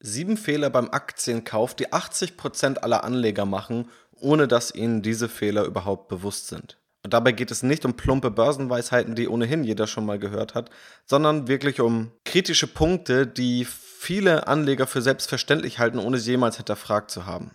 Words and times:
Sieben 0.00 0.36
Fehler 0.36 0.70
beim 0.70 0.90
Aktienkauf, 0.90 1.74
die 1.74 1.92
80% 1.92 2.78
aller 2.78 3.02
Anleger 3.02 3.44
machen, 3.44 3.90
ohne 4.12 4.46
dass 4.46 4.74
ihnen 4.74 5.02
diese 5.02 5.28
Fehler 5.28 5.64
überhaupt 5.64 6.08
bewusst 6.08 6.48
sind. 6.48 6.78
Und 7.04 7.14
dabei 7.14 7.32
geht 7.32 7.50
es 7.50 7.62
nicht 7.62 7.84
um 7.84 7.94
plumpe 7.94 8.30
Börsenweisheiten, 8.30 9.14
die 9.14 9.28
ohnehin 9.28 9.64
jeder 9.64 9.86
schon 9.86 10.04
mal 10.04 10.18
gehört 10.18 10.54
hat, 10.54 10.70
sondern 11.04 11.48
wirklich 11.48 11.80
um 11.80 12.12
kritische 12.24 12.66
Punkte, 12.66 13.26
die 13.26 13.64
viele 13.64 14.46
Anleger 14.46 14.86
für 14.86 15.02
selbstverständlich 15.02 15.78
halten, 15.78 15.98
ohne 15.98 16.18
sie 16.18 16.32
jemals 16.32 16.56
hinterfragt 16.56 17.10
zu 17.10 17.26
haben. 17.26 17.52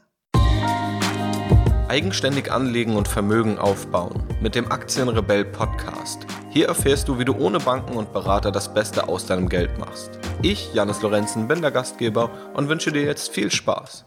Eigenständig 1.93 2.51
anlegen 2.51 2.95
und 2.95 3.07
Vermögen 3.07 3.59
aufbauen 3.59 4.23
mit 4.41 4.55
dem 4.55 4.71
Aktienrebell 4.71 5.45
Podcast. 5.45 6.25
Hier 6.49 6.67
erfährst 6.67 7.07
du, 7.07 7.19
wie 7.19 7.23
du 7.23 7.35
ohne 7.35 7.59
Banken 7.59 7.97
und 7.97 8.11
Berater 8.11 8.51
das 8.51 8.73
Beste 8.73 9.07
aus 9.07 9.27
deinem 9.27 9.47
Geld 9.47 9.77
machst. 9.77 10.09
Ich, 10.41 10.73
Janis 10.73 11.03
Lorenzen, 11.03 11.47
bin 11.47 11.61
der 11.61 11.69
Gastgeber 11.69 12.31
und 12.55 12.67
wünsche 12.67 12.91
dir 12.91 13.03
jetzt 13.03 13.29
viel 13.29 13.51
Spaß. 13.51 14.05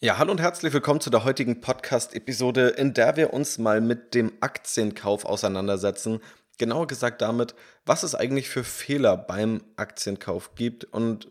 Ja, 0.00 0.16
hallo 0.16 0.30
und 0.30 0.40
herzlich 0.40 0.72
willkommen 0.72 1.02
zu 1.02 1.10
der 1.10 1.24
heutigen 1.24 1.60
Podcast-Episode, 1.60 2.68
in 2.68 2.94
der 2.94 3.18
wir 3.18 3.34
uns 3.34 3.58
mal 3.58 3.82
mit 3.82 4.14
dem 4.14 4.32
Aktienkauf 4.40 5.26
auseinandersetzen. 5.26 6.20
Genauer 6.56 6.86
gesagt 6.86 7.20
damit, 7.20 7.54
was 7.84 8.02
es 8.02 8.14
eigentlich 8.14 8.48
für 8.48 8.64
Fehler 8.64 9.18
beim 9.18 9.62
Aktienkauf 9.76 10.54
gibt 10.54 10.86
und 10.86 11.28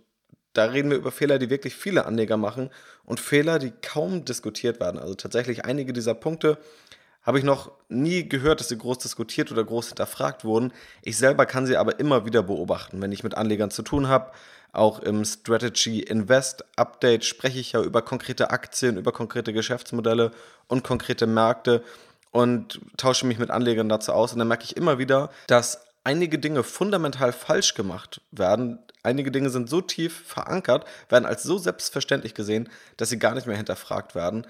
da 0.53 0.65
reden 0.65 0.89
wir 0.89 0.97
über 0.97 1.11
Fehler, 1.11 1.39
die 1.39 1.49
wirklich 1.49 1.75
viele 1.75 2.05
Anleger 2.05 2.37
machen 2.37 2.69
und 3.05 3.19
Fehler, 3.19 3.59
die 3.59 3.71
kaum 3.81 4.25
diskutiert 4.25 4.79
werden. 4.79 4.99
Also 4.99 5.15
tatsächlich 5.15 5.65
einige 5.65 5.93
dieser 5.93 6.13
Punkte 6.13 6.57
habe 7.21 7.37
ich 7.37 7.43
noch 7.43 7.71
nie 7.89 8.27
gehört, 8.27 8.59
dass 8.59 8.69
sie 8.69 8.77
groß 8.77 8.99
diskutiert 8.99 9.51
oder 9.51 9.63
groß 9.63 9.89
hinterfragt 9.89 10.43
wurden. 10.43 10.71
Ich 11.03 11.17
selber 11.17 11.45
kann 11.45 11.65
sie 11.65 11.77
aber 11.77 11.99
immer 11.99 12.25
wieder 12.25 12.43
beobachten, 12.43 13.01
wenn 13.01 13.11
ich 13.11 13.23
mit 13.23 13.35
Anlegern 13.35 13.71
zu 13.71 13.83
tun 13.83 14.07
habe. 14.07 14.31
Auch 14.71 14.99
im 14.99 15.25
Strategy 15.25 15.99
Invest 15.99 16.63
Update 16.75 17.25
spreche 17.25 17.59
ich 17.59 17.73
ja 17.73 17.81
über 17.81 18.01
konkrete 18.01 18.51
Aktien, 18.51 18.97
über 18.97 19.11
konkrete 19.11 19.51
Geschäftsmodelle 19.51 20.31
und 20.67 20.83
konkrete 20.83 21.27
Märkte 21.27 21.83
und 22.31 22.79
tausche 22.97 23.25
mich 23.25 23.39
mit 23.39 23.49
Anlegern 23.49 23.89
dazu 23.89 24.13
aus. 24.13 24.33
Und 24.33 24.39
dann 24.39 24.47
merke 24.47 24.63
ich 24.63 24.77
immer 24.77 24.97
wieder, 24.97 25.29
dass 25.47 25.81
einige 26.03 26.39
Dinge 26.39 26.63
fundamental 26.63 27.33
falsch 27.33 27.73
gemacht 27.73 28.21
werden. 28.31 28.79
Einige 29.03 29.31
Dinge 29.31 29.49
sind 29.49 29.69
so 29.69 29.81
tief 29.81 30.25
verankert, 30.27 30.85
werden 31.07 31.25
als 31.25 31.43
so 31.43 31.57
selbstverständlich 31.57 32.33
gesehen, 32.33 32.69
dass 32.97 33.09
sie 33.09 33.19
gar 33.19 33.33
nicht 33.35 33.47
mehr 33.47 33.57
hinterfragt 33.57 34.15
werden. 34.15 34.45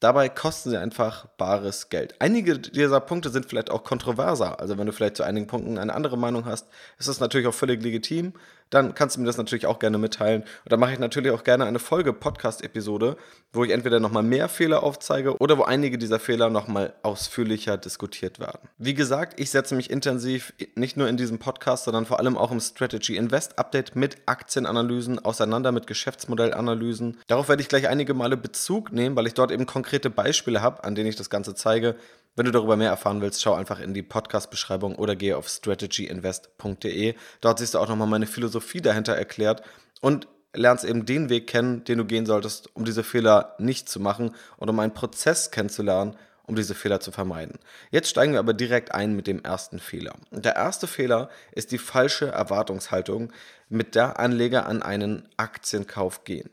Dabei 0.00 0.28
kosten 0.28 0.70
sie 0.70 0.78
einfach 0.78 1.26
bares 1.38 1.88
Geld. 1.88 2.16
Einige 2.18 2.58
dieser 2.58 2.98
Punkte 2.98 3.30
sind 3.30 3.46
vielleicht 3.46 3.70
auch 3.70 3.84
kontroverser. 3.84 4.58
Also 4.58 4.76
wenn 4.76 4.86
du 4.86 4.92
vielleicht 4.92 5.16
zu 5.16 5.22
einigen 5.22 5.46
Punkten 5.46 5.78
eine 5.78 5.94
andere 5.94 6.18
Meinung 6.18 6.44
hast, 6.44 6.66
ist 6.98 7.08
das 7.08 7.20
natürlich 7.20 7.46
auch 7.46 7.54
völlig 7.54 7.80
legitim 7.80 8.32
dann 8.72 8.94
kannst 8.94 9.16
du 9.16 9.20
mir 9.20 9.26
das 9.26 9.36
natürlich 9.36 9.66
auch 9.66 9.78
gerne 9.78 9.98
mitteilen. 9.98 10.42
Und 10.42 10.72
dann 10.72 10.80
mache 10.80 10.94
ich 10.94 10.98
natürlich 10.98 11.30
auch 11.30 11.44
gerne 11.44 11.66
eine 11.66 11.78
Folge-Podcast-Episode, 11.78 13.16
wo 13.52 13.64
ich 13.64 13.70
entweder 13.70 14.00
nochmal 14.00 14.22
mehr 14.22 14.48
Fehler 14.48 14.82
aufzeige 14.82 15.36
oder 15.36 15.58
wo 15.58 15.62
einige 15.62 15.98
dieser 15.98 16.18
Fehler 16.18 16.48
nochmal 16.48 16.94
ausführlicher 17.02 17.76
diskutiert 17.76 18.40
werden. 18.40 18.70
Wie 18.78 18.94
gesagt, 18.94 19.38
ich 19.38 19.50
setze 19.50 19.74
mich 19.74 19.90
intensiv 19.90 20.54
nicht 20.74 20.96
nur 20.96 21.06
in 21.08 21.18
diesem 21.18 21.38
Podcast, 21.38 21.84
sondern 21.84 22.06
vor 22.06 22.18
allem 22.18 22.38
auch 22.38 22.50
im 22.50 22.60
Strategy 22.60 23.16
Invest 23.16 23.58
Update 23.58 23.94
mit 23.94 24.16
Aktienanalysen 24.24 25.22
auseinander, 25.22 25.70
mit 25.70 25.86
Geschäftsmodellanalysen. 25.86 27.18
Darauf 27.26 27.50
werde 27.50 27.60
ich 27.60 27.68
gleich 27.68 27.88
einige 27.88 28.14
Male 28.14 28.38
Bezug 28.38 28.90
nehmen, 28.90 29.16
weil 29.16 29.26
ich 29.26 29.34
dort 29.34 29.50
eben 29.50 29.66
konkrete 29.66 30.08
Beispiele 30.08 30.62
habe, 30.62 30.82
an 30.84 30.94
denen 30.94 31.10
ich 31.10 31.16
das 31.16 31.28
Ganze 31.28 31.54
zeige. 31.54 31.96
Wenn 32.34 32.46
du 32.46 32.50
darüber 32.50 32.78
mehr 32.78 32.88
erfahren 32.88 33.20
willst, 33.20 33.42
schau 33.42 33.52
einfach 33.52 33.78
in 33.78 33.92
die 33.92 34.02
Podcast-Beschreibung 34.02 34.96
oder 34.96 35.16
gehe 35.16 35.36
auf 35.36 35.48
strategyinvest.de. 35.48 37.14
Dort 37.42 37.58
siehst 37.58 37.74
du 37.74 37.78
auch 37.78 37.88
nochmal 37.88 38.08
meine 38.08 38.26
Philosophie 38.26 38.80
dahinter 38.80 39.14
erklärt 39.14 39.62
und 40.00 40.28
lernst 40.54 40.84
eben 40.86 41.04
den 41.04 41.28
Weg 41.28 41.46
kennen, 41.46 41.84
den 41.84 41.98
du 41.98 42.06
gehen 42.06 42.24
solltest, 42.24 42.74
um 42.74 42.86
diese 42.86 43.04
Fehler 43.04 43.54
nicht 43.58 43.86
zu 43.86 44.00
machen 44.00 44.34
und 44.56 44.70
um 44.70 44.80
einen 44.80 44.94
Prozess 44.94 45.50
kennenzulernen, 45.50 46.16
um 46.44 46.56
diese 46.56 46.74
Fehler 46.74 47.00
zu 47.00 47.12
vermeiden. 47.12 47.58
Jetzt 47.90 48.08
steigen 48.08 48.32
wir 48.32 48.40
aber 48.40 48.54
direkt 48.54 48.94
ein 48.94 49.14
mit 49.14 49.26
dem 49.26 49.44
ersten 49.44 49.78
Fehler. 49.78 50.14
Der 50.30 50.56
erste 50.56 50.86
Fehler 50.86 51.28
ist 51.52 51.70
die 51.70 51.78
falsche 51.78 52.28
Erwartungshaltung, 52.28 53.30
mit 53.68 53.94
der 53.94 54.18
Anleger 54.18 54.66
an 54.66 54.82
einen 54.82 55.28
Aktienkauf 55.36 56.24
gehen. 56.24 56.48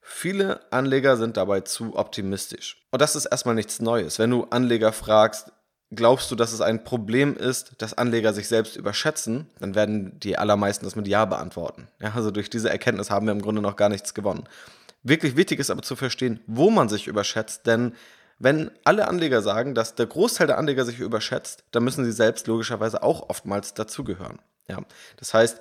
Viele 0.00 0.60
Anleger 0.72 1.16
sind 1.16 1.36
dabei 1.36 1.60
zu 1.60 1.96
optimistisch. 1.96 2.86
Und 2.90 3.00
das 3.02 3.16
ist 3.16 3.26
erstmal 3.26 3.54
nichts 3.54 3.80
Neues. 3.80 4.18
Wenn 4.18 4.30
du 4.30 4.44
Anleger 4.44 4.92
fragst, 4.92 5.52
glaubst 5.90 6.30
du, 6.30 6.36
dass 6.36 6.52
es 6.52 6.60
ein 6.60 6.84
Problem 6.84 7.36
ist, 7.36 7.74
dass 7.78 7.94
Anleger 7.94 8.32
sich 8.32 8.48
selbst 8.48 8.76
überschätzen, 8.76 9.48
dann 9.58 9.74
werden 9.74 10.18
die 10.20 10.38
allermeisten 10.38 10.84
das 10.84 10.96
mit 10.96 11.08
Ja 11.08 11.24
beantworten. 11.24 11.88
Ja, 12.00 12.12
also 12.14 12.30
durch 12.30 12.48
diese 12.50 12.70
Erkenntnis 12.70 13.10
haben 13.10 13.26
wir 13.26 13.32
im 13.32 13.42
Grunde 13.42 13.60
noch 13.60 13.76
gar 13.76 13.88
nichts 13.88 14.14
gewonnen. 14.14 14.44
Wirklich 15.02 15.36
wichtig 15.36 15.58
ist 15.58 15.70
aber 15.70 15.82
zu 15.82 15.96
verstehen, 15.96 16.40
wo 16.46 16.70
man 16.70 16.88
sich 16.88 17.06
überschätzt, 17.06 17.66
denn 17.66 17.94
wenn 18.38 18.70
alle 18.84 19.06
Anleger 19.06 19.42
sagen, 19.42 19.74
dass 19.74 19.94
der 19.94 20.06
Großteil 20.06 20.46
der 20.46 20.58
Anleger 20.58 20.84
sich 20.86 20.98
überschätzt, 20.98 21.64
dann 21.72 21.84
müssen 21.84 22.04
sie 22.04 22.12
selbst 22.12 22.46
logischerweise 22.46 23.02
auch 23.02 23.28
oftmals 23.28 23.74
dazugehören. 23.74 24.38
Ja, 24.66 24.78
das 25.18 25.34
heißt, 25.34 25.60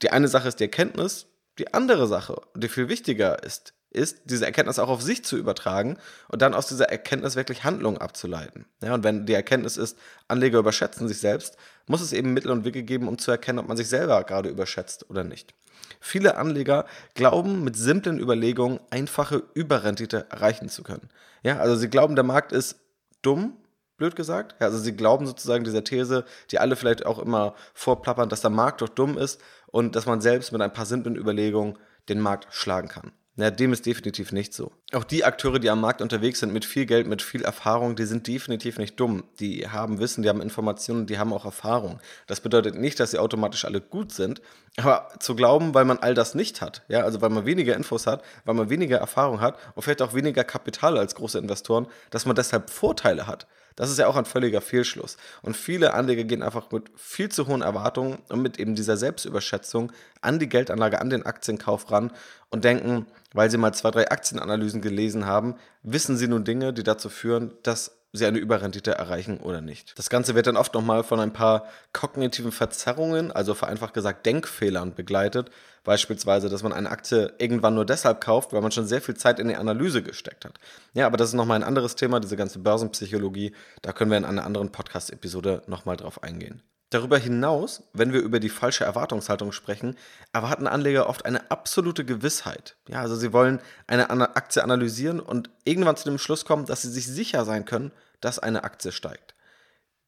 die 0.00 0.10
eine 0.10 0.28
Sache 0.28 0.48
ist 0.48 0.58
die 0.58 0.64
Erkenntnis, 0.64 1.26
die 1.58 1.72
andere 1.72 2.06
Sache, 2.06 2.40
die 2.54 2.68
viel 2.68 2.88
wichtiger 2.88 3.42
ist, 3.42 3.74
ist, 3.94 4.22
diese 4.24 4.44
Erkenntnis 4.44 4.78
auch 4.78 4.88
auf 4.88 5.02
sich 5.02 5.24
zu 5.24 5.36
übertragen 5.36 5.96
und 6.28 6.42
dann 6.42 6.52
aus 6.52 6.66
dieser 6.66 6.90
Erkenntnis 6.90 7.36
wirklich 7.36 7.64
Handlungen 7.64 7.98
abzuleiten. 7.98 8.66
Ja, 8.82 8.94
und 8.94 9.04
wenn 9.04 9.24
die 9.24 9.34
Erkenntnis 9.34 9.76
ist, 9.76 9.96
Anleger 10.26 10.58
überschätzen 10.58 11.06
sich 11.06 11.18
selbst, 11.18 11.56
muss 11.86 12.00
es 12.00 12.12
eben 12.12 12.32
Mittel 12.32 12.50
und 12.50 12.64
Wege 12.64 12.82
geben, 12.82 13.08
um 13.08 13.18
zu 13.18 13.30
erkennen, 13.30 13.60
ob 13.60 13.68
man 13.68 13.76
sich 13.76 13.88
selber 13.88 14.24
gerade 14.24 14.48
überschätzt 14.48 15.08
oder 15.10 15.22
nicht. 15.22 15.54
Viele 16.00 16.36
Anleger 16.36 16.86
glauben, 17.14 17.62
mit 17.62 17.76
simplen 17.76 18.18
Überlegungen 18.18 18.80
einfache 18.90 19.44
Überrendite 19.54 20.26
erreichen 20.30 20.68
zu 20.68 20.82
können. 20.82 21.08
Ja, 21.42 21.58
also 21.58 21.76
sie 21.76 21.88
glauben, 21.88 22.16
der 22.16 22.24
Markt 22.24 22.52
ist 22.52 22.80
dumm, 23.22 23.56
blöd 23.96 24.16
gesagt. 24.16 24.56
Ja, 24.60 24.66
also 24.66 24.78
sie 24.78 24.96
glauben 24.96 25.26
sozusagen 25.26 25.64
dieser 25.64 25.84
These, 25.84 26.24
die 26.50 26.58
alle 26.58 26.76
vielleicht 26.76 27.06
auch 27.06 27.18
immer 27.18 27.54
vorplappern, 27.74 28.28
dass 28.28 28.40
der 28.40 28.50
Markt 28.50 28.80
doch 28.80 28.88
dumm 28.88 29.16
ist 29.18 29.40
und 29.74 29.96
dass 29.96 30.06
man 30.06 30.20
selbst 30.20 30.52
mit 30.52 30.62
ein 30.62 30.72
paar 30.72 30.86
simplen 30.86 31.16
Überlegungen 31.16 31.76
den 32.08 32.20
Markt 32.20 32.46
schlagen 32.52 32.86
kann. 32.86 33.10
Ja, 33.34 33.50
dem 33.50 33.72
ist 33.72 33.84
definitiv 33.84 34.30
nicht 34.30 34.54
so. 34.54 34.70
Auch 34.92 35.02
die 35.02 35.24
Akteure, 35.24 35.58
die 35.58 35.68
am 35.68 35.80
Markt 35.80 36.00
unterwegs 36.00 36.38
sind, 36.38 36.52
mit 36.52 36.64
viel 36.64 36.86
Geld, 36.86 37.08
mit 37.08 37.22
viel 37.22 37.42
Erfahrung, 37.42 37.96
die 37.96 38.04
sind 38.04 38.28
definitiv 38.28 38.78
nicht 38.78 39.00
dumm. 39.00 39.24
Die 39.40 39.68
haben 39.68 39.98
Wissen, 39.98 40.22
die 40.22 40.28
haben 40.28 40.40
Informationen, 40.40 41.06
die 41.06 41.18
haben 41.18 41.32
auch 41.32 41.44
Erfahrung. 41.44 41.98
Das 42.28 42.38
bedeutet 42.38 42.76
nicht, 42.76 43.00
dass 43.00 43.10
sie 43.10 43.18
automatisch 43.18 43.64
alle 43.64 43.80
gut 43.80 44.12
sind, 44.12 44.40
aber 44.76 45.08
zu 45.18 45.34
glauben, 45.34 45.74
weil 45.74 45.84
man 45.84 45.98
all 45.98 46.14
das 46.14 46.36
nicht 46.36 46.60
hat, 46.60 46.84
ja, 46.86 47.00
also 47.00 47.20
weil 47.20 47.30
man 47.30 47.44
weniger 47.44 47.74
Infos 47.74 48.06
hat, 48.06 48.22
weil 48.44 48.54
man 48.54 48.70
weniger 48.70 48.98
Erfahrung 48.98 49.40
hat 49.40 49.58
und 49.74 49.82
vielleicht 49.82 50.02
auch 50.02 50.14
weniger 50.14 50.44
Kapital 50.44 50.96
als 50.96 51.16
große 51.16 51.38
Investoren, 51.40 51.88
dass 52.10 52.26
man 52.26 52.36
deshalb 52.36 52.70
Vorteile 52.70 53.26
hat. 53.26 53.48
Das 53.76 53.90
ist 53.90 53.98
ja 53.98 54.06
auch 54.06 54.16
ein 54.16 54.24
völliger 54.24 54.60
Fehlschluss. 54.60 55.16
Und 55.42 55.56
viele 55.56 55.94
Anleger 55.94 56.24
gehen 56.24 56.42
einfach 56.42 56.70
mit 56.70 56.90
viel 56.96 57.28
zu 57.28 57.46
hohen 57.46 57.62
Erwartungen 57.62 58.18
und 58.28 58.40
mit 58.40 58.58
eben 58.58 58.74
dieser 58.74 58.96
Selbstüberschätzung 58.96 59.92
an 60.20 60.38
die 60.38 60.48
Geldanlage, 60.48 61.00
an 61.00 61.10
den 61.10 61.26
Aktienkauf 61.26 61.90
ran 61.90 62.12
und 62.50 62.64
denken, 62.64 63.06
weil 63.32 63.50
sie 63.50 63.58
mal 63.58 63.72
zwei, 63.72 63.90
drei 63.90 64.10
Aktienanalysen 64.10 64.80
gelesen 64.80 65.26
haben, 65.26 65.56
wissen 65.82 66.16
sie 66.16 66.28
nun 66.28 66.44
Dinge, 66.44 66.72
die 66.72 66.84
dazu 66.84 67.08
führen, 67.08 67.52
dass 67.62 68.03
sie 68.14 68.26
eine 68.26 68.38
Überrendite 68.38 68.92
erreichen 68.92 69.38
oder 69.38 69.60
nicht. 69.60 69.98
Das 69.98 70.08
Ganze 70.08 70.34
wird 70.34 70.46
dann 70.46 70.56
oft 70.56 70.72
nochmal 70.72 71.02
von 71.02 71.20
ein 71.20 71.32
paar 71.32 71.66
kognitiven 71.92 72.52
Verzerrungen, 72.52 73.32
also 73.32 73.54
vereinfacht 73.54 73.92
gesagt 73.92 74.24
Denkfehlern 74.24 74.94
begleitet. 74.94 75.50
Beispielsweise, 75.82 76.48
dass 76.48 76.62
man 76.62 76.72
eine 76.72 76.90
Aktie 76.90 77.34
irgendwann 77.38 77.74
nur 77.74 77.84
deshalb 77.84 78.20
kauft, 78.20 78.52
weil 78.52 78.62
man 78.62 78.72
schon 78.72 78.86
sehr 78.86 79.02
viel 79.02 79.16
Zeit 79.16 79.38
in 79.38 79.48
die 79.48 79.56
Analyse 79.56 80.02
gesteckt 80.02 80.44
hat. 80.44 80.54
Ja, 80.94 81.06
aber 81.06 81.16
das 81.16 81.28
ist 81.28 81.34
nochmal 81.34 81.56
ein 81.56 81.64
anderes 81.64 81.96
Thema, 81.96 82.20
diese 82.20 82.36
ganze 82.36 82.60
Börsenpsychologie. 82.60 83.52
Da 83.82 83.92
können 83.92 84.10
wir 84.10 84.16
in 84.16 84.24
einer 84.24 84.46
anderen 84.46 84.70
Podcast-Episode 84.70 85.62
nochmal 85.66 85.96
drauf 85.96 86.22
eingehen. 86.22 86.62
Darüber 86.90 87.18
hinaus, 87.18 87.82
wenn 87.92 88.12
wir 88.12 88.20
über 88.20 88.38
die 88.38 88.48
falsche 88.48 88.84
Erwartungshaltung 88.84 89.50
sprechen, 89.50 89.96
erwarten 90.32 90.68
Anleger 90.68 91.08
oft 91.08 91.26
eine 91.26 91.50
absolute 91.50 92.04
Gewissheit. 92.04 92.76
Ja, 92.88 93.00
also 93.00 93.16
sie 93.16 93.32
wollen 93.32 93.60
eine 93.88 94.36
Aktie 94.36 94.62
analysieren 94.62 95.18
und 95.18 95.50
irgendwann 95.64 95.96
zu 95.96 96.08
dem 96.08 96.18
Schluss 96.18 96.44
kommen, 96.44 96.66
dass 96.66 96.82
sie 96.82 96.90
sich 96.90 97.08
sicher 97.08 97.44
sein 97.44 97.64
können, 97.64 97.90
dass 98.24 98.38
eine 98.38 98.64
Aktie 98.64 98.92
steigt. 98.92 99.34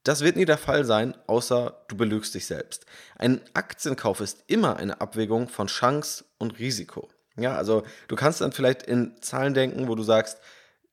Das 0.04 0.20
wird 0.20 0.36
nie 0.36 0.44
der 0.44 0.58
Fall 0.58 0.84
sein, 0.84 1.16
außer 1.26 1.84
du 1.88 1.96
belügst 1.96 2.34
dich 2.34 2.46
selbst. 2.46 2.86
Ein 3.16 3.40
Aktienkauf 3.54 4.20
ist 4.20 4.44
immer 4.46 4.76
eine 4.76 5.00
Abwägung 5.00 5.48
von 5.48 5.66
Chance 5.66 6.24
und 6.38 6.58
Risiko. 6.58 7.08
Ja, 7.36 7.56
also 7.56 7.82
du 8.08 8.16
kannst 8.16 8.40
dann 8.40 8.52
vielleicht 8.52 8.82
in 8.84 9.20
Zahlen 9.20 9.52
denken, 9.52 9.88
wo 9.88 9.94
du 9.94 10.04
sagst, 10.04 10.38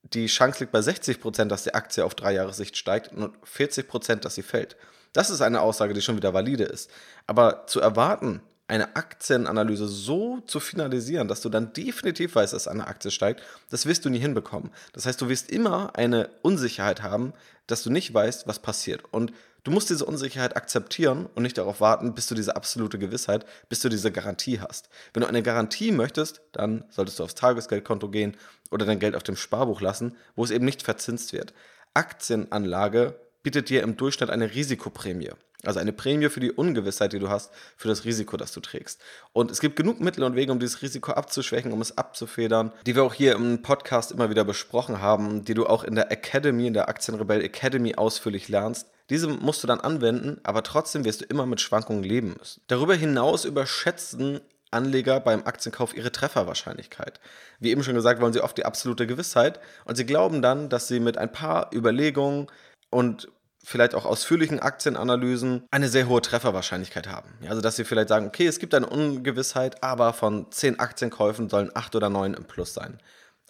die 0.01 0.25
Chance 0.25 0.61
liegt 0.61 0.71
bei 0.71 0.79
60%, 0.79 1.45
dass 1.45 1.63
die 1.63 1.73
Aktie 1.73 2.03
auf 2.03 2.15
drei 2.15 2.33
Jahre 2.33 2.53
Sicht 2.53 2.75
steigt 2.75 3.13
und 3.13 3.37
40%, 3.45 4.15
dass 4.15 4.35
sie 4.35 4.41
fällt. 4.41 4.75
Das 5.13 5.29
ist 5.29 5.41
eine 5.41 5.61
Aussage, 5.61 5.93
die 5.93 6.01
schon 6.01 6.17
wieder 6.17 6.33
valide 6.33 6.63
ist. 6.63 6.89
Aber 7.27 7.67
zu 7.67 7.79
erwarten, 7.79 8.41
eine 8.67 8.95
Aktienanalyse 8.95 9.87
so 9.87 10.39
zu 10.41 10.59
finalisieren, 10.59 11.27
dass 11.27 11.41
du 11.41 11.49
dann 11.49 11.73
definitiv 11.73 12.35
weißt, 12.35 12.53
dass 12.53 12.67
eine 12.67 12.87
Aktie 12.87 13.11
steigt, 13.11 13.43
das 13.69 13.85
wirst 13.85 14.05
du 14.05 14.09
nie 14.09 14.19
hinbekommen. 14.19 14.71
Das 14.93 15.05
heißt, 15.05 15.19
du 15.21 15.29
wirst 15.29 15.51
immer 15.51 15.95
eine 15.95 16.29
Unsicherheit 16.41 17.01
haben, 17.03 17.33
dass 17.67 17.83
du 17.83 17.89
nicht 17.89 18.13
weißt, 18.13 18.47
was 18.47 18.59
passiert. 18.59 19.03
Und 19.11 19.33
du 19.63 19.71
musst 19.71 19.89
diese 19.89 20.05
Unsicherheit 20.05 20.55
akzeptieren 20.55 21.27
und 21.35 21.43
nicht 21.43 21.57
darauf 21.57 21.81
warten, 21.81 22.15
bis 22.15 22.27
du 22.27 22.35
diese 22.35 22.55
absolute 22.55 22.97
Gewissheit, 22.97 23.45
bis 23.67 23.81
du 23.81 23.89
diese 23.89 24.11
Garantie 24.11 24.59
hast. 24.59 24.89
Wenn 25.13 25.21
du 25.21 25.27
eine 25.27 25.43
Garantie 25.43 25.91
möchtest, 25.91 26.41
dann 26.53 26.85
solltest 26.89 27.19
du 27.19 27.23
aufs 27.25 27.35
Tagesgeldkonto 27.35 28.09
gehen 28.09 28.37
oder 28.71 28.85
dein 28.85 28.99
Geld 28.99 29.15
auf 29.15 29.23
dem 29.23 29.35
Sparbuch 29.35 29.81
lassen, 29.81 30.15
wo 30.35 30.43
es 30.43 30.51
eben 30.51 30.65
nicht 30.65 30.83
verzinst 30.83 31.33
wird. 31.33 31.53
Aktienanlage 31.93 33.19
bietet 33.43 33.69
dir 33.69 33.83
im 33.83 33.97
Durchschnitt 33.97 34.29
eine 34.29 34.55
Risikoprämie. 34.55 35.31
Also 35.65 35.79
eine 35.79 35.93
Prämie 35.93 36.29
für 36.29 36.39
die 36.39 36.51
Ungewissheit, 36.51 37.13
die 37.13 37.19
du 37.19 37.29
hast, 37.29 37.51
für 37.77 37.87
das 37.87 38.05
Risiko, 38.05 38.35
das 38.37 38.51
du 38.51 38.59
trägst. 38.59 39.01
Und 39.31 39.49
es 39.49 39.61
gibt 39.61 39.75
genug 39.75 40.01
Mittel 40.01 40.23
und 40.23 40.35
Wege, 40.35 40.51
um 40.51 40.59
dieses 40.59 40.81
Risiko 40.81 41.13
abzuschwächen, 41.13 41.71
um 41.71 41.81
es 41.81 41.97
abzufedern, 41.97 42.71
die 42.85 42.95
wir 42.95 43.03
auch 43.03 43.13
hier 43.13 43.33
im 43.33 43.61
Podcast 43.61 44.11
immer 44.11 44.29
wieder 44.29 44.43
besprochen 44.43 45.01
haben, 45.01 45.45
die 45.45 45.53
du 45.53 45.65
auch 45.65 45.83
in 45.83 45.95
der 45.95 46.11
Academy, 46.11 46.67
in 46.67 46.73
der 46.73 46.89
Aktienrebell 46.89 47.41
Academy 47.41 47.95
ausführlich 47.95 48.49
lernst. 48.49 48.87
Diese 49.09 49.27
musst 49.27 49.63
du 49.63 49.67
dann 49.67 49.79
anwenden, 49.79 50.39
aber 50.43 50.63
trotzdem 50.63 51.05
wirst 51.05 51.21
du 51.21 51.25
immer 51.25 51.45
mit 51.45 51.61
Schwankungen 51.61 52.03
leben 52.03 52.35
müssen. 52.37 52.61
Darüber 52.67 52.95
hinaus 52.95 53.45
überschätzen 53.45 54.41
Anleger 54.73 55.19
beim 55.19 55.45
Aktienkauf 55.45 55.95
ihre 55.95 56.11
Trefferwahrscheinlichkeit. 56.11 57.19
Wie 57.59 57.69
eben 57.69 57.83
schon 57.83 57.93
gesagt, 57.93 58.19
wollen 58.21 58.33
sie 58.33 58.41
oft 58.41 58.57
die 58.57 58.65
absolute 58.65 59.07
Gewissheit 59.07 59.59
und 59.85 59.95
sie 59.95 60.05
glauben 60.05 60.41
dann, 60.41 60.69
dass 60.69 60.87
sie 60.87 60.99
mit 60.99 61.17
ein 61.17 61.31
paar 61.31 61.69
Überlegungen 61.73 62.47
und 62.89 63.29
vielleicht 63.63 63.95
auch 63.95 64.05
ausführlichen 64.05 64.59
Aktienanalysen 64.59 65.63
eine 65.71 65.87
sehr 65.87 66.07
hohe 66.07 66.21
Trefferwahrscheinlichkeit 66.21 67.07
haben. 67.07 67.29
also 67.47 67.61
dass 67.61 67.75
sie 67.75 67.85
vielleicht 67.85 68.09
sagen, 68.09 68.27
okay, 68.27 68.45
es 68.45 68.59
gibt 68.59 68.75
eine 68.75 68.87
Ungewissheit, 68.87 69.81
aber 69.83 70.13
von 70.13 70.51
zehn 70.51 70.79
Aktienkäufen 70.79 71.49
sollen 71.49 71.71
acht 71.73 71.95
oder 71.95 72.09
neun 72.09 72.33
im 72.33 72.45
Plus 72.45 72.73
sein. 72.73 72.99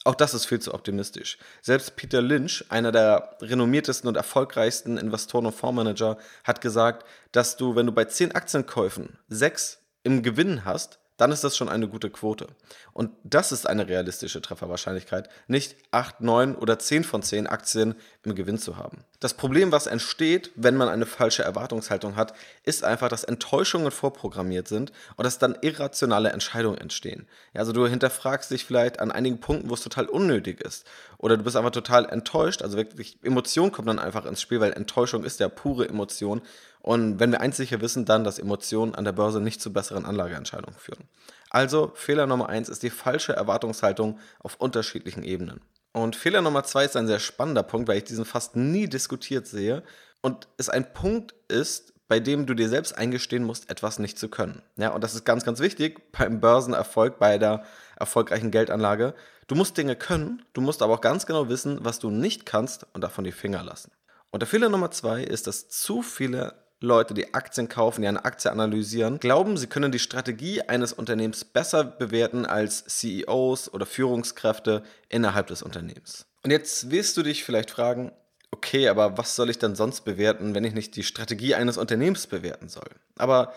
Auch 0.06 0.16
das 0.16 0.34
ist 0.34 0.46
viel 0.46 0.60
zu 0.60 0.74
optimistisch. 0.74 1.38
Selbst 1.62 1.96
Peter 1.96 2.22
Lynch, 2.22 2.66
einer 2.70 2.92
der 2.92 3.38
renommiertesten 3.42 4.08
und 4.08 4.18
erfolgreichsten 4.18 4.98
Investoren 4.98 5.46
und 5.46 5.56
Fondsmanager, 5.56 6.18
hat 6.44 6.62
gesagt, 6.62 7.06
dass 7.32 7.56
du, 7.56 7.76
wenn 7.76 7.86
du 7.86 7.94
bei 7.94 8.06
zehn 8.06 8.34
Aktienkäufen 8.34 9.18
sechs 9.30 9.80
im 10.04 10.22
Gewinn 10.22 10.66
hast, 10.66 11.00
dann 11.18 11.32
ist 11.32 11.44
das 11.44 11.56
schon 11.56 11.70
eine 11.70 11.88
gute 11.88 12.10
Quote. 12.10 12.48
Und 12.92 13.12
das 13.24 13.52
ist 13.52 13.68
eine 13.68 13.88
realistische 13.88 14.42
Trefferwahrscheinlichkeit, 14.42 15.30
nicht 15.48 15.76
8, 15.92 16.22
9 16.22 16.56
oder 16.56 16.80
10 16.80 17.04
von 17.04 17.22
10 17.22 17.48
Aktien 17.48 17.96
im 18.24 18.36
Gewinn 18.36 18.58
zu 18.58 18.78
haben. 18.78 19.04
Das 19.20 19.36
Problem, 19.36 19.72
was 19.72 19.88
entsteht, 19.88 20.52
wenn 20.56 20.76
man 20.76 20.90
eine 20.90 21.06
falsche 21.06 21.44
Erwartungshaltung 21.44 22.16
hat, 22.16 22.34
ist 22.64 22.84
einfach, 22.84 23.10
dass 23.10 23.24
Enttäuschungen 23.24 23.92
vorprogrammiert 23.92 24.68
sind 24.68 24.92
und 25.16 25.24
dass 25.24 25.40
dann 25.40 25.58
irrationale 25.62 26.32
Entscheidungen 26.32 26.78
entstehen. 26.78 27.28
Also 27.54 27.72
du 27.72 27.88
hinterfragst 27.88 28.52
dich 28.52 28.66
vielleicht 28.66 29.00
an 29.00 29.12
einigen 29.12 29.40
Punkten, 29.40 29.70
wo 29.70 29.76
es 29.76 29.82
total 29.82 30.08
unnötig 30.08 30.62
ist. 30.62 30.86
Oder 31.18 31.38
du 31.38 31.44
bist 31.44 31.56
einfach 31.56 31.72
total 31.72 32.06
enttäuscht. 32.10 32.62
Also 32.62 32.76
wirklich, 32.76 33.18
Emotion 33.24 33.72
kommt 33.72 33.88
dann 33.88 34.00
einfach 34.00 34.26
ins 34.26 34.42
Spiel, 34.42 34.60
weil 34.60 34.74
Enttäuschung 34.74 35.24
ist 35.24 35.40
ja 35.40 35.48
pure 35.48 35.88
Emotion. 35.88 36.42
Und 36.84 37.18
wenn 37.22 37.32
wir 37.32 37.40
eins 37.40 37.56
sicher 37.56 37.80
wissen, 37.80 38.04
dann, 38.04 38.26
dass 38.26 38.40
Emotionen 38.40 38.94
an 38.94 39.06
der 39.06 39.14
Börse 39.14 39.40
nicht 39.40 39.62
zu 39.62 39.72
besseren 39.72 40.06
Anlageentscheidungen 40.06 40.78
führen. 40.78 41.08
Also 41.50 41.94
Fehler 41.96 42.28
Nummer 42.28 42.50
eins 42.50 42.68
ist 42.68 42.84
die 42.84 42.90
falsche 42.90 43.34
Erwartungshaltung 43.34 44.20
auf 44.40 44.58
unterschiedlichen 44.58 45.24
Ebenen. 45.24 45.62
Und 45.94 46.18
Fehler 46.18 46.42
Nummer 46.42 46.66
zwei 46.66 46.84
ist 46.84 46.98
ein 46.98 47.08
sehr 47.08 47.20
spannender 47.20 47.64
Punkt, 47.64 47.88
weil 47.88 48.00
ich 48.00 48.04
diesen 48.04 48.26
fast 48.26 48.58
nie 48.58 48.90
diskutiert 48.90 49.48
sehe 49.48 49.84
und 50.22 50.50
es 50.58 50.68
ein 50.68 50.94
Punkt 50.94 51.34
ist, 51.48 51.94
bei 52.10 52.20
dem 52.20 52.46
du 52.46 52.54
dir 52.54 52.68
selbst 52.68 52.98
eingestehen 52.98 53.46
musst, 53.46 53.70
etwas 53.70 53.98
nicht 53.98 54.20
zu 54.20 54.28
können. 54.28 54.62
Ja, 54.76 54.90
und 54.90 55.06
das 55.06 55.16
ist 55.16 55.24
ganz, 55.24 55.46
ganz 55.46 55.62
wichtig 55.62 56.12
beim 56.12 56.42
Börsenerfolg, 56.42 57.18
bei 57.18 57.38
der 57.38 57.64
erfolgreichen 57.96 58.52
Geldanlage. 58.52 59.14
Du 59.48 59.56
musst 59.56 59.78
Dinge 59.78 59.96
können, 59.96 60.44
du 60.52 60.60
musst 60.60 60.82
aber 60.82 60.96
auch 60.96 61.02
ganz 61.02 61.26
genau 61.26 61.48
wissen, 61.48 61.80
was 61.82 62.00
du 62.00 62.10
nicht 62.10 62.46
kannst 62.46 62.88
und 62.94 63.02
davon 63.02 63.24
die 63.24 63.32
Finger 63.32 63.64
lassen. 63.64 63.92
Und 64.32 64.42
der 64.42 64.48
Fehler 64.48 64.68
Nummer 64.68 64.92
zwei 64.92 65.24
ist, 65.24 65.48
dass 65.48 65.70
zu 65.70 66.02
viele 66.02 66.63
Leute, 66.84 67.14
die 67.14 67.34
Aktien 67.34 67.70
kaufen, 67.70 68.02
die 68.02 68.08
eine 68.08 68.26
Aktie 68.26 68.52
analysieren, 68.52 69.20
glauben, 69.20 69.56
sie 69.58 69.68
können 69.68 69.92
die 69.92 70.00
Strategie 70.00 70.62
eines 70.62 70.92
Unternehmens 70.92 71.46
besser 71.46 71.86
bewerten 71.86 72.46
als 72.46 72.84
CEOs 72.86 73.74
oder 73.74 73.86
Führungskräfte 73.86 74.84
innerhalb 75.08 75.48
des 75.48 75.64
Unternehmens. 75.64 76.26
Und 76.44 76.52
jetzt 76.52 76.92
wirst 76.92 77.16
du 77.16 77.24
dich 77.24 77.46
vielleicht 77.46 77.72
fragen, 77.72 78.12
okay, 78.52 78.90
aber 78.90 79.18
was 79.18 79.38
soll 79.38 79.50
ich 79.50 79.60
dann 79.60 79.76
sonst 79.76 80.02
bewerten, 80.02 80.56
wenn 80.56 80.66
ich 80.66 80.74
nicht 80.74 80.96
die 80.98 81.04
Strategie 81.04 81.56
eines 81.56 81.78
Unternehmens 81.78 82.28
bewerten 82.28 82.68
soll? 82.68 82.90
Aber 83.18 83.54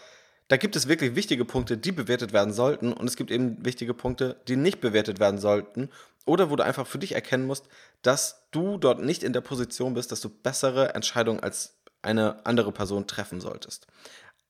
da 0.46 0.56
gibt 0.56 0.76
es 0.76 0.86
wirklich 0.86 1.16
wichtige 1.16 1.44
Punkte, 1.44 1.76
die 1.76 1.90
bewertet 1.90 2.32
werden 2.32 2.52
sollten 2.52 2.92
und 2.92 3.08
es 3.08 3.16
gibt 3.16 3.32
eben 3.32 3.64
wichtige 3.64 3.92
Punkte, 3.92 4.36
die 4.46 4.54
nicht 4.54 4.80
bewertet 4.80 5.18
werden 5.18 5.40
sollten 5.40 5.90
oder 6.26 6.50
wo 6.50 6.56
du 6.56 6.64
einfach 6.64 6.86
für 6.86 6.98
dich 6.98 7.16
erkennen 7.16 7.46
musst, 7.46 7.66
dass 8.02 8.46
du 8.52 8.78
dort 8.78 9.02
nicht 9.02 9.24
in 9.24 9.32
der 9.32 9.40
Position 9.40 9.94
bist, 9.94 10.12
dass 10.12 10.20
du 10.20 10.28
bessere 10.28 10.94
Entscheidungen 10.94 11.40
als 11.40 11.75
eine 12.06 12.44
andere 12.44 12.72
Person 12.72 13.06
treffen 13.06 13.40
solltest. 13.40 13.86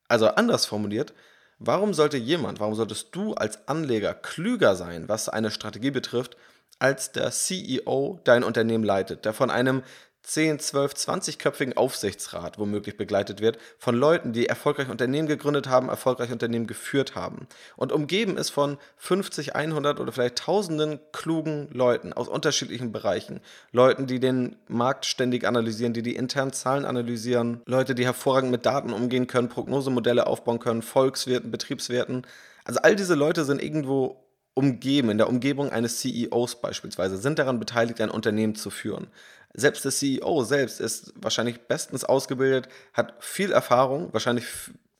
Also 0.08 0.28
anders 0.28 0.66
formuliert, 0.66 1.14
warum 1.58 1.94
sollte 1.94 2.16
jemand, 2.16 2.60
warum 2.60 2.74
solltest 2.74 3.14
du 3.14 3.34
als 3.34 3.66
Anleger 3.66 4.14
klüger 4.14 4.76
sein, 4.76 5.08
was 5.08 5.28
eine 5.28 5.50
Strategie 5.50 5.90
betrifft, 5.90 6.36
als 6.78 7.12
der 7.12 7.30
CEO 7.30 8.20
dein 8.24 8.44
Unternehmen 8.44 8.84
leitet, 8.84 9.24
der 9.24 9.32
von 9.32 9.50
einem 9.50 9.82
10, 10.26 10.58
12, 10.58 10.92
20-köpfigen 10.94 11.76
Aufsichtsrat 11.76 12.58
womöglich 12.58 12.96
begleitet 12.96 13.40
wird 13.40 13.58
von 13.78 13.94
Leuten, 13.94 14.32
die 14.32 14.46
erfolgreich 14.46 14.88
Unternehmen 14.88 15.28
gegründet 15.28 15.68
haben, 15.68 15.88
erfolgreich 15.88 16.32
Unternehmen 16.32 16.66
geführt 16.66 17.14
haben 17.14 17.46
und 17.76 17.92
umgeben 17.92 18.36
ist 18.36 18.50
von 18.50 18.76
50, 18.96 19.54
100 19.54 20.00
oder 20.00 20.10
vielleicht 20.10 20.38
tausenden 20.38 20.98
klugen 21.12 21.68
Leuten 21.72 22.12
aus 22.12 22.26
unterschiedlichen 22.26 22.90
Bereichen. 22.90 23.40
Leuten, 23.70 24.08
die 24.08 24.18
den 24.18 24.56
Markt 24.66 25.06
ständig 25.06 25.46
analysieren, 25.46 25.92
die 25.92 26.02
die 26.02 26.16
internen 26.16 26.52
Zahlen 26.52 26.84
analysieren, 26.84 27.62
Leute, 27.64 27.94
die 27.94 28.04
hervorragend 28.04 28.50
mit 28.50 28.66
Daten 28.66 28.92
umgehen 28.92 29.28
können, 29.28 29.48
Prognosemodelle 29.48 30.26
aufbauen 30.26 30.58
können, 30.58 30.82
Volkswirten, 30.82 31.52
Betriebswerten. 31.52 32.26
Also 32.64 32.80
all 32.82 32.96
diese 32.96 33.14
Leute 33.14 33.44
sind 33.44 33.62
irgendwo 33.62 34.25
umgeben, 34.56 35.10
in 35.10 35.18
der 35.18 35.28
Umgebung 35.28 35.70
eines 35.70 36.00
CEOs 36.00 36.62
beispielsweise, 36.62 37.18
sind 37.18 37.38
daran 37.38 37.60
beteiligt, 37.60 38.00
ein 38.00 38.10
Unternehmen 38.10 38.54
zu 38.54 38.70
führen. 38.70 39.08
Selbst 39.52 39.84
der 39.84 39.92
CEO 39.92 40.44
selbst 40.44 40.80
ist 40.80 41.12
wahrscheinlich 41.16 41.60
bestens 41.60 42.04
ausgebildet, 42.04 42.68
hat 42.94 43.14
viel 43.20 43.52
Erfahrung, 43.52 44.12
wahrscheinlich 44.12 44.46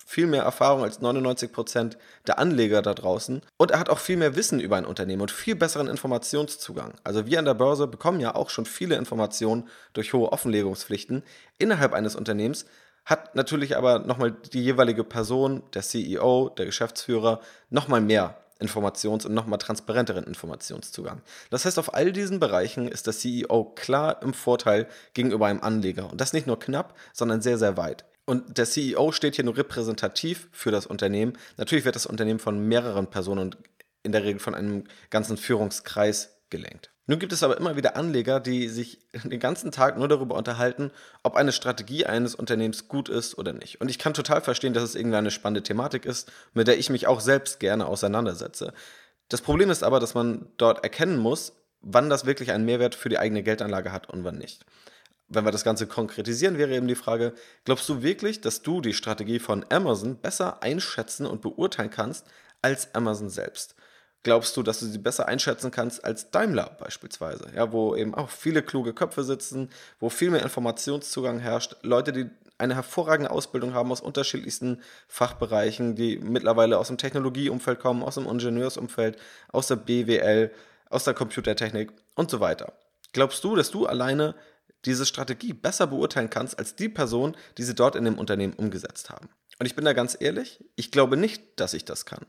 viel 0.05 0.27
mehr 0.27 0.43
Erfahrung 0.43 0.85
als 0.85 1.01
99 1.01 1.53
Prozent 1.53 1.99
der 2.27 2.39
Anleger 2.39 2.83
da 2.83 2.93
draußen. 2.95 3.41
Und 3.57 3.71
er 3.71 3.81
hat 3.81 3.89
auch 3.89 3.99
viel 3.99 4.19
mehr 4.19 4.37
Wissen 4.37 4.61
über 4.61 4.77
ein 4.77 4.85
Unternehmen 4.85 5.23
und 5.23 5.33
viel 5.33 5.57
besseren 5.57 5.89
Informationszugang. 5.89 6.93
Also 7.03 7.27
wir 7.27 7.39
an 7.39 7.45
der 7.47 7.55
Börse 7.55 7.87
bekommen 7.87 8.21
ja 8.21 8.35
auch 8.35 8.51
schon 8.51 8.67
viele 8.67 8.97
Informationen 8.97 9.69
durch 9.95 10.13
hohe 10.13 10.33
Offenlegungspflichten 10.33 11.23
innerhalb 11.59 11.95
eines 11.95 12.15
Unternehmens, 12.15 12.67
hat 13.07 13.35
natürlich 13.37 13.77
aber 13.77 14.01
nochmal 14.01 14.33
die 14.33 14.63
jeweilige 14.63 15.03
Person, 15.03 15.63
der 15.73 15.83
CEO, 15.83 16.51
der 16.51 16.67
Geschäftsführer, 16.67 17.41
nochmal 17.71 18.01
mehr 18.01 18.37
Informations- 18.61 19.27
und 19.27 19.35
nochmal 19.35 19.59
transparenteren 19.59 20.25
Informationszugang. 20.25 21.23
Das 21.51 21.65
heißt, 21.65 21.79
auf 21.79 21.95
all 21.95 22.13
diesen 22.13 22.41
Bereichen 22.41 22.89
ist 22.89 23.07
der 23.07 23.15
CEO 23.15 23.65
klar 23.75 24.23
im 24.23 24.35
Vorteil 24.35 24.89
gegenüber 25.15 25.47
einem 25.47 25.61
Anleger. 25.61 26.11
Und 26.11 26.21
das 26.21 26.33
nicht 26.33 26.47
nur 26.47 26.59
knapp, 26.59 26.97
sondern 27.13 27.43
sehr, 27.43 27.59
sehr 27.59 27.77
weit. 27.77 28.05
Und 28.25 28.59
der 28.59 28.67
CEO 28.67 29.13
steht 29.13 29.37
hier 29.37 29.45
nur 29.45 29.57
repräsentativ 29.57 30.49
für 30.53 30.71
das 30.71 30.87
Unternehmen. 30.87 31.39
Natürlich 31.57 31.85
wird 31.85 31.97
das 31.97 32.07
Unternehmen 32.07 32.41
von 32.41 32.59
mehreren 32.59 33.09
Personen 33.09 33.41
und 33.41 33.59
in 34.03 34.13
der 34.13 34.25
Regel 34.25 34.41
von 34.41 34.55
einem 34.55 34.85
ganzen 35.11 35.37
Führungskreis 35.37 36.37
gelenkt. 36.51 36.91
Nun 37.09 37.21
gibt 37.21 37.33
es 37.33 37.45
aber 37.45 37.57
immer 37.57 37.77
wieder 37.77 37.97
Anleger, 37.97 38.41
die 38.41 38.69
sich 38.69 38.99
den 39.25 39.41
ganzen 39.41 39.71
Tag 39.71 39.97
nur 39.99 40.09
darüber 40.09 40.35
unterhalten, 40.35 40.91
ob 41.23 41.37
eine 41.37 41.53
Strategie 41.53 42.07
eines 42.07 42.35
Unternehmens 42.35 42.89
gut 42.89 43.09
ist 43.09 43.39
oder 43.39 43.53
nicht. 43.53 43.81
Und 43.81 43.89
ich 43.89 43.99
kann 43.99 44.15
total 44.15 44.41
verstehen, 44.41 44.75
dass 44.75 44.83
es 44.83 44.95
irgendwie 44.95 45.17
eine 45.17 45.31
spannende 45.31 45.63
Thematik 45.63 46.05
ist, 46.05 46.31
mit 46.53 46.67
der 46.67 46.79
ich 46.79 46.91
mich 46.91 47.07
auch 47.07 47.21
selbst 47.21 47.61
gerne 47.61 47.87
auseinandersetze. 47.87 48.73
Das 49.29 49.41
Problem 49.41 49.71
ist 49.71 49.83
aber, 49.83 50.01
dass 50.01 50.15
man 50.15 50.47
dort 50.57 50.85
erkennen 50.85 51.19
muss, 51.19 51.53
wann 51.81 52.11
das 52.11 52.27
wirklich 52.27 52.53
einen 52.53 52.65
Mehrwert 52.65 52.95
für 52.95 53.09
die 53.09 53.19
eigene 53.19 53.43
Geldanlage 53.43 53.93
hat 53.93 54.09
und 54.09 54.25
wann 54.25 54.39
nicht. 54.39 54.65
Wenn 55.29 55.45
wir 55.45 55.51
das 55.51 55.65
Ganze 55.65 55.89
konkretisieren, 55.89 56.59
wäre 56.59 56.75
eben 56.75 56.87
die 56.87 56.95
Frage, 56.95 57.33
glaubst 57.65 57.89
du 57.89 58.03
wirklich, 58.03 58.41
dass 58.41 58.63
du 58.63 58.81
die 58.81 58.95
Strategie 58.95 59.41
von 59.41 59.65
Amazon 59.71 60.17
besser 60.17 60.63
einschätzen 60.63 61.27
und 61.27 61.43
beurteilen 61.43 61.91
kannst 61.91 62.27
als 62.63 62.95
Amazon 62.95 63.29
selbst? 63.29 63.75
Glaubst 64.27 64.57
du, 64.57 64.65
dass 64.65 64.81
du 64.81 64.87
sie 64.87 64.99
besser 64.99 65.29
einschätzen 65.29 65.71
kannst 65.71 66.05
als 66.05 66.33
Daimler 66.33 66.77
beispielsweise, 66.81 67.47
ja, 67.55 67.71
wo 67.71 67.95
eben 67.95 68.13
auch 68.13 68.29
viele 68.29 68.61
kluge 68.61 68.93
Köpfe 68.93 69.23
sitzen, 69.23 69.71
wo 70.01 70.09
viel 70.09 70.33
mehr 70.33 70.43
Informationszugang 70.43 71.39
herrscht, 71.39 71.77
Leute, 71.83 72.13
die 72.13 72.27
eine 72.59 72.75
hervorragende 72.75 73.31
Ausbildung 73.31 73.73
haben 73.73 73.93
aus 73.93 74.01
unterschiedlichsten 74.01 74.83
Fachbereichen, 75.07 75.95
die 75.95 76.19
mittlerweile 76.19 76.79
aus 76.79 76.89
dem 76.89 76.99
Technologieumfeld 76.99 77.79
kommen, 77.79 78.03
aus 78.03 78.17
dem 78.17 78.27
Ingenieursumfeld, 78.27 79.17
aus 79.53 79.69
der 79.69 79.77
BWL, 79.77 80.51
aus 80.91 81.05
der 81.05 81.15
Computertechnik 81.15 81.93
und 82.17 82.29
so 82.29 82.41
weiter. 82.41 82.73
Glaubst 83.13 83.45
du, 83.45 83.55
dass 83.55 83.71
du 83.71 83.87
alleine 83.87 84.35
diese 84.87 85.07
Strategie 85.07 85.53
besser 85.53 85.87
beurteilen 85.87 86.31
kannst 86.31 86.59
als 86.59 86.75
die 86.75 86.89
Person, 86.89 87.37
die 87.59 87.63
sie 87.63 87.77
dort 87.77 87.95
in 87.95 88.05
dem 88.05 88.19
Unternehmen 88.19 88.55
umgesetzt 88.55 89.09
haben? 89.09 89.29
Und 89.59 89.67
ich 89.67 89.75
bin 89.75 89.85
da 89.85 89.93
ganz 89.93 90.17
ehrlich, 90.19 90.65
ich 90.75 90.91
glaube 90.91 91.17
nicht, 91.17 91.43
dass 91.57 91.75
ich 91.75 91.85
das 91.85 92.05
kann. 92.05 92.27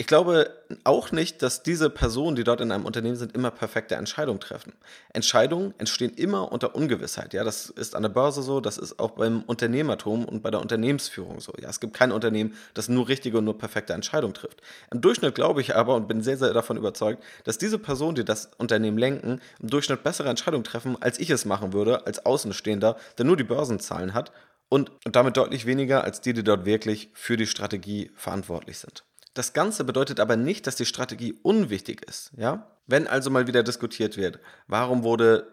Ich 0.00 0.06
glaube 0.06 0.52
auch 0.84 1.10
nicht, 1.10 1.42
dass 1.42 1.64
diese 1.64 1.90
Personen, 1.90 2.36
die 2.36 2.44
dort 2.44 2.60
in 2.60 2.70
einem 2.70 2.86
Unternehmen 2.86 3.16
sind, 3.16 3.34
immer 3.34 3.50
perfekte 3.50 3.96
Entscheidungen 3.96 4.38
treffen. 4.38 4.72
Entscheidungen 5.12 5.74
entstehen 5.78 6.14
immer 6.14 6.52
unter 6.52 6.76
Ungewissheit. 6.76 7.34
Ja, 7.34 7.42
das 7.42 7.68
ist 7.68 7.96
an 7.96 8.02
der 8.02 8.08
Börse 8.08 8.42
so, 8.42 8.60
das 8.60 8.78
ist 8.78 9.00
auch 9.00 9.10
beim 9.10 9.42
Unternehmertum 9.42 10.24
und 10.24 10.40
bei 10.40 10.52
der 10.52 10.60
Unternehmensführung 10.60 11.40
so. 11.40 11.52
Ja, 11.60 11.68
es 11.68 11.80
gibt 11.80 11.94
kein 11.94 12.12
Unternehmen, 12.12 12.54
das 12.74 12.88
nur 12.88 13.08
richtige 13.08 13.38
und 13.38 13.44
nur 13.44 13.58
perfekte 13.58 13.92
Entscheidungen 13.92 14.34
trifft. 14.34 14.62
Im 14.92 15.00
Durchschnitt 15.00 15.34
glaube 15.34 15.62
ich 15.62 15.74
aber 15.74 15.96
und 15.96 16.06
bin 16.06 16.22
sehr, 16.22 16.36
sehr 16.36 16.52
davon 16.52 16.76
überzeugt, 16.76 17.20
dass 17.42 17.58
diese 17.58 17.80
Personen, 17.80 18.14
die 18.14 18.24
das 18.24 18.50
Unternehmen 18.56 18.98
lenken, 18.98 19.40
im 19.58 19.68
Durchschnitt 19.68 20.04
bessere 20.04 20.28
Entscheidungen 20.28 20.62
treffen, 20.62 20.96
als 21.00 21.18
ich 21.18 21.30
es 21.30 21.44
machen 21.44 21.72
würde, 21.72 22.06
als 22.06 22.24
Außenstehender, 22.24 22.96
der 23.18 23.24
nur 23.24 23.36
die 23.36 23.42
Börsenzahlen 23.42 24.14
hat 24.14 24.30
und, 24.68 24.92
und 25.04 25.16
damit 25.16 25.36
deutlich 25.36 25.66
weniger 25.66 26.04
als 26.04 26.20
die, 26.20 26.34
die 26.34 26.44
dort 26.44 26.66
wirklich 26.66 27.10
für 27.14 27.36
die 27.36 27.48
Strategie 27.48 28.12
verantwortlich 28.14 28.78
sind. 28.78 29.02
Das 29.34 29.52
Ganze 29.52 29.84
bedeutet 29.84 30.20
aber 30.20 30.36
nicht, 30.36 30.66
dass 30.66 30.76
die 30.76 30.86
Strategie 30.86 31.38
unwichtig 31.42 32.02
ist. 32.06 32.32
Ja? 32.36 32.70
Wenn 32.86 33.06
also 33.06 33.30
mal 33.30 33.46
wieder 33.46 33.62
diskutiert 33.62 34.16
wird, 34.16 34.40
warum 34.66 35.02
wurde 35.02 35.46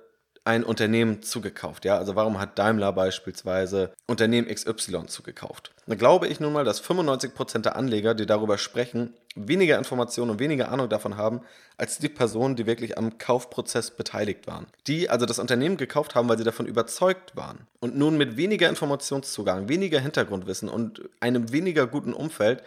ein 0.45 0.63
Unternehmen 0.63 1.23
zugekauft. 1.23 1.85
Ja, 1.85 1.97
also 1.97 2.15
warum 2.15 2.39
hat 2.39 2.59
Daimler 2.59 2.93
beispielsweise 2.93 3.91
Unternehmen 4.05 4.47
XY 4.47 5.07
zugekauft? 5.07 5.71
Da 5.87 5.95
glaube 5.95 6.27
ich 6.27 6.39
nun 6.39 6.53
mal, 6.53 6.63
dass 6.63 6.83
95% 6.83 7.63
der 7.63 7.75
Anleger, 7.75 8.13
die 8.13 8.27
darüber 8.27 8.59
sprechen, 8.59 9.15
weniger 9.35 9.77
Informationen 9.79 10.29
und 10.31 10.39
weniger 10.39 10.71
Ahnung 10.71 10.87
davon 10.87 11.17
haben, 11.17 11.41
als 11.77 11.97
die 11.97 12.09
Personen, 12.09 12.55
die 12.55 12.67
wirklich 12.67 12.95
am 12.95 13.17
Kaufprozess 13.17 13.89
beteiligt 13.89 14.45
waren. 14.45 14.67
Die 14.85 15.09
also 15.09 15.25
das 15.25 15.39
Unternehmen 15.39 15.77
gekauft 15.77 16.13
haben, 16.13 16.29
weil 16.29 16.37
sie 16.37 16.43
davon 16.43 16.67
überzeugt 16.67 17.35
waren. 17.35 17.65
Und 17.79 17.97
nun 17.97 18.15
mit 18.15 18.37
weniger 18.37 18.69
Informationszugang, 18.69 19.67
weniger 19.67 19.99
Hintergrundwissen 19.99 20.69
und 20.69 21.01
einem 21.19 21.51
weniger 21.51 21.87
guten 21.87 22.13
Umfeld 22.13 22.61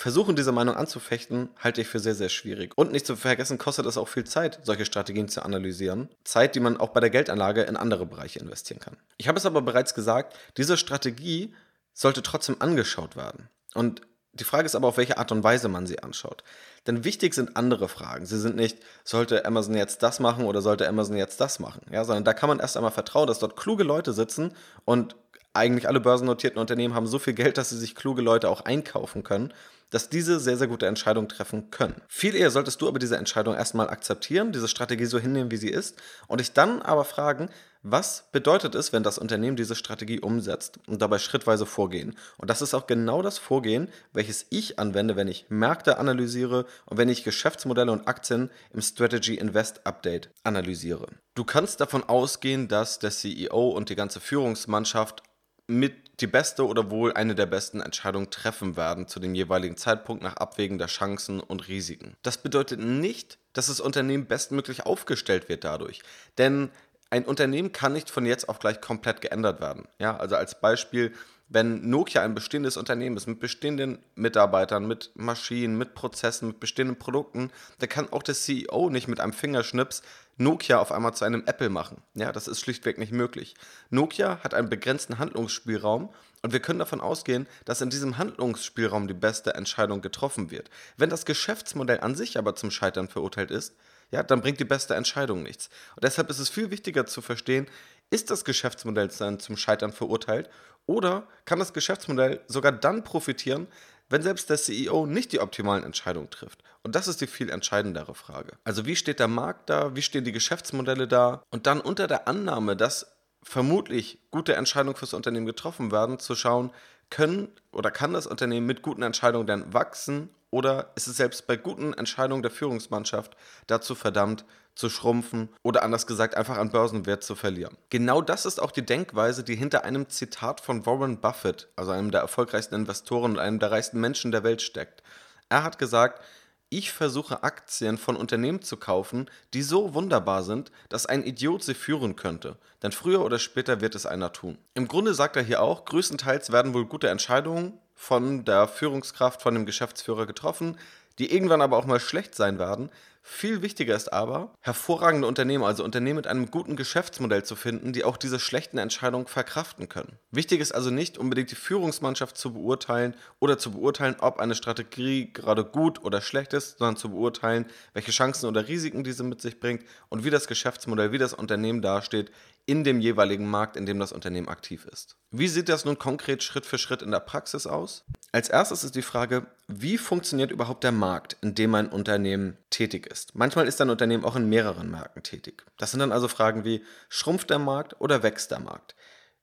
Versuchen, 0.00 0.36
diese 0.36 0.52
Meinung 0.52 0.76
anzufechten, 0.76 1.50
halte 1.58 1.80
ich 1.80 1.88
für 1.88 1.98
sehr, 1.98 2.14
sehr 2.14 2.28
schwierig. 2.28 2.72
Und 2.76 2.92
nicht 2.92 3.04
zu 3.04 3.16
vergessen, 3.16 3.58
kostet 3.58 3.84
es 3.84 3.98
auch 3.98 4.06
viel 4.06 4.22
Zeit, 4.22 4.60
solche 4.62 4.84
Strategien 4.84 5.28
zu 5.28 5.42
analysieren. 5.42 6.08
Zeit, 6.22 6.54
die 6.54 6.60
man 6.60 6.76
auch 6.76 6.90
bei 6.90 7.00
der 7.00 7.10
Geldanlage 7.10 7.62
in 7.62 7.76
andere 7.76 8.06
Bereiche 8.06 8.38
investieren 8.38 8.78
kann. 8.78 8.96
Ich 9.16 9.26
habe 9.26 9.38
es 9.38 9.46
aber 9.46 9.60
bereits 9.60 9.94
gesagt, 9.94 10.38
diese 10.56 10.76
Strategie 10.76 11.52
sollte 11.94 12.22
trotzdem 12.22 12.56
angeschaut 12.60 13.16
werden. 13.16 13.48
Und 13.74 14.02
die 14.34 14.44
Frage 14.44 14.66
ist 14.66 14.76
aber, 14.76 14.86
auf 14.86 14.98
welche 14.98 15.18
Art 15.18 15.32
und 15.32 15.42
Weise 15.42 15.66
man 15.66 15.88
sie 15.88 16.00
anschaut. 16.00 16.44
Denn 16.86 17.02
wichtig 17.02 17.34
sind 17.34 17.56
andere 17.56 17.88
Fragen. 17.88 18.24
Sie 18.24 18.38
sind 18.38 18.54
nicht, 18.54 18.78
sollte 19.02 19.44
Amazon 19.46 19.74
jetzt 19.74 20.04
das 20.04 20.20
machen 20.20 20.44
oder 20.44 20.62
sollte 20.62 20.88
Amazon 20.88 21.16
jetzt 21.16 21.40
das 21.40 21.58
machen, 21.58 21.82
ja, 21.90 22.04
sondern 22.04 22.22
da 22.22 22.34
kann 22.34 22.48
man 22.48 22.60
erst 22.60 22.76
einmal 22.76 22.92
vertrauen, 22.92 23.26
dass 23.26 23.40
dort 23.40 23.56
kluge 23.56 23.82
Leute 23.82 24.12
sitzen 24.12 24.54
und 24.84 25.16
eigentlich 25.54 25.88
alle 25.88 25.98
börsennotierten 25.98 26.60
Unternehmen 26.60 26.94
haben 26.94 27.08
so 27.08 27.18
viel 27.18 27.32
Geld, 27.32 27.58
dass 27.58 27.70
sie 27.70 27.78
sich 27.78 27.96
kluge 27.96 28.22
Leute 28.22 28.48
auch 28.48 28.60
einkaufen 28.60 29.24
können 29.24 29.52
dass 29.90 30.08
diese 30.08 30.40
sehr, 30.40 30.56
sehr 30.56 30.68
gute 30.68 30.86
Entscheidungen 30.86 31.28
treffen 31.28 31.70
können. 31.70 32.02
Viel 32.08 32.34
eher 32.34 32.50
solltest 32.50 32.80
du 32.80 32.88
aber 32.88 32.98
diese 32.98 33.16
Entscheidung 33.16 33.54
erstmal 33.54 33.88
akzeptieren, 33.88 34.52
diese 34.52 34.68
Strategie 34.68 35.06
so 35.06 35.18
hinnehmen, 35.18 35.50
wie 35.50 35.56
sie 35.56 35.70
ist, 35.70 35.96
und 36.26 36.40
dich 36.40 36.52
dann 36.52 36.82
aber 36.82 37.04
fragen, 37.04 37.50
was 37.82 38.24
bedeutet 38.32 38.74
es, 38.74 38.92
wenn 38.92 39.04
das 39.04 39.18
Unternehmen 39.18 39.56
diese 39.56 39.76
Strategie 39.76 40.18
umsetzt 40.18 40.80
und 40.88 41.00
dabei 41.00 41.18
schrittweise 41.18 41.64
vorgehen? 41.64 42.16
Und 42.36 42.50
das 42.50 42.60
ist 42.60 42.74
auch 42.74 42.88
genau 42.88 43.22
das 43.22 43.38
Vorgehen, 43.38 43.88
welches 44.12 44.46
ich 44.50 44.80
anwende, 44.80 45.14
wenn 45.14 45.28
ich 45.28 45.46
Märkte 45.48 45.98
analysiere 45.98 46.66
und 46.86 46.98
wenn 46.98 47.08
ich 47.08 47.22
Geschäftsmodelle 47.22 47.92
und 47.92 48.08
Aktien 48.08 48.50
im 48.72 48.82
Strategy 48.82 49.36
Invest 49.36 49.86
Update 49.86 50.30
analysiere. 50.42 51.06
Du 51.34 51.44
kannst 51.44 51.80
davon 51.80 52.02
ausgehen, 52.02 52.66
dass 52.66 52.98
der 52.98 53.12
CEO 53.12 53.68
und 53.68 53.90
die 53.90 53.96
ganze 53.96 54.18
Führungsmannschaft 54.18 55.22
mit 55.68 56.07
die 56.20 56.26
beste 56.26 56.66
oder 56.66 56.90
wohl 56.90 57.12
eine 57.12 57.34
der 57.34 57.46
besten 57.46 57.80
Entscheidungen 57.80 58.30
treffen 58.30 58.76
werden 58.76 59.06
zu 59.06 59.20
dem 59.20 59.34
jeweiligen 59.34 59.76
Zeitpunkt 59.76 60.22
nach 60.22 60.36
Abwägen 60.36 60.78
der 60.78 60.88
Chancen 60.88 61.40
und 61.40 61.68
Risiken. 61.68 62.16
Das 62.22 62.38
bedeutet 62.38 62.80
nicht, 62.80 63.38
dass 63.52 63.68
das 63.68 63.80
Unternehmen 63.80 64.26
bestmöglich 64.26 64.84
aufgestellt 64.84 65.48
wird 65.48 65.64
dadurch. 65.64 66.02
Denn 66.36 66.70
ein 67.10 67.24
Unternehmen 67.24 67.72
kann 67.72 67.92
nicht 67.92 68.10
von 68.10 68.26
jetzt 68.26 68.48
auf 68.48 68.58
gleich 68.58 68.80
komplett 68.80 69.20
geändert 69.20 69.60
werden. 69.60 69.86
Ja, 69.98 70.16
also 70.16 70.36
als 70.36 70.60
Beispiel, 70.60 71.12
wenn 71.48 71.88
Nokia 71.88 72.22
ein 72.22 72.34
bestehendes 72.34 72.76
Unternehmen 72.76 73.16
ist 73.16 73.26
mit 73.26 73.40
bestehenden 73.40 73.98
Mitarbeitern, 74.14 74.86
mit 74.86 75.10
Maschinen, 75.14 75.78
mit 75.78 75.94
Prozessen, 75.94 76.48
mit 76.48 76.60
bestehenden 76.60 76.98
Produkten, 76.98 77.50
da 77.78 77.86
kann 77.86 78.12
auch 78.12 78.22
der 78.22 78.34
CEO 78.34 78.90
nicht 78.90 79.08
mit 79.08 79.20
einem 79.20 79.32
Fingerschnips 79.32 80.02
Nokia 80.36 80.78
auf 80.78 80.92
einmal 80.92 81.14
zu 81.14 81.24
einem 81.24 81.44
Apple 81.46 81.70
machen. 81.70 82.02
Ja, 82.14 82.32
das 82.32 82.48
ist 82.48 82.60
schlichtweg 82.60 82.98
nicht 82.98 83.12
möglich. 83.12 83.54
Nokia 83.90 84.40
hat 84.44 84.54
einen 84.54 84.68
begrenzten 84.68 85.18
Handlungsspielraum 85.18 86.10
und 86.42 86.52
wir 86.52 86.60
können 86.60 86.78
davon 86.78 87.00
ausgehen, 87.00 87.48
dass 87.64 87.80
in 87.80 87.90
diesem 87.90 88.18
Handlungsspielraum 88.18 89.08
die 89.08 89.14
beste 89.14 89.54
Entscheidung 89.54 90.00
getroffen 90.00 90.50
wird. 90.50 90.70
Wenn 90.96 91.10
das 91.10 91.24
Geschäftsmodell 91.24 92.00
an 92.00 92.14
sich 92.14 92.38
aber 92.38 92.54
zum 92.54 92.70
Scheitern 92.70 93.08
verurteilt 93.08 93.50
ist, 93.50 93.74
ja, 94.10 94.22
dann 94.22 94.40
bringt 94.40 94.60
die 94.60 94.64
beste 94.64 94.94
Entscheidung 94.94 95.42
nichts. 95.42 95.68
Und 95.96 96.04
deshalb 96.04 96.30
ist 96.30 96.38
es 96.38 96.48
viel 96.48 96.70
wichtiger 96.70 97.04
zu 97.04 97.20
verstehen, 97.20 97.66
ist 98.10 98.30
das 98.30 98.44
Geschäftsmodell 98.44 99.08
dann 99.18 99.40
zum 99.40 99.56
Scheitern 99.56 99.92
verurteilt 99.92 100.48
oder 100.88 101.28
kann 101.44 101.58
das 101.58 101.72
Geschäftsmodell 101.72 102.40
sogar 102.48 102.72
dann 102.72 103.04
profitieren, 103.04 103.68
wenn 104.08 104.22
selbst 104.22 104.48
der 104.48 104.56
CEO 104.56 105.06
nicht 105.06 105.32
die 105.32 105.40
optimalen 105.40 105.84
Entscheidungen 105.84 106.30
trifft? 106.30 106.64
Und 106.82 106.94
das 106.94 107.06
ist 107.06 107.20
die 107.20 107.26
viel 107.26 107.50
entscheidendere 107.50 108.14
Frage. 108.14 108.54
Also 108.64 108.86
wie 108.86 108.96
steht 108.96 109.20
der 109.20 109.28
Markt 109.28 109.68
da? 109.68 109.94
Wie 109.94 110.02
stehen 110.02 110.24
die 110.24 110.32
Geschäftsmodelle 110.32 111.06
da? 111.06 111.42
Und 111.50 111.66
dann 111.66 111.80
unter 111.80 112.06
der 112.06 112.26
Annahme, 112.26 112.74
dass 112.74 113.12
vermutlich 113.42 114.18
gute 114.30 114.56
Entscheidungen 114.56 114.96
fürs 114.96 115.14
Unternehmen 115.14 115.46
getroffen 115.46 115.92
werden, 115.92 116.18
zu 116.18 116.34
schauen, 116.34 116.70
können 117.10 117.48
oder 117.70 117.90
kann 117.90 118.14
das 118.14 118.26
Unternehmen 118.26 118.66
mit 118.66 118.82
guten 118.82 119.02
Entscheidungen 119.02 119.46
dann 119.46 119.72
wachsen 119.72 120.30
oder 120.50 120.90
ist 120.94 121.06
es 121.06 121.16
selbst 121.16 121.46
bei 121.46 121.56
guten 121.56 121.92
Entscheidungen 121.92 122.42
der 122.42 122.50
Führungsmannschaft 122.50 123.36
dazu 123.66 123.94
verdammt, 123.94 124.44
zu 124.78 124.88
schrumpfen 124.88 125.48
oder 125.64 125.82
anders 125.82 126.06
gesagt 126.06 126.36
einfach 126.36 126.56
an 126.56 126.70
Börsenwert 126.70 127.24
zu 127.24 127.34
verlieren? 127.34 127.76
Genau 127.90 128.22
das 128.22 128.46
ist 128.46 128.62
auch 128.62 128.70
die 128.70 128.86
Denkweise, 128.86 129.42
die 129.42 129.56
hinter 129.56 129.84
einem 129.84 130.08
Zitat 130.08 130.60
von 130.60 130.86
Warren 130.86 131.20
Buffett, 131.20 131.68
also 131.74 131.90
einem 131.90 132.12
der 132.12 132.20
erfolgreichsten 132.20 132.76
Investoren 132.76 133.32
und 133.32 133.38
einem 133.40 133.58
der 133.58 133.72
reichsten 133.72 134.00
Menschen 134.00 134.30
der 134.30 134.44
Welt 134.44 134.62
steckt. 134.62 135.02
Er 135.48 135.64
hat 135.64 135.80
gesagt, 135.80 136.22
ich 136.70 136.92
versuche 136.92 137.42
Aktien 137.42 137.98
von 137.98 138.14
Unternehmen 138.14 138.62
zu 138.62 138.76
kaufen, 138.76 139.28
die 139.52 139.62
so 139.62 139.94
wunderbar 139.94 140.44
sind, 140.44 140.70
dass 140.90 141.06
ein 141.06 141.24
Idiot 141.24 141.64
sie 141.64 141.74
führen 141.74 142.14
könnte. 142.14 142.56
Denn 142.82 142.92
früher 142.92 143.24
oder 143.24 143.38
später 143.38 143.80
wird 143.80 143.96
es 143.96 144.06
einer 144.06 144.32
tun. 144.32 144.58
Im 144.74 144.86
Grunde 144.86 145.14
sagt 145.14 145.34
er 145.36 145.42
hier 145.42 145.60
auch, 145.60 145.86
größtenteils 145.86 146.52
werden 146.52 146.74
wohl 146.74 146.86
gute 146.86 147.08
Entscheidungen 147.08 147.80
von 147.94 148.44
der 148.44 148.68
Führungskraft, 148.68 149.42
von 149.42 149.54
dem 149.54 149.66
Geschäftsführer 149.66 150.26
getroffen, 150.26 150.76
die 151.18 151.32
irgendwann 151.32 151.62
aber 151.62 151.76
auch 151.76 151.86
mal 151.86 152.00
schlecht 152.00 152.34
sein 152.34 152.58
werden, 152.58 152.90
viel 153.30 153.60
wichtiger 153.60 153.94
ist 153.94 154.10
aber, 154.10 154.54
hervorragende 154.60 155.28
Unternehmen, 155.28 155.62
also 155.62 155.84
Unternehmen 155.84 156.16
mit 156.16 156.26
einem 156.26 156.50
guten 156.50 156.76
Geschäftsmodell 156.76 157.44
zu 157.44 157.56
finden, 157.56 157.92
die 157.92 158.02
auch 158.02 158.16
diese 158.16 158.40
schlechten 158.40 158.78
Entscheidungen 158.78 159.26
verkraften 159.26 159.88
können. 159.88 160.18
Wichtig 160.30 160.60
ist 160.60 160.72
also 160.72 160.90
nicht 160.90 161.18
unbedingt 161.18 161.50
die 161.50 161.54
Führungsmannschaft 161.54 162.38
zu 162.38 162.54
beurteilen 162.54 163.14
oder 163.38 163.58
zu 163.58 163.72
beurteilen, 163.72 164.16
ob 164.20 164.40
eine 164.40 164.54
Strategie 164.54 165.30
gerade 165.30 165.62
gut 165.64 166.02
oder 166.02 166.22
schlecht 166.22 166.54
ist, 166.54 166.78
sondern 166.78 166.96
zu 166.96 167.10
beurteilen, 167.10 167.66
welche 167.92 168.12
Chancen 168.12 168.46
oder 168.46 168.66
Risiken 168.66 169.04
diese 169.04 169.24
mit 169.24 169.42
sich 169.42 169.60
bringt 169.60 169.84
und 170.08 170.24
wie 170.24 170.30
das 170.30 170.48
Geschäftsmodell, 170.48 171.12
wie 171.12 171.18
das 171.18 171.34
Unternehmen 171.34 171.82
dasteht 171.82 172.30
in 172.68 172.84
dem 172.84 173.00
jeweiligen 173.00 173.48
Markt, 173.48 173.78
in 173.78 173.86
dem 173.86 173.98
das 173.98 174.12
Unternehmen 174.12 174.48
aktiv 174.48 174.84
ist. 174.92 175.16
Wie 175.30 175.48
sieht 175.48 175.70
das 175.70 175.86
nun 175.86 175.98
konkret 175.98 176.42
Schritt 176.42 176.66
für 176.66 176.76
Schritt 176.76 177.00
in 177.00 177.10
der 177.10 177.20
Praxis 177.20 177.66
aus? 177.66 178.04
Als 178.30 178.50
erstes 178.50 178.84
ist 178.84 178.94
die 178.94 179.00
Frage, 179.00 179.46
wie 179.68 179.96
funktioniert 179.96 180.50
überhaupt 180.50 180.84
der 180.84 180.92
Markt, 180.92 181.38
in 181.40 181.54
dem 181.54 181.74
ein 181.74 181.88
Unternehmen 181.88 182.58
tätig 182.68 183.06
ist? 183.06 183.34
Manchmal 183.34 183.66
ist 183.66 183.80
ein 183.80 183.88
Unternehmen 183.88 184.26
auch 184.26 184.36
in 184.36 184.50
mehreren 184.50 184.90
Märkten 184.90 185.22
tätig. 185.22 185.64
Das 185.78 185.92
sind 185.92 186.00
dann 186.00 186.12
also 186.12 186.28
Fragen 186.28 186.66
wie, 186.66 186.84
schrumpft 187.08 187.48
der 187.48 187.58
Markt 187.58 187.98
oder 188.02 188.22
wächst 188.22 188.50
der 188.50 188.60
Markt? 188.60 188.94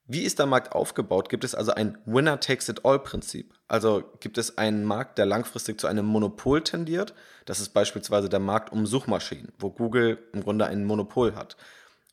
Wie 0.06 0.22
ist 0.22 0.38
der 0.38 0.46
Markt 0.46 0.70
aufgebaut? 0.70 1.28
Gibt 1.28 1.42
es 1.42 1.56
also 1.56 1.72
ein 1.72 1.98
Winner-Takes-it-all-Prinzip? 2.06 3.52
Also 3.66 4.04
gibt 4.20 4.38
es 4.38 4.56
einen 4.56 4.84
Markt, 4.84 5.18
der 5.18 5.26
langfristig 5.26 5.80
zu 5.80 5.88
einem 5.88 6.06
Monopol 6.06 6.62
tendiert? 6.62 7.12
Das 7.44 7.58
ist 7.58 7.70
beispielsweise 7.70 8.28
der 8.28 8.38
Markt 8.38 8.70
um 8.70 8.86
Suchmaschinen, 8.86 9.52
wo 9.58 9.70
Google 9.70 10.18
im 10.32 10.44
Grunde 10.44 10.66
ein 10.66 10.84
Monopol 10.84 11.34
hat. 11.34 11.56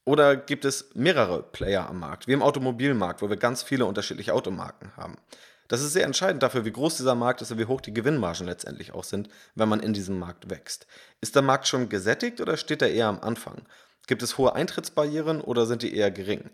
Oder 0.05 0.35
gibt 0.35 0.65
es 0.65 0.89
mehrere 0.95 1.43
Player 1.43 1.89
am 1.89 1.99
Markt, 1.99 2.27
wie 2.27 2.33
im 2.33 2.41
Automobilmarkt, 2.41 3.21
wo 3.21 3.29
wir 3.29 3.37
ganz 3.37 3.63
viele 3.63 3.85
unterschiedliche 3.85 4.33
Automarken 4.33 4.95
haben? 4.97 5.17
Das 5.69 5.81
ist 5.81 5.93
sehr 5.93 6.05
entscheidend 6.05 6.43
dafür, 6.43 6.65
wie 6.65 6.71
groß 6.71 6.97
dieser 6.97 7.15
Markt 7.15 7.41
ist 7.41 7.51
und 7.51 7.57
wie 7.57 7.65
hoch 7.65 7.79
die 7.79 7.93
Gewinnmargen 7.93 8.45
letztendlich 8.45 8.93
auch 8.93 9.05
sind, 9.05 9.29
wenn 9.55 9.69
man 9.69 9.79
in 9.79 9.93
diesem 9.93 10.19
Markt 10.19 10.49
wächst. 10.49 10.87
Ist 11.21 11.35
der 11.35 11.41
Markt 11.41 11.67
schon 11.67 11.87
gesättigt 11.87 12.41
oder 12.41 12.57
steht 12.57 12.81
er 12.81 12.91
eher 12.91 13.07
am 13.07 13.21
Anfang? 13.21 13.63
Gibt 14.05 14.23
es 14.23 14.37
hohe 14.37 14.53
Eintrittsbarrieren 14.53 15.39
oder 15.39 15.65
sind 15.65 15.81
die 15.81 15.95
eher 15.95 16.11
gering? 16.11 16.49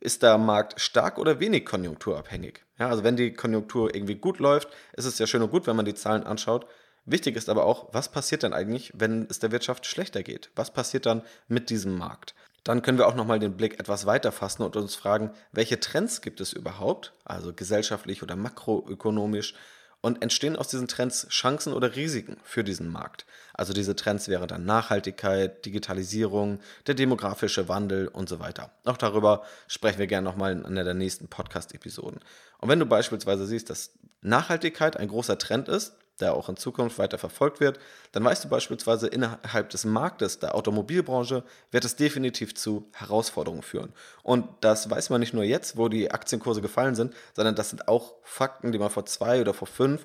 Ist 0.00 0.22
der 0.22 0.36
Markt 0.38 0.80
stark 0.80 1.18
oder 1.18 1.38
wenig 1.38 1.66
konjunkturabhängig? 1.66 2.64
Ja, 2.78 2.88
also 2.88 3.04
wenn 3.04 3.16
die 3.16 3.32
Konjunktur 3.32 3.94
irgendwie 3.94 4.16
gut 4.16 4.40
läuft, 4.40 4.68
ist 4.94 5.04
es 5.04 5.18
ja 5.18 5.26
schön 5.26 5.42
und 5.42 5.50
gut, 5.50 5.66
wenn 5.66 5.76
man 5.76 5.84
die 5.84 5.94
Zahlen 5.94 6.24
anschaut. 6.24 6.66
Wichtig 7.04 7.36
ist 7.36 7.48
aber 7.48 7.64
auch, 7.64 7.94
was 7.94 8.10
passiert 8.10 8.42
denn 8.42 8.52
eigentlich, 8.52 8.92
wenn 8.94 9.26
es 9.30 9.38
der 9.38 9.50
Wirtschaft 9.52 9.86
schlechter 9.86 10.22
geht? 10.22 10.50
Was 10.56 10.72
passiert 10.72 11.06
dann 11.06 11.22
mit 11.46 11.70
diesem 11.70 11.96
Markt? 11.96 12.34
Dann 12.68 12.82
können 12.82 12.98
wir 12.98 13.06
auch 13.06 13.14
nochmal 13.14 13.38
den 13.38 13.56
Blick 13.56 13.80
etwas 13.80 14.04
weiter 14.04 14.30
fassen 14.30 14.62
und 14.62 14.76
uns 14.76 14.94
fragen, 14.94 15.30
welche 15.52 15.80
Trends 15.80 16.20
gibt 16.20 16.38
es 16.42 16.52
überhaupt, 16.52 17.14
also 17.24 17.54
gesellschaftlich 17.54 18.22
oder 18.22 18.36
makroökonomisch, 18.36 19.54
und 20.02 20.20
entstehen 20.20 20.54
aus 20.54 20.68
diesen 20.68 20.86
Trends 20.86 21.26
Chancen 21.30 21.72
oder 21.72 21.96
Risiken 21.96 22.36
für 22.44 22.64
diesen 22.64 22.92
Markt. 22.92 23.24
Also 23.54 23.72
diese 23.72 23.96
Trends 23.96 24.28
wären 24.28 24.48
dann 24.48 24.66
Nachhaltigkeit, 24.66 25.64
Digitalisierung, 25.64 26.60
der 26.86 26.94
demografische 26.94 27.70
Wandel 27.70 28.06
und 28.06 28.28
so 28.28 28.38
weiter. 28.38 28.70
Auch 28.84 28.98
darüber 28.98 29.44
sprechen 29.66 29.98
wir 29.98 30.06
gerne 30.06 30.28
nochmal 30.28 30.52
in 30.52 30.66
einer 30.66 30.84
der 30.84 30.92
nächsten 30.92 31.28
Podcast-Episoden. 31.28 32.20
Und 32.58 32.68
wenn 32.68 32.80
du 32.80 32.84
beispielsweise 32.84 33.46
siehst, 33.46 33.70
dass 33.70 33.92
Nachhaltigkeit 34.20 34.98
ein 34.98 35.08
großer 35.08 35.38
Trend 35.38 35.68
ist, 35.68 35.94
der 36.18 36.34
auch 36.34 36.48
in 36.48 36.56
Zukunft 36.56 36.98
weiter 36.98 37.18
verfolgt 37.18 37.60
wird, 37.60 37.78
dann 38.12 38.24
weißt 38.24 38.44
du 38.44 38.48
beispielsweise, 38.48 39.06
innerhalb 39.08 39.70
des 39.70 39.84
Marktes 39.84 40.38
der 40.38 40.54
Automobilbranche 40.54 41.44
wird 41.70 41.84
es 41.84 41.96
definitiv 41.96 42.54
zu 42.54 42.90
Herausforderungen 42.92 43.62
führen. 43.62 43.92
Und 44.22 44.46
das 44.60 44.90
weiß 44.90 45.10
man 45.10 45.20
nicht 45.20 45.34
nur 45.34 45.44
jetzt, 45.44 45.76
wo 45.76 45.88
die 45.88 46.10
Aktienkurse 46.10 46.60
gefallen 46.60 46.94
sind, 46.94 47.14
sondern 47.34 47.54
das 47.54 47.70
sind 47.70 47.88
auch 47.88 48.14
Fakten, 48.22 48.72
die 48.72 48.78
man 48.78 48.90
vor 48.90 49.06
zwei 49.06 49.40
oder 49.40 49.54
vor 49.54 49.68
fünf 49.68 50.04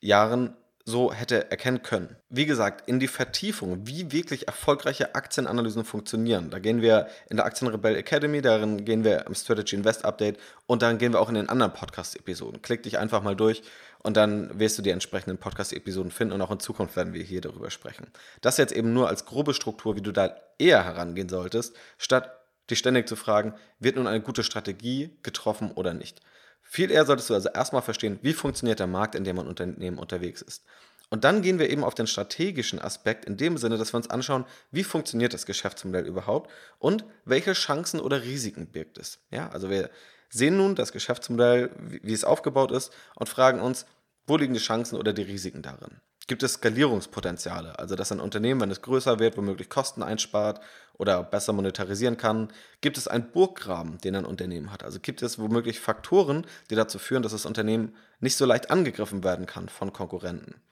Jahren 0.00 0.56
so 0.86 1.12
hätte 1.12 1.50
erkennen 1.50 1.82
können. 1.82 2.16
Wie 2.28 2.44
gesagt, 2.44 2.86
in 2.88 3.00
die 3.00 3.08
Vertiefung, 3.08 3.86
wie 3.86 4.12
wirklich 4.12 4.48
erfolgreiche 4.48 5.14
Aktienanalysen 5.14 5.84
funktionieren. 5.84 6.50
Da 6.50 6.58
gehen 6.58 6.82
wir 6.82 7.08
in 7.30 7.38
der 7.38 7.46
Aktienrebell 7.46 7.96
Academy, 7.96 8.42
darin 8.42 8.84
gehen 8.84 9.02
wir 9.02 9.26
im 9.26 9.34
Strategy 9.34 9.76
Invest 9.76 10.04
Update 10.04 10.38
und 10.66 10.82
darin 10.82 10.98
gehen 10.98 11.14
wir 11.14 11.20
auch 11.20 11.30
in 11.30 11.36
den 11.36 11.48
anderen 11.48 11.72
Podcast-Episoden. 11.72 12.60
Klick 12.60 12.82
dich 12.82 12.98
einfach 12.98 13.22
mal 13.22 13.34
durch 13.34 13.62
und 14.04 14.18
dann 14.18 14.60
wirst 14.60 14.78
du 14.78 14.82
die 14.82 14.90
entsprechenden 14.90 15.38
Podcast-Episoden 15.38 16.12
finden 16.12 16.34
und 16.34 16.42
auch 16.42 16.50
in 16.50 16.60
Zukunft 16.60 16.94
werden 16.94 17.14
wir 17.14 17.22
hier 17.22 17.40
darüber 17.40 17.70
sprechen. 17.70 18.06
Das 18.42 18.58
jetzt 18.58 18.72
eben 18.72 18.92
nur 18.92 19.08
als 19.08 19.24
grobe 19.24 19.54
Struktur, 19.54 19.96
wie 19.96 20.02
du 20.02 20.12
da 20.12 20.36
eher 20.58 20.84
herangehen 20.84 21.28
solltest, 21.28 21.74
statt 21.96 22.30
dich 22.70 22.78
ständig 22.78 23.08
zu 23.08 23.16
fragen, 23.16 23.54
wird 23.78 23.96
nun 23.96 24.06
eine 24.06 24.20
gute 24.20 24.44
Strategie 24.44 25.16
getroffen 25.22 25.72
oder 25.72 25.94
nicht. 25.94 26.20
Viel 26.62 26.90
eher 26.90 27.06
solltest 27.06 27.30
du 27.30 27.34
also 27.34 27.48
erstmal 27.48 27.82
verstehen, 27.82 28.18
wie 28.22 28.34
funktioniert 28.34 28.78
der 28.78 28.86
Markt, 28.86 29.14
in 29.14 29.24
dem 29.24 29.38
ein 29.38 29.46
Unternehmen 29.46 29.98
unterwegs 29.98 30.42
ist. 30.42 30.64
Und 31.08 31.24
dann 31.24 31.42
gehen 31.42 31.58
wir 31.58 31.70
eben 31.70 31.84
auf 31.84 31.94
den 31.94 32.06
strategischen 32.06 32.80
Aspekt 32.80 33.24
in 33.24 33.36
dem 33.36 33.56
Sinne, 33.56 33.78
dass 33.78 33.92
wir 33.94 33.98
uns 33.98 34.10
anschauen, 34.10 34.44
wie 34.70 34.84
funktioniert 34.84 35.32
das 35.32 35.46
Geschäftsmodell 35.46 36.06
überhaupt 36.06 36.50
und 36.78 37.04
welche 37.24 37.52
Chancen 37.54 38.00
oder 38.00 38.22
Risiken 38.22 38.66
birgt 38.66 38.98
es. 38.98 39.18
Ja, 39.30 39.48
also 39.50 39.70
wir 39.70 39.90
sehen 40.34 40.56
nun 40.56 40.74
das 40.74 40.92
Geschäftsmodell, 40.92 41.70
wie, 41.78 42.12
es 42.12 42.24
aufgebaut 42.24 42.72
ist 42.72 42.92
und 43.14 43.28
fragen 43.28 43.60
uns, 43.60 43.86
wo 44.26 44.36
liegen 44.36 44.54
die 44.54 44.60
Chancen 44.60 44.98
oder 44.98 45.12
die 45.12 45.22
Risiken 45.22 45.62
darin? 45.62 46.00
Gibt 46.26 46.42
es 46.42 46.54
Skalierungspotenziale, 46.54 47.78
also 47.78 47.94
dass 47.94 48.10
ein 48.10 48.18
Unternehmen, 48.18 48.60
wenn 48.60 48.70
es 48.70 48.82
größer 48.82 49.18
wird, 49.18 49.36
womöglich 49.36 49.68
Kosten 49.68 50.02
einspart 50.02 50.60
oder 50.94 51.22
besser 51.22 51.52
monetarisieren 51.52 52.16
kann? 52.16 52.48
Gibt 52.80 52.96
es 52.96 53.06
einen 53.06 53.30
Burggraben, 53.30 53.98
den 53.98 54.16
ein 54.16 54.24
Unternehmen 54.24 54.72
hat? 54.72 54.82
Also 54.82 54.98
gibt 55.00 55.22
es 55.22 55.38
womöglich 55.38 55.80
Faktoren, 55.80 56.46
die 56.70 56.74
dazu 56.74 56.98
führen, 56.98 57.22
dass 57.22 57.32
das 57.32 57.46
Unternehmen 57.46 57.94
nicht 58.20 58.36
so 58.36 58.46
leicht 58.46 58.70
angegriffen 58.70 59.22
werden 59.22 59.46
kann 59.46 59.68
von 59.68 59.92
Konkurrenten? 59.92 60.62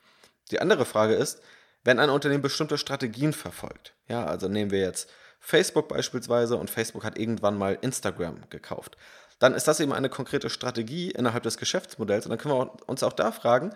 Die 0.50 0.60
andere 0.60 0.86
Frage 0.86 1.14
ist, 1.14 1.40
wenn 1.84 2.00
ein 2.00 2.10
Unternehmen 2.10 2.42
bestimmte 2.42 2.78
Strategien 2.78 3.32
verfolgt, 3.32 3.94
ja, 4.08 4.24
also 4.24 4.48
nehmen 4.48 4.70
wir 4.70 4.80
jetzt 4.80 5.10
Facebook 5.44 5.88
beispielsweise 5.88 6.56
und 6.56 6.70
Facebook 6.70 7.04
hat 7.04 7.18
irgendwann 7.18 7.58
mal 7.58 7.76
Instagram 7.80 8.48
gekauft, 8.48 8.96
dann 9.42 9.54
ist 9.54 9.66
das 9.66 9.80
eben 9.80 9.92
eine 9.92 10.08
konkrete 10.08 10.50
Strategie 10.50 11.10
innerhalb 11.10 11.42
des 11.42 11.56
Geschäftsmodells 11.56 12.26
und 12.26 12.30
dann 12.30 12.38
können 12.38 12.54
wir 12.54 12.88
uns 12.88 13.02
auch 13.02 13.12
da 13.12 13.32
fragen, 13.32 13.74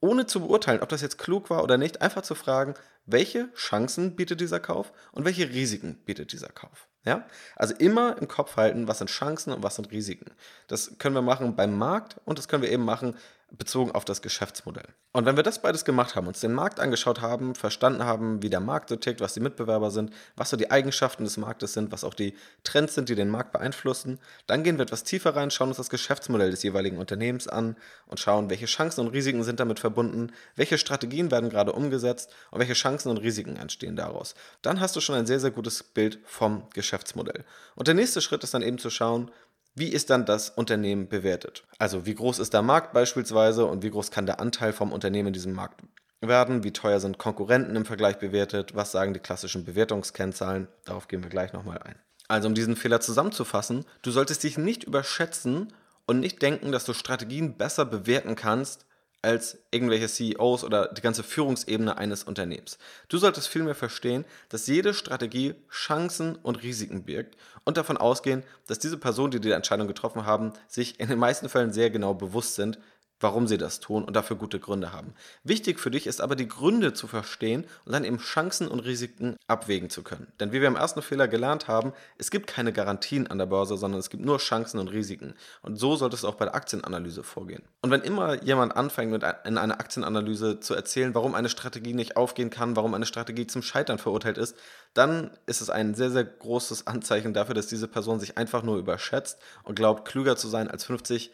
ohne 0.00 0.26
zu 0.26 0.40
beurteilen, 0.40 0.82
ob 0.82 0.88
das 0.88 1.02
jetzt 1.02 1.18
klug 1.18 1.50
war 1.50 1.62
oder 1.62 1.78
nicht, 1.78 2.02
einfach 2.02 2.22
zu 2.22 2.34
fragen, 2.34 2.74
welche 3.06 3.52
Chancen 3.54 4.16
bietet 4.16 4.40
dieser 4.40 4.58
Kauf 4.58 4.92
und 5.12 5.24
welche 5.24 5.50
Risiken 5.50 6.02
bietet 6.04 6.32
dieser 6.32 6.48
Kauf. 6.48 6.88
Ja? 7.04 7.24
Also 7.54 7.74
immer 7.74 8.18
im 8.18 8.26
Kopf 8.26 8.56
halten, 8.56 8.88
was 8.88 8.98
sind 8.98 9.08
Chancen 9.08 9.52
und 9.52 9.62
was 9.62 9.76
sind 9.76 9.92
Risiken. 9.92 10.32
Das 10.66 10.98
können 10.98 11.14
wir 11.14 11.22
machen 11.22 11.54
beim 11.54 11.78
Markt 11.78 12.16
und 12.24 12.38
das 12.38 12.48
können 12.48 12.64
wir 12.64 12.70
eben 12.70 12.84
machen 12.84 13.16
bezogen 13.50 13.92
auf 13.92 14.04
das 14.04 14.20
Geschäftsmodell. 14.20 14.88
Und 15.12 15.24
wenn 15.24 15.36
wir 15.36 15.42
das 15.42 15.62
beides 15.62 15.86
gemacht 15.86 16.14
haben, 16.14 16.26
uns 16.26 16.40
den 16.40 16.52
Markt 16.52 16.80
angeschaut 16.80 17.22
haben, 17.22 17.54
verstanden 17.54 18.04
haben, 18.04 18.42
wie 18.42 18.50
der 18.50 18.60
Markt 18.60 18.90
so 18.90 18.96
tickt, 18.96 19.22
was 19.22 19.32
die 19.32 19.40
Mitbewerber 19.40 19.90
sind, 19.90 20.12
was 20.36 20.50
so 20.50 20.56
die 20.56 20.70
Eigenschaften 20.70 21.24
des 21.24 21.38
Marktes 21.38 21.72
sind, 21.72 21.90
was 21.90 22.04
auch 22.04 22.12
die 22.12 22.34
Trends 22.62 22.94
sind, 22.94 23.08
die 23.08 23.14
den 23.14 23.30
Markt 23.30 23.52
beeinflussen, 23.52 24.18
dann 24.46 24.62
gehen 24.64 24.76
wir 24.76 24.82
etwas 24.82 25.02
tiefer 25.02 25.34
rein, 25.34 25.50
schauen 25.50 25.68
uns 25.68 25.78
das 25.78 25.88
Geschäftsmodell 25.88 26.50
des 26.50 26.62
jeweiligen 26.62 26.98
Unternehmens 26.98 27.48
an 27.48 27.76
und 28.06 28.20
schauen, 28.20 28.50
welche 28.50 28.66
Chancen 28.66 29.00
und 29.00 29.08
Risiken 29.08 29.42
sind 29.44 29.60
damit 29.60 29.80
verbunden, 29.80 30.30
welche 30.54 30.76
Strategien 30.76 31.30
werden 31.30 31.48
gerade 31.48 31.72
umgesetzt 31.72 32.30
und 32.50 32.60
welche 32.60 32.74
Chancen 32.74 33.08
und 33.08 33.18
Risiken 33.18 33.56
entstehen 33.56 33.96
daraus. 33.96 34.34
Dann 34.60 34.78
hast 34.78 34.94
du 34.94 35.00
schon 35.00 35.14
ein 35.14 35.26
sehr, 35.26 35.40
sehr 35.40 35.50
gutes 35.50 35.82
Bild 35.82 36.18
vom 36.24 36.68
Geschäftsmodell. 36.74 37.44
Und 37.74 37.88
der 37.88 37.94
nächste 37.94 38.20
Schritt 38.20 38.44
ist 38.44 38.52
dann 38.52 38.62
eben 38.62 38.78
zu 38.78 38.90
schauen, 38.90 39.30
wie 39.74 39.88
ist 39.88 40.10
dann 40.10 40.26
das 40.26 40.50
Unternehmen 40.50 41.08
bewertet? 41.08 41.64
Also 41.78 42.06
wie 42.06 42.14
groß 42.14 42.38
ist 42.38 42.52
der 42.52 42.62
Markt 42.62 42.92
beispielsweise 42.92 43.64
und 43.64 43.82
wie 43.82 43.90
groß 43.90 44.10
kann 44.10 44.26
der 44.26 44.40
Anteil 44.40 44.72
vom 44.72 44.92
Unternehmen 44.92 45.28
in 45.28 45.34
diesem 45.34 45.52
Markt 45.52 45.80
werden? 46.20 46.64
Wie 46.64 46.72
teuer 46.72 47.00
sind 47.00 47.18
Konkurrenten 47.18 47.76
im 47.76 47.84
Vergleich 47.84 48.18
bewertet? 48.18 48.74
Was 48.74 48.92
sagen 48.92 49.14
die 49.14 49.20
klassischen 49.20 49.64
Bewertungskennzahlen? 49.64 50.68
Darauf 50.84 51.08
gehen 51.08 51.22
wir 51.22 51.30
gleich 51.30 51.52
nochmal 51.52 51.78
ein. 51.78 51.94
Also 52.26 52.48
um 52.48 52.54
diesen 52.54 52.76
Fehler 52.76 53.00
zusammenzufassen, 53.00 53.84
du 54.02 54.10
solltest 54.10 54.42
dich 54.42 54.58
nicht 54.58 54.84
überschätzen 54.84 55.72
und 56.06 56.20
nicht 56.20 56.42
denken, 56.42 56.72
dass 56.72 56.84
du 56.84 56.92
Strategien 56.92 57.56
besser 57.56 57.84
bewerten 57.84 58.34
kannst, 58.34 58.86
als 59.22 59.58
irgendwelche 59.72 60.06
CEOs 60.06 60.62
oder 60.62 60.88
die 60.88 61.00
ganze 61.00 61.24
Führungsebene 61.24 61.96
eines 61.96 62.22
Unternehmens. 62.22 62.78
Du 63.08 63.18
solltest 63.18 63.48
vielmehr 63.48 63.74
verstehen, 63.74 64.24
dass 64.48 64.66
jede 64.68 64.94
Strategie 64.94 65.54
Chancen 65.70 66.36
und 66.36 66.62
Risiken 66.62 67.04
birgt 67.04 67.36
und 67.64 67.76
davon 67.76 67.96
ausgehen, 67.96 68.44
dass 68.66 68.78
diese 68.78 68.96
Personen, 68.96 69.32
die 69.32 69.40
die 69.40 69.50
Entscheidung 69.50 69.88
getroffen 69.88 70.24
haben, 70.24 70.52
sich 70.68 71.00
in 71.00 71.08
den 71.08 71.18
meisten 71.18 71.48
Fällen 71.48 71.72
sehr 71.72 71.90
genau 71.90 72.14
bewusst 72.14 72.54
sind, 72.54 72.78
warum 73.20 73.46
sie 73.46 73.58
das 73.58 73.80
tun 73.80 74.04
und 74.04 74.14
dafür 74.14 74.36
gute 74.36 74.60
Gründe 74.60 74.92
haben. 74.92 75.14
Wichtig 75.44 75.80
für 75.80 75.90
dich 75.90 76.06
ist 76.06 76.20
aber 76.20 76.36
die 76.36 76.48
Gründe 76.48 76.92
zu 76.92 77.06
verstehen 77.06 77.64
und 77.84 77.92
dann 77.92 78.04
eben 78.04 78.18
Chancen 78.18 78.68
und 78.68 78.80
Risiken 78.80 79.36
abwägen 79.46 79.90
zu 79.90 80.02
können. 80.02 80.32
Denn 80.40 80.52
wie 80.52 80.60
wir 80.60 80.68
im 80.68 80.76
ersten 80.76 81.02
Fehler 81.02 81.28
gelernt 81.28 81.68
haben, 81.68 81.92
es 82.16 82.30
gibt 82.30 82.46
keine 82.46 82.72
Garantien 82.72 83.26
an 83.26 83.38
der 83.38 83.46
Börse, 83.46 83.76
sondern 83.76 84.00
es 84.00 84.10
gibt 84.10 84.24
nur 84.24 84.38
Chancen 84.38 84.78
und 84.78 84.88
Risiken. 84.88 85.34
Und 85.62 85.76
so 85.76 85.96
sollte 85.96 86.16
es 86.16 86.24
auch 86.24 86.36
bei 86.36 86.44
der 86.44 86.54
Aktienanalyse 86.54 87.22
vorgehen. 87.22 87.62
Und 87.82 87.90
wenn 87.90 88.02
immer 88.02 88.42
jemand 88.42 88.76
anfängt, 88.76 89.10
mit 89.10 89.24
in 89.44 89.58
einer 89.58 89.80
Aktienanalyse 89.80 90.60
zu 90.60 90.74
erzählen, 90.74 91.14
warum 91.14 91.34
eine 91.34 91.48
Strategie 91.48 91.94
nicht 91.94 92.16
aufgehen 92.16 92.50
kann, 92.50 92.76
warum 92.76 92.94
eine 92.94 93.06
Strategie 93.06 93.46
zum 93.46 93.62
Scheitern 93.62 93.98
verurteilt 93.98 94.38
ist, 94.38 94.56
dann 94.94 95.30
ist 95.46 95.60
es 95.60 95.70
ein 95.70 95.94
sehr, 95.94 96.10
sehr 96.10 96.24
großes 96.24 96.86
Anzeichen 96.86 97.34
dafür, 97.34 97.54
dass 97.54 97.66
diese 97.66 97.88
Person 97.88 98.20
sich 98.20 98.38
einfach 98.38 98.62
nur 98.62 98.78
überschätzt 98.78 99.38
und 99.64 99.74
glaubt, 99.74 100.06
klüger 100.06 100.36
zu 100.36 100.48
sein 100.48 100.68
als 100.68 100.84
50 100.84 101.30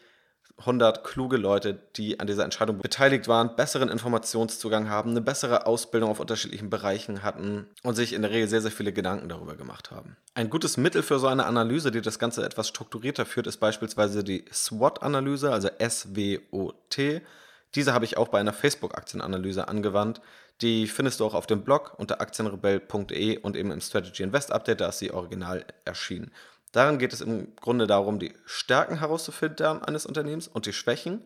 100 0.57 1.03
kluge 1.03 1.35
Leute, 1.35 1.77
die 1.97 2.19
an 2.19 2.27
dieser 2.27 2.45
Entscheidung 2.45 2.77
beteiligt 2.77 3.27
waren, 3.27 3.55
besseren 3.57 3.89
Informationszugang 3.89 4.89
haben, 4.89 5.11
eine 5.11 5.21
bessere 5.21 5.65
Ausbildung 5.65 6.09
auf 6.09 6.21
unterschiedlichen 6.21 6.69
Bereichen 6.69 7.23
hatten 7.23 7.67
und 7.83 7.95
sich 7.95 8.13
in 8.13 8.21
der 8.21 8.31
Regel 8.31 8.47
sehr, 8.47 8.61
sehr 8.61 8.71
viele 8.71 8.93
Gedanken 8.93 9.27
darüber 9.27 9.55
gemacht 9.55 9.91
haben. 9.91 10.15
Ein 10.33 10.49
gutes 10.49 10.77
Mittel 10.77 11.03
für 11.03 11.19
so 11.19 11.27
eine 11.27 11.45
Analyse, 11.45 11.91
die 11.91 12.01
das 12.01 12.19
Ganze 12.19 12.45
etwas 12.45 12.69
strukturierter 12.69 13.25
führt, 13.25 13.47
ist 13.47 13.57
beispielsweise 13.57 14.23
die 14.23 14.45
SWOT-Analyse, 14.51 15.51
also 15.51 15.67
S-W-O-T. 15.77 17.21
Diese 17.75 17.93
habe 17.93 18.05
ich 18.05 18.15
auch 18.15 18.29
bei 18.29 18.39
einer 18.39 18.53
Facebook-Aktienanalyse 18.53 19.67
angewandt. 19.67 20.21
Die 20.61 20.87
findest 20.87 21.19
du 21.19 21.25
auch 21.25 21.33
auf 21.33 21.47
dem 21.47 21.63
Blog 21.63 21.95
unter 21.97 22.21
aktienrebell.de 22.21 23.39
und 23.39 23.57
eben 23.57 23.71
im 23.71 23.81
Strategy 23.81 24.23
Invest 24.23 24.53
Update, 24.53 24.79
da 24.79 24.87
ist 24.87 24.99
sie 24.99 25.11
original 25.11 25.65
erschienen. 25.83 26.31
Darin 26.75 26.99
geht 26.99 27.13
es 27.13 27.21
im 27.21 27.55
Grunde 27.55 27.87
darum, 27.87 28.19
die 28.19 28.33
Stärken 28.45 28.99
herauszufinden 28.99 29.81
eines 29.81 30.05
Unternehmens 30.05 30.49
und 30.49 30.65
die 30.65 30.73
Schwächen 30.73 31.21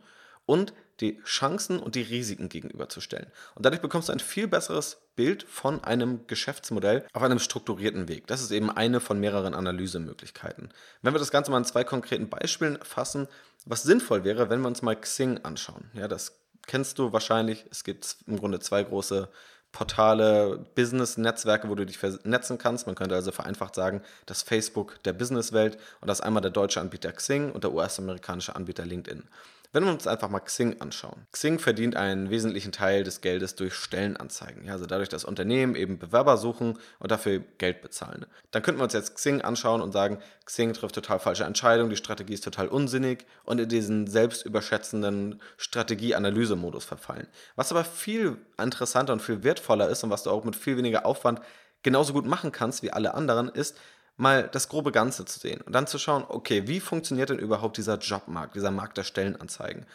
und 0.45 0.73
die 0.99 1.19
Chancen 1.23 1.79
und 1.79 1.95
die 1.95 2.03
Risiken 2.03 2.49
gegenüberzustellen. 2.49 3.31
Und 3.55 3.65
dadurch 3.65 3.81
bekommst 3.81 4.09
du 4.09 4.13
ein 4.13 4.19
viel 4.19 4.47
besseres 4.47 5.01
Bild 5.15 5.41
von 5.41 5.83
einem 5.83 6.27
Geschäftsmodell 6.27 7.03
auf 7.13 7.23
einem 7.23 7.39
strukturierten 7.39 8.07
Weg. 8.07 8.27
Das 8.27 8.41
ist 8.41 8.51
eben 8.51 8.69
eine 8.69 8.99
von 8.99 9.19
mehreren 9.19 9.55
Analysemöglichkeiten. 9.55 10.69
Wenn 11.01 11.15
wir 11.15 11.19
das 11.19 11.31
Ganze 11.31 11.49
mal 11.49 11.57
in 11.57 11.65
zwei 11.65 11.83
konkreten 11.83 12.29
Beispielen 12.29 12.77
fassen, 12.83 13.27
was 13.65 13.81
sinnvoll 13.81 14.23
wäre, 14.23 14.51
wenn 14.51 14.61
wir 14.61 14.67
uns 14.67 14.83
mal 14.83 14.95
Xing 14.95 15.39
anschauen. 15.39 15.89
Ja, 15.95 16.07
das 16.07 16.39
kennst 16.67 16.99
du 16.99 17.11
wahrscheinlich. 17.11 17.65
Es 17.71 17.83
gibt 17.83 18.17
im 18.27 18.37
Grunde 18.37 18.59
zwei 18.59 18.83
große 18.83 19.29
Portale, 19.71 20.65
Business-Netzwerke, 20.75 21.69
wo 21.69 21.75
du 21.75 21.85
dich 21.85 21.97
vernetzen 21.97 22.57
kannst. 22.57 22.87
Man 22.87 22.95
könnte 22.95 23.15
also 23.15 23.31
vereinfacht 23.31 23.75
sagen, 23.75 24.01
das 24.25 24.41
Facebook 24.41 25.01
der 25.03 25.13
Businesswelt 25.13 25.77
und 26.01 26.07
das 26.07 26.21
einmal 26.21 26.41
der 26.41 26.51
deutsche 26.51 26.81
Anbieter 26.81 27.11
Xing 27.11 27.51
und 27.51 27.63
der 27.63 27.71
US-amerikanische 27.71 28.55
Anbieter 28.55 28.85
LinkedIn. 28.85 29.23
Wenn 29.71 29.85
wir 29.85 29.91
uns 29.91 30.07
einfach 30.07 30.29
mal 30.29 30.39
Xing 30.39 30.81
anschauen. 30.81 31.27
Xing 31.31 31.59
verdient 31.59 31.95
einen 31.95 32.31
wesentlichen 32.31 32.71
Teil 32.71 33.03
des 33.03 33.21
Geldes 33.21 33.53
durch 33.53 33.75
Stellenanzeigen. 33.75 34.63
Ja, 34.65 34.73
also 34.73 34.87
dadurch, 34.87 35.09
dass 35.09 35.25
Unternehmen 35.25 35.75
eben 35.75 35.99
Bewerber 35.99 36.37
suchen 36.37 36.79
und 36.97 37.11
dafür 37.11 37.43
Geld 37.59 37.83
bezahlen. 37.83 38.25
Dann 38.49 38.63
könnten 38.63 38.79
wir 38.79 38.85
uns 38.85 38.93
jetzt 38.93 39.13
Xing 39.13 39.41
anschauen 39.41 39.81
und 39.81 39.91
sagen, 39.91 40.17
Xing 40.45 40.73
trifft 40.73 40.95
total 40.95 41.19
falsche 41.19 41.43
Entscheidungen, 41.43 41.91
die 41.91 41.97
Strategie 41.97 42.33
ist 42.33 42.43
total 42.43 42.67
unsinnig 42.67 43.27
und 43.43 43.59
in 43.59 43.69
diesen 43.69 44.07
selbstüberschätzenden 44.07 45.39
Strategie-Analyse-Modus 45.57 46.85
verfallen. 46.85 47.27
Was 47.55 47.71
aber 47.71 47.83
viel 47.83 48.37
interessanter 48.59 49.13
und 49.13 49.21
viel 49.21 49.43
wertvoller 49.43 49.87
ist 49.89 50.03
und 50.03 50.09
was 50.09 50.23
du 50.23 50.31
auch 50.31 50.45
mit 50.45 50.55
viel 50.55 50.77
weniger 50.77 51.05
Aufwand 51.05 51.41
genauso 51.83 52.13
gut 52.13 52.25
machen 52.25 52.51
kannst 52.51 52.81
wie 52.81 52.91
alle 52.91 53.13
anderen, 53.13 53.49
ist, 53.49 53.77
mal 54.19 54.49
das 54.51 54.67
grobe 54.67 54.91
Ganze 54.91 55.25
zu 55.25 55.39
sehen 55.39 55.61
und 55.61 55.73
dann 55.73 55.87
zu 55.87 55.97
schauen, 55.97 56.25
okay, 56.27 56.67
wie 56.67 56.79
funktioniert 56.79 57.29
denn 57.29 57.39
überhaupt 57.39 57.77
dieser 57.77 57.97
Jobmarkt, 57.97 58.55
dieser 58.55 58.71
Markt 58.71 58.97
der 58.97 59.03
Stellenanzeigen? 59.03 59.85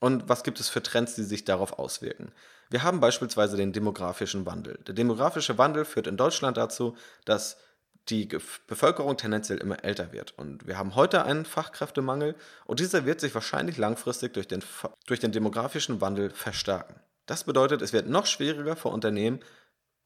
Und 0.00 0.28
was 0.28 0.44
gibt 0.44 0.60
es 0.60 0.68
für 0.68 0.82
Trends, 0.82 1.14
die 1.14 1.22
sich 1.22 1.44
darauf 1.44 1.78
auswirken? 1.78 2.32
Wir 2.70 2.82
haben 2.82 3.00
beispielsweise 3.00 3.56
den 3.56 3.72
demografischen 3.72 4.46
Wandel. 4.46 4.78
Der 4.86 4.94
demografische 4.94 5.56
Wandel 5.58 5.84
führt 5.84 6.06
in 6.06 6.16
Deutschland 6.16 6.56
dazu, 6.56 6.96
dass 7.24 7.58
die 8.08 8.28
Bevölkerung 8.66 9.16
tendenziell 9.16 9.58
immer 9.58 9.84
älter 9.84 10.12
wird. 10.12 10.34
Und 10.38 10.66
wir 10.66 10.78
haben 10.78 10.94
heute 10.94 11.24
einen 11.24 11.44
Fachkräftemangel 11.44 12.34
und 12.64 12.80
dieser 12.80 13.04
wird 13.04 13.20
sich 13.20 13.34
wahrscheinlich 13.34 13.76
langfristig 13.78 14.32
durch 14.34 14.48
den, 14.48 14.62
durch 15.06 15.20
den 15.20 15.32
demografischen 15.32 16.00
Wandel 16.00 16.30
verstärken. 16.30 16.94
Das 17.26 17.44
bedeutet, 17.44 17.82
es 17.82 17.92
wird 17.92 18.08
noch 18.08 18.26
schwieriger 18.26 18.76
für 18.76 18.88
Unternehmen, 18.88 19.40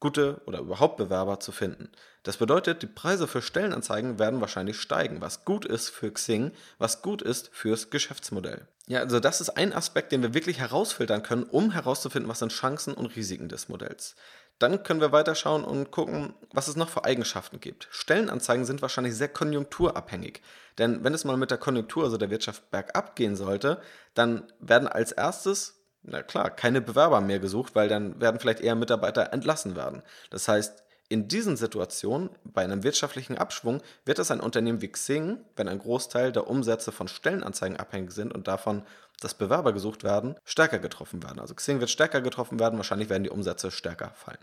gute 0.00 0.40
oder 0.46 0.60
überhaupt 0.60 0.96
Bewerber 0.96 1.40
zu 1.40 1.52
finden. 1.52 1.90
Das 2.22 2.38
bedeutet, 2.38 2.82
die 2.82 2.86
Preise 2.86 3.28
für 3.28 3.42
Stellenanzeigen 3.42 4.18
werden 4.18 4.40
wahrscheinlich 4.40 4.80
steigen, 4.80 5.20
was 5.20 5.44
gut 5.44 5.64
ist 5.64 5.90
für 5.90 6.10
Xing, 6.10 6.52
was 6.78 7.02
gut 7.02 7.22
ist 7.22 7.50
fürs 7.52 7.90
Geschäftsmodell. 7.90 8.66
Ja, 8.86 9.00
also 9.00 9.20
das 9.20 9.40
ist 9.40 9.50
ein 9.50 9.72
Aspekt, 9.72 10.10
den 10.10 10.22
wir 10.22 10.34
wirklich 10.34 10.58
herausfiltern 10.58 11.22
können, 11.22 11.44
um 11.44 11.70
herauszufinden, 11.70 12.28
was 12.28 12.40
sind 12.40 12.52
Chancen 12.52 12.94
und 12.94 13.14
Risiken 13.14 13.48
des 13.48 13.68
Modells. 13.68 14.16
Dann 14.58 14.82
können 14.82 15.00
wir 15.00 15.12
weiterschauen 15.12 15.64
und 15.64 15.90
gucken, 15.90 16.34
was 16.52 16.68
es 16.68 16.76
noch 16.76 16.90
für 16.90 17.04
Eigenschaften 17.04 17.60
gibt. 17.60 17.88
Stellenanzeigen 17.90 18.66
sind 18.66 18.82
wahrscheinlich 18.82 19.14
sehr 19.14 19.28
konjunkturabhängig. 19.28 20.42
Denn 20.76 21.02
wenn 21.02 21.14
es 21.14 21.24
mal 21.24 21.38
mit 21.38 21.50
der 21.50 21.56
Konjunktur, 21.56 22.04
also 22.04 22.18
der 22.18 22.30
Wirtschaft, 22.30 22.70
bergab 22.70 23.16
gehen 23.16 23.36
sollte, 23.36 23.80
dann 24.12 24.52
werden 24.60 24.86
als 24.86 25.12
erstes, 25.12 25.79
na 26.02 26.22
klar, 26.22 26.50
keine 26.50 26.80
Bewerber 26.80 27.20
mehr 27.20 27.38
gesucht, 27.38 27.74
weil 27.74 27.88
dann 27.88 28.20
werden 28.20 28.40
vielleicht 28.40 28.60
eher 28.60 28.74
Mitarbeiter 28.74 29.32
entlassen 29.32 29.76
werden. 29.76 30.02
Das 30.30 30.48
heißt, 30.48 30.82
in 31.08 31.26
diesen 31.26 31.56
Situationen, 31.56 32.30
bei 32.44 32.62
einem 32.62 32.84
wirtschaftlichen 32.84 33.36
Abschwung, 33.36 33.82
wird 34.04 34.20
es 34.20 34.30
ein 34.30 34.40
Unternehmen 34.40 34.80
wie 34.80 34.92
Xing, 34.92 35.38
wenn 35.56 35.68
ein 35.68 35.80
Großteil 35.80 36.30
der 36.30 36.46
Umsätze 36.46 36.92
von 36.92 37.08
Stellenanzeigen 37.08 37.78
abhängig 37.78 38.12
sind 38.12 38.32
und 38.32 38.46
davon 38.46 38.84
dass 39.20 39.34
Bewerber 39.34 39.72
gesucht 39.72 40.02
werden, 40.02 40.34
stärker 40.44 40.78
getroffen 40.78 41.22
werden. 41.22 41.40
Also 41.40 41.54
Xing 41.54 41.78
wird 41.80 41.90
stärker 41.90 42.20
getroffen 42.20 42.58
werden, 42.58 42.78
wahrscheinlich 42.78 43.10
werden 43.10 43.24
die 43.24 43.30
Umsätze 43.30 43.70
stärker 43.70 44.10
fallen. 44.14 44.38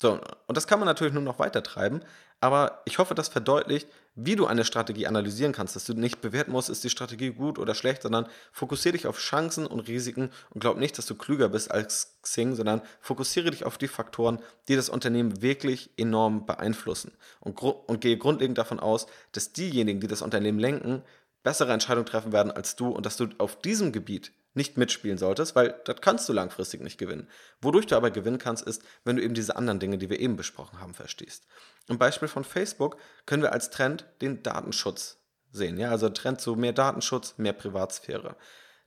So, 0.00 0.18
und 0.46 0.56
das 0.56 0.66
kann 0.66 0.78
man 0.78 0.86
natürlich 0.86 1.12
nur 1.12 1.22
noch 1.22 1.38
weiter 1.38 1.62
treiben, 1.62 2.00
aber 2.40 2.82
ich 2.84 2.98
hoffe, 2.98 3.14
das 3.14 3.28
verdeutlicht, 3.28 3.88
wie 4.16 4.36
du 4.36 4.46
eine 4.46 4.64
Strategie 4.64 5.06
analysieren 5.06 5.52
kannst, 5.52 5.74
dass 5.74 5.84
du 5.84 5.94
nicht 5.94 6.20
bewerten 6.20 6.52
musst, 6.52 6.68
ist 6.68 6.84
die 6.84 6.90
Strategie 6.90 7.30
gut 7.30 7.58
oder 7.58 7.74
schlecht, 7.74 8.02
sondern 8.02 8.26
fokussiere 8.52 8.92
dich 8.92 9.06
auf 9.06 9.18
Chancen 9.18 9.66
und 9.66 9.88
Risiken 9.88 10.30
und 10.50 10.60
glaub 10.60 10.78
nicht, 10.78 10.96
dass 10.98 11.06
du 11.06 11.16
klüger 11.16 11.48
bist 11.48 11.70
als 11.70 12.16
Xing, 12.22 12.54
sondern 12.54 12.82
fokussiere 13.00 13.50
dich 13.50 13.64
auf 13.64 13.76
die 13.76 13.88
Faktoren, 13.88 14.38
die 14.68 14.76
das 14.76 14.88
Unternehmen 14.88 15.42
wirklich 15.42 15.90
enorm 15.96 16.46
beeinflussen. 16.46 17.12
Und, 17.40 17.60
und 17.60 18.00
gehe 18.00 18.16
grundlegend 18.16 18.58
davon 18.58 18.78
aus, 18.78 19.06
dass 19.32 19.52
diejenigen, 19.52 20.00
die 20.00 20.06
das 20.06 20.22
Unternehmen 20.22 20.58
lenken, 20.58 21.02
bessere 21.42 21.72
Entscheidungen 21.72 22.06
treffen 22.06 22.32
werden 22.32 22.52
als 22.52 22.76
du 22.76 22.88
und 22.88 23.06
dass 23.06 23.16
du 23.16 23.28
auf 23.38 23.60
diesem 23.60 23.92
Gebiet 23.92 24.32
nicht 24.54 24.76
mitspielen 24.76 25.18
solltest, 25.18 25.54
weil 25.56 25.80
das 25.84 26.00
kannst 26.00 26.28
du 26.28 26.32
langfristig 26.32 26.80
nicht 26.80 26.98
gewinnen. 26.98 27.28
Wodurch 27.60 27.86
du 27.86 27.96
aber 27.96 28.10
gewinnen 28.10 28.38
kannst, 28.38 28.64
ist, 28.66 28.82
wenn 29.04 29.16
du 29.16 29.22
eben 29.22 29.34
diese 29.34 29.56
anderen 29.56 29.80
Dinge, 29.80 29.98
die 29.98 30.08
wir 30.08 30.20
eben 30.20 30.36
besprochen 30.36 30.80
haben, 30.80 30.94
verstehst. 30.94 31.46
Im 31.88 31.98
Beispiel 31.98 32.28
von 32.28 32.44
Facebook 32.44 32.96
können 33.26 33.42
wir 33.42 33.52
als 33.52 33.70
Trend 33.70 34.06
den 34.22 34.42
Datenschutz 34.42 35.18
sehen. 35.50 35.76
Ja, 35.78 35.90
also 35.90 36.08
Trend 36.08 36.40
zu 36.40 36.54
mehr 36.54 36.72
Datenschutz, 36.72 37.34
mehr 37.36 37.52
Privatsphäre. 37.52 38.36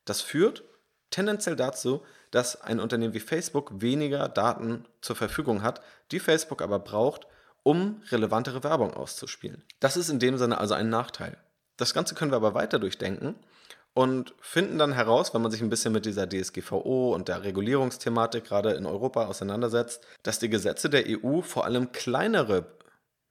Das 0.05 0.21
führt 0.21 0.63
tendenziell 1.09 1.55
dazu, 1.55 2.03
dass 2.31 2.59
ein 2.61 2.79
Unternehmen 2.79 3.13
wie 3.13 3.19
Facebook 3.19 3.81
weniger 3.81 4.29
Daten 4.29 4.85
zur 5.01 5.15
Verfügung 5.15 5.63
hat, 5.63 5.81
die 6.11 6.19
Facebook 6.19 6.61
aber 6.61 6.79
braucht, 6.79 7.27
um 7.63 8.01
relevantere 8.09 8.63
Werbung 8.63 8.93
auszuspielen. 8.93 9.63
Das 9.79 9.97
ist 9.97 10.09
in 10.09 10.19
dem 10.19 10.37
Sinne 10.37 10.57
also 10.57 10.73
ein 10.73 10.89
Nachteil. 10.89 11.37
Das 11.75 11.93
Ganze 11.93 12.15
können 12.15 12.31
wir 12.31 12.37
aber 12.37 12.53
weiter 12.53 12.79
durchdenken 12.79 13.35
und 13.97 14.35
finden 14.39 14.77
dann 14.77 14.93
heraus, 14.93 15.33
wenn 15.33 15.41
man 15.41 15.49
sich 15.49 15.63
ein 15.63 15.71
bisschen 15.71 15.91
mit 15.91 16.05
dieser 16.05 16.29
DSGVO 16.29 17.15
und 17.15 17.29
der 17.29 17.41
Regulierungsthematik 17.41 18.43
gerade 18.43 18.73
in 18.73 18.85
Europa 18.85 19.25
auseinandersetzt, 19.25 20.05
dass 20.21 20.37
die 20.37 20.51
Gesetze 20.51 20.87
der 20.87 21.05
EU 21.07 21.41
vor 21.41 21.65
allem 21.65 21.91
kleinere 21.91 22.67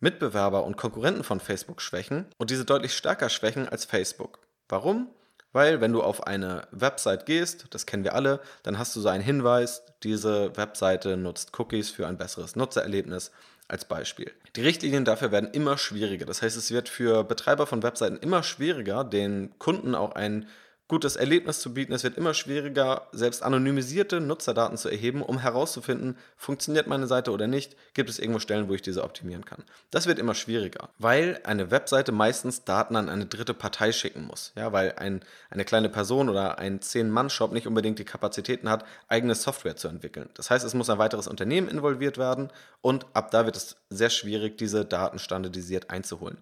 Mitbewerber 0.00 0.64
und 0.64 0.76
Konkurrenten 0.76 1.22
von 1.22 1.38
Facebook 1.38 1.81
schwächen 1.81 2.26
und 2.37 2.50
diese 2.50 2.64
deutlich 2.64 2.96
stärker 2.96 3.29
schwächen 3.29 3.68
als 3.68 3.85
Facebook. 3.85 4.40
Warum? 4.68 5.09
Weil 5.52 5.81
wenn 5.81 5.92
du 5.92 6.02
auf 6.02 6.26
eine 6.26 6.66
Website 6.72 7.26
gehst, 7.26 7.66
das 7.70 7.87
kennen 7.87 8.02
wir 8.02 8.16
alle, 8.16 8.40
dann 8.64 8.76
hast 8.76 8.96
du 8.96 9.00
so 9.00 9.09
einen 9.09 9.22
Hinweis, 9.22 9.85
diese 10.02 10.57
Webseite 10.57 11.16
nutzt 11.16 11.57
Cookies 11.57 11.90
für 11.90 12.09
ein 12.09 12.18
besseres 12.18 12.57
Nutzererlebnis 12.57 13.31
als 13.68 13.85
Beispiel. 13.85 14.33
Die 14.55 14.62
Richtlinien 14.62 15.05
dafür 15.05 15.33
werden 15.33 15.50
immer 15.52 15.79
schwieriger. 15.79 16.26
Das 16.26 16.42
heißt, 16.42 16.57
es 16.57 16.70
wird 16.70 16.88
für 16.88 17.24
Betreiber 17.24 17.66
von 17.66 17.83
Webseiten 17.83 18.16
immer 18.18 18.42
schwieriger, 18.42 19.05
den 19.05 19.50
Kunden 19.59 19.94
auch 19.94 20.14
ein 20.14 20.46
gutes 20.88 21.16
Erlebnis 21.16 21.61
zu 21.61 21.75
bieten. 21.75 21.92
Es 21.92 22.05
wird 22.05 22.16
immer 22.16 22.33
schwieriger, 22.33 23.09
selbst 23.12 23.42
anonymisierte 23.42 24.20
Nutzerdaten 24.20 24.77
zu 24.77 24.88
erheben, 24.88 25.22
um 25.22 25.38
herauszufinden, 25.38 26.16
funktioniert 26.37 26.87
meine 26.87 27.07
Seite 27.07 27.33
oder 27.33 27.46
nicht, 27.49 27.77
gibt 27.94 28.09
es 28.09 28.18
irgendwo 28.18 28.38
Stellen, 28.38 28.68
wo 28.68 28.75
ich 28.75 28.83
diese 28.83 29.03
optimieren 29.03 29.44
kann. 29.44 29.64
Das 29.90 30.07
wird 30.07 30.18
immer 30.18 30.35
schwieriger, 30.35 30.88
weil 30.99 31.40
eine 31.44 31.70
Webseite 31.70 32.12
meistens 32.12 32.64
Daten 32.64 32.94
an 32.94 33.09
eine 33.09 33.27
dritte 33.27 33.55
Partei 33.55 33.90
schicken 33.90 34.27
muss. 34.27 34.53
Ja, 34.55 34.72
weil 34.72 34.92
ein, 34.96 35.25
eine 35.51 35.64
kleine 35.64 35.88
Person 35.88 36.29
oder 36.29 36.59
ein 36.59 36.81
Zehn-Mann-Shop 36.81 37.53
nicht 37.53 37.66
unbedingt 37.66 37.99
die 37.99 38.05
Kapazitäten 38.05 38.68
hat, 38.68 38.85
eigene 39.09 39.35
Software 39.35 39.77
zu 39.77 39.88
entwickeln. 39.88 40.31
Das 40.35 40.51
heißt, 40.51 40.64
es 40.64 40.75
muss 40.75 40.90
ein 40.90 40.99
weiteres 40.99 41.27
Unternehmen 41.27 41.68
involviert 41.68 42.16
werden 42.16 42.51
und 42.81 43.07
ab 43.12 43.33
da 43.33 43.44
wird 43.44 43.57
es 43.57 43.77
sehr 43.90 44.11
schwierig, 44.11 44.57
diese 44.59 44.85
Daten 44.85 45.18
standardisiert 45.18 45.90
einzuholen. 45.90 46.38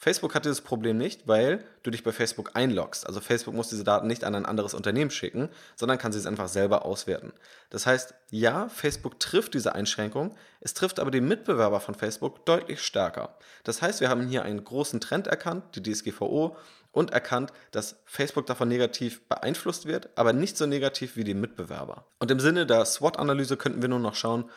Facebook 0.00 0.36
hat 0.36 0.44
dieses 0.44 0.60
Problem 0.60 0.96
nicht, 0.96 1.26
weil 1.26 1.64
du 1.82 1.90
dich 1.90 2.04
bei 2.04 2.12
Facebook 2.12 2.52
einloggst. 2.54 3.04
Also 3.04 3.20
Facebook 3.20 3.54
muss 3.54 3.68
diese 3.68 3.82
Daten 3.82 4.06
nicht 4.06 4.22
an 4.22 4.36
ein 4.36 4.46
anderes 4.46 4.72
Unternehmen 4.72 5.10
schicken, 5.10 5.48
sondern 5.74 5.98
kann 5.98 6.12
sie 6.12 6.20
es 6.20 6.26
einfach 6.26 6.46
selber 6.46 6.84
auswerten. 6.84 7.32
Das 7.68 7.84
heißt, 7.84 8.14
ja, 8.30 8.68
Facebook 8.68 9.18
trifft 9.18 9.54
diese 9.54 9.74
Einschränkung, 9.74 10.36
es 10.60 10.72
trifft 10.72 11.00
aber 11.00 11.10
die 11.10 11.20
Mitbewerber 11.20 11.80
von 11.80 11.96
Facebook 11.96 12.46
deutlich 12.46 12.80
stärker. 12.80 13.36
Das 13.64 13.82
heißt, 13.82 14.00
wir 14.00 14.08
haben 14.08 14.28
hier 14.28 14.44
einen 14.44 14.62
großen 14.62 15.00
Trend 15.00 15.26
erkannt, 15.26 15.64
die 15.74 15.82
DSGVO, 15.82 16.56
und 16.92 17.10
erkannt, 17.10 17.52
dass 17.70 17.96
Facebook 18.06 18.46
davon 18.46 18.68
negativ 18.68 19.28
beeinflusst 19.28 19.86
wird, 19.86 20.08
aber 20.16 20.32
nicht 20.32 20.56
so 20.56 20.66
negativ 20.66 21.16
wie 21.16 21.24
die 21.24 21.34
Mitbewerber. 21.34 22.06
Und 22.18 22.30
im 22.30 22.40
Sinne 22.40 22.66
der 22.66 22.84
SWOT-Analyse 22.84 23.56
könnten 23.56 23.82
wir 23.82 23.88
nur 23.88 23.98
noch 23.98 24.14
schauen, 24.14 24.50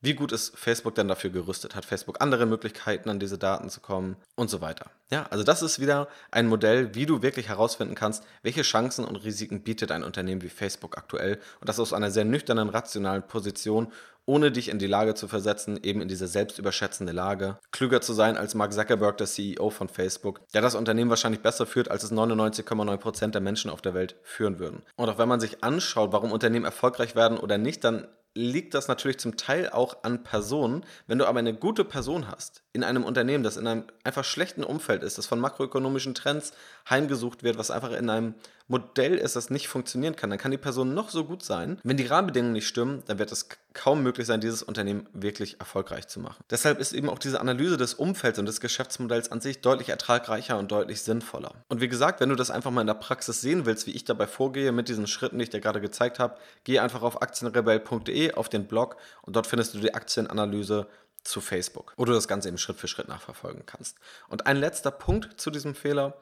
wie 0.00 0.14
gut 0.14 0.30
ist 0.30 0.56
Facebook 0.56 0.94
denn 0.94 1.08
dafür 1.08 1.30
gerüstet? 1.30 1.74
Hat 1.74 1.84
Facebook 1.84 2.20
andere 2.20 2.46
Möglichkeiten, 2.46 3.10
an 3.10 3.18
diese 3.18 3.36
Daten 3.36 3.68
zu 3.68 3.80
kommen 3.80 4.16
und 4.36 4.48
so 4.48 4.60
weiter? 4.60 4.90
Ja, 5.10 5.26
also 5.30 5.42
das 5.42 5.62
ist 5.62 5.80
wieder 5.80 6.08
ein 6.30 6.46
Modell, 6.46 6.94
wie 6.94 7.06
du 7.06 7.22
wirklich 7.22 7.48
herausfinden 7.48 7.96
kannst, 7.96 8.22
welche 8.42 8.62
Chancen 8.62 9.04
und 9.04 9.16
Risiken 9.16 9.62
bietet 9.62 9.90
ein 9.90 10.04
Unternehmen 10.04 10.42
wie 10.42 10.50
Facebook 10.50 10.96
aktuell 10.96 11.40
und 11.60 11.68
das 11.68 11.80
aus 11.80 11.92
einer 11.92 12.10
sehr 12.10 12.24
nüchternen, 12.24 12.68
rationalen 12.68 13.26
Position, 13.26 13.92
ohne 14.24 14.52
dich 14.52 14.68
in 14.68 14.78
die 14.78 14.86
Lage 14.86 15.14
zu 15.14 15.26
versetzen, 15.26 15.80
eben 15.82 16.02
in 16.02 16.08
diese 16.08 16.28
selbstüberschätzende 16.28 17.12
Lage, 17.12 17.58
klüger 17.72 18.02
zu 18.02 18.12
sein 18.12 18.36
als 18.36 18.54
Mark 18.54 18.74
Zuckerberg, 18.74 19.16
der 19.16 19.26
CEO 19.26 19.70
von 19.70 19.88
Facebook, 19.88 20.46
der 20.52 20.60
das 20.60 20.74
Unternehmen 20.74 21.08
wahrscheinlich 21.08 21.40
besser 21.40 21.64
führt, 21.66 21.90
als 21.90 22.04
es 22.04 22.12
99,9% 22.12 23.30
der 23.30 23.40
Menschen 23.40 23.70
auf 23.70 23.80
der 23.80 23.94
Welt 23.94 24.16
führen 24.22 24.58
würden. 24.58 24.82
Und 24.96 25.08
auch 25.08 25.18
wenn 25.18 25.28
man 25.28 25.40
sich 25.40 25.64
anschaut, 25.64 26.12
warum 26.12 26.30
Unternehmen 26.30 26.66
erfolgreich 26.66 27.16
werden 27.16 27.38
oder 27.38 27.56
nicht, 27.56 27.82
dann 27.84 28.06
liegt 28.38 28.74
das 28.74 28.86
natürlich 28.86 29.18
zum 29.18 29.36
Teil 29.36 29.68
auch 29.68 30.04
an 30.04 30.22
Personen. 30.22 30.84
Wenn 31.08 31.18
du 31.18 31.26
aber 31.26 31.40
eine 31.40 31.54
gute 31.54 31.84
Person 31.84 32.28
hast 32.28 32.62
in 32.72 32.84
einem 32.84 33.02
Unternehmen, 33.02 33.42
das 33.42 33.56
in 33.56 33.66
einem 33.66 33.84
einfach 34.04 34.24
schlechten 34.24 34.62
Umfeld 34.62 35.02
ist, 35.02 35.18
das 35.18 35.26
von 35.26 35.40
makroökonomischen 35.40 36.14
Trends 36.14 36.52
heimgesucht 36.88 37.42
wird, 37.42 37.58
was 37.58 37.72
einfach 37.72 37.90
in 37.90 38.08
einem 38.08 38.34
Modell 38.68 39.14
ist, 39.16 39.34
das 39.34 39.50
nicht 39.50 39.68
funktionieren 39.68 40.14
kann, 40.14 40.30
dann 40.30 40.38
kann 40.38 40.50
die 40.50 40.58
Person 40.58 40.94
noch 40.94 41.08
so 41.08 41.24
gut 41.24 41.42
sein. 41.42 41.80
Wenn 41.82 41.96
die 41.96 42.06
Rahmenbedingungen 42.06 42.52
nicht 42.52 42.68
stimmen, 42.68 43.02
dann 43.06 43.18
wird 43.18 43.32
es 43.32 43.48
kaum 43.72 44.02
möglich 44.02 44.26
sein, 44.26 44.40
dieses 44.40 44.62
Unternehmen 44.62 45.06
wirklich 45.12 45.58
erfolgreich 45.58 46.06
zu 46.08 46.20
machen. 46.20 46.44
Deshalb 46.50 46.78
ist 46.78 46.92
eben 46.92 47.08
auch 47.08 47.18
diese 47.18 47.40
Analyse 47.40 47.76
des 47.76 47.94
Umfelds 47.94 48.38
und 48.38 48.46
des 48.46 48.60
Geschäftsmodells 48.60 49.32
an 49.32 49.40
sich 49.40 49.60
deutlich 49.60 49.88
ertragreicher 49.88 50.58
und 50.58 50.70
deutlich 50.70 51.02
sinnvoller. 51.02 51.52
Und 51.68 51.80
wie 51.80 51.88
gesagt, 51.88 52.20
wenn 52.20 52.28
du 52.28 52.34
das 52.34 52.50
einfach 52.50 52.70
mal 52.70 52.82
in 52.82 52.86
der 52.86 52.94
Praxis 52.94 53.40
sehen 53.40 53.66
willst, 53.66 53.86
wie 53.86 53.92
ich 53.92 54.04
dabei 54.04 54.26
vorgehe 54.26 54.72
mit 54.72 54.88
diesen 54.88 55.06
Schritten, 55.06 55.38
die 55.38 55.44
ich 55.44 55.50
dir 55.50 55.60
gerade 55.60 55.80
gezeigt 55.80 56.18
habe, 56.18 56.36
geh 56.64 56.78
einfach 56.78 57.02
auf 57.02 57.22
aktienrebell.de 57.22 58.34
auf 58.34 58.48
den 58.48 58.66
Blog 58.66 58.96
und 59.22 59.36
dort 59.36 59.46
findest 59.46 59.74
du 59.74 59.78
die 59.78 59.94
Aktienanalyse 59.94 60.86
zu 61.24 61.40
Facebook, 61.40 61.92
wo 61.96 62.04
du 62.04 62.12
das 62.12 62.28
Ganze 62.28 62.48
eben 62.48 62.58
Schritt 62.58 62.78
für 62.78 62.88
Schritt 62.88 63.08
nachverfolgen 63.08 63.64
kannst. 63.66 63.98
Und 64.28 64.46
ein 64.46 64.56
letzter 64.56 64.90
Punkt 64.90 65.40
zu 65.40 65.50
diesem 65.50 65.74
Fehler. 65.74 66.16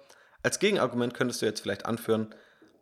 Als 0.46 0.60
Gegenargument 0.60 1.12
könntest 1.12 1.42
du 1.42 1.46
jetzt 1.46 1.58
vielleicht 1.58 1.86
anführen, 1.86 2.32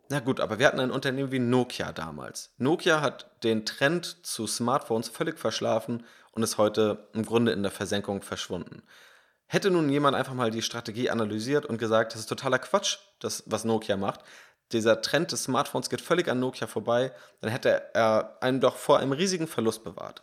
na 0.07 0.19
gut, 0.19 0.39
aber 0.39 0.59
wir 0.59 0.67
hatten 0.67 0.79
ein 0.79 0.91
Unternehmen 0.91 1.31
wie 1.31 1.39
Nokia 1.39 1.93
damals. 1.93 2.53
Nokia 2.59 3.01
hat 3.01 3.25
den 3.41 3.65
Trend 3.65 4.23
zu 4.23 4.45
Smartphones 4.45 5.09
völlig 5.09 5.39
verschlafen 5.39 6.05
und 6.33 6.43
ist 6.43 6.59
heute 6.59 7.07
im 7.13 7.25
Grunde 7.25 7.53
in 7.53 7.63
der 7.63 7.71
Versenkung 7.71 8.21
verschwunden. 8.21 8.83
Hätte 9.47 9.71
nun 9.71 9.89
jemand 9.89 10.15
einfach 10.15 10.35
mal 10.35 10.51
die 10.51 10.61
Strategie 10.61 11.09
analysiert 11.09 11.65
und 11.65 11.79
gesagt, 11.79 12.13
das 12.13 12.19
ist 12.19 12.29
totaler 12.29 12.59
Quatsch, 12.59 12.99
das, 13.17 13.41
was 13.47 13.65
Nokia 13.65 13.97
macht, 13.97 14.19
dieser 14.71 15.01
Trend 15.01 15.31
des 15.31 15.45
Smartphones 15.45 15.89
geht 15.89 16.01
völlig 16.01 16.27
an 16.27 16.39
Nokia 16.39 16.67
vorbei, 16.67 17.13
dann 17.41 17.49
hätte 17.49 17.95
er 17.95 18.37
einen 18.41 18.61
doch 18.61 18.75
vor 18.75 18.99
einem 18.99 19.11
riesigen 19.11 19.47
Verlust 19.47 19.83
bewahrt. 19.83 20.21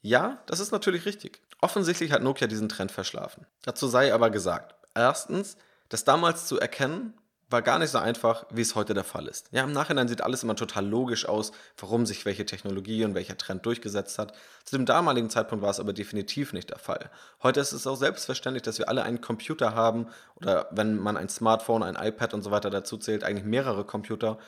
Ja, 0.00 0.40
das 0.46 0.60
ist 0.60 0.70
natürlich 0.70 1.06
richtig. 1.06 1.42
Offensichtlich 1.60 2.12
hat 2.12 2.22
Nokia 2.22 2.46
diesen 2.46 2.68
Trend 2.68 2.92
verschlafen. 2.92 3.46
Dazu 3.64 3.88
sei 3.88 4.14
aber 4.14 4.30
gesagt, 4.30 4.76
erstens, 4.94 5.56
das 5.92 6.04
damals 6.04 6.46
zu 6.46 6.58
erkennen, 6.58 7.12
war 7.50 7.60
gar 7.60 7.78
nicht 7.78 7.90
so 7.90 7.98
einfach, 7.98 8.46
wie 8.50 8.62
es 8.62 8.74
heute 8.74 8.94
der 8.94 9.04
Fall 9.04 9.26
ist. 9.26 9.48
Ja, 9.52 9.62
im 9.62 9.72
Nachhinein 9.72 10.08
sieht 10.08 10.22
alles 10.22 10.42
immer 10.42 10.56
total 10.56 10.86
logisch 10.86 11.28
aus, 11.28 11.52
warum 11.76 12.06
sich 12.06 12.24
welche 12.24 12.46
Technologie 12.46 13.04
und 13.04 13.14
welcher 13.14 13.36
Trend 13.36 13.66
durchgesetzt 13.66 14.18
hat. 14.18 14.32
Zu 14.64 14.78
dem 14.78 14.86
damaligen 14.86 15.28
Zeitpunkt 15.28 15.62
war 15.62 15.70
es 15.70 15.78
aber 15.78 15.92
definitiv 15.92 16.54
nicht 16.54 16.70
der 16.70 16.78
Fall. 16.78 17.10
Heute 17.42 17.60
ist 17.60 17.72
es 17.72 17.86
auch 17.86 17.96
selbstverständlich, 17.96 18.62
dass 18.62 18.78
wir 18.78 18.88
alle 18.88 19.02
einen 19.02 19.20
Computer 19.20 19.74
haben 19.74 20.06
oder 20.36 20.66
wenn 20.70 20.96
man 20.96 21.18
ein 21.18 21.28
Smartphone, 21.28 21.82
ein 21.82 21.96
iPad 21.96 22.32
und 22.32 22.40
so 22.40 22.50
weiter 22.50 22.70
dazu 22.70 22.96
zählt, 22.96 23.22
eigentlich 23.22 23.44
mehrere 23.44 23.84
Computer 23.84 24.38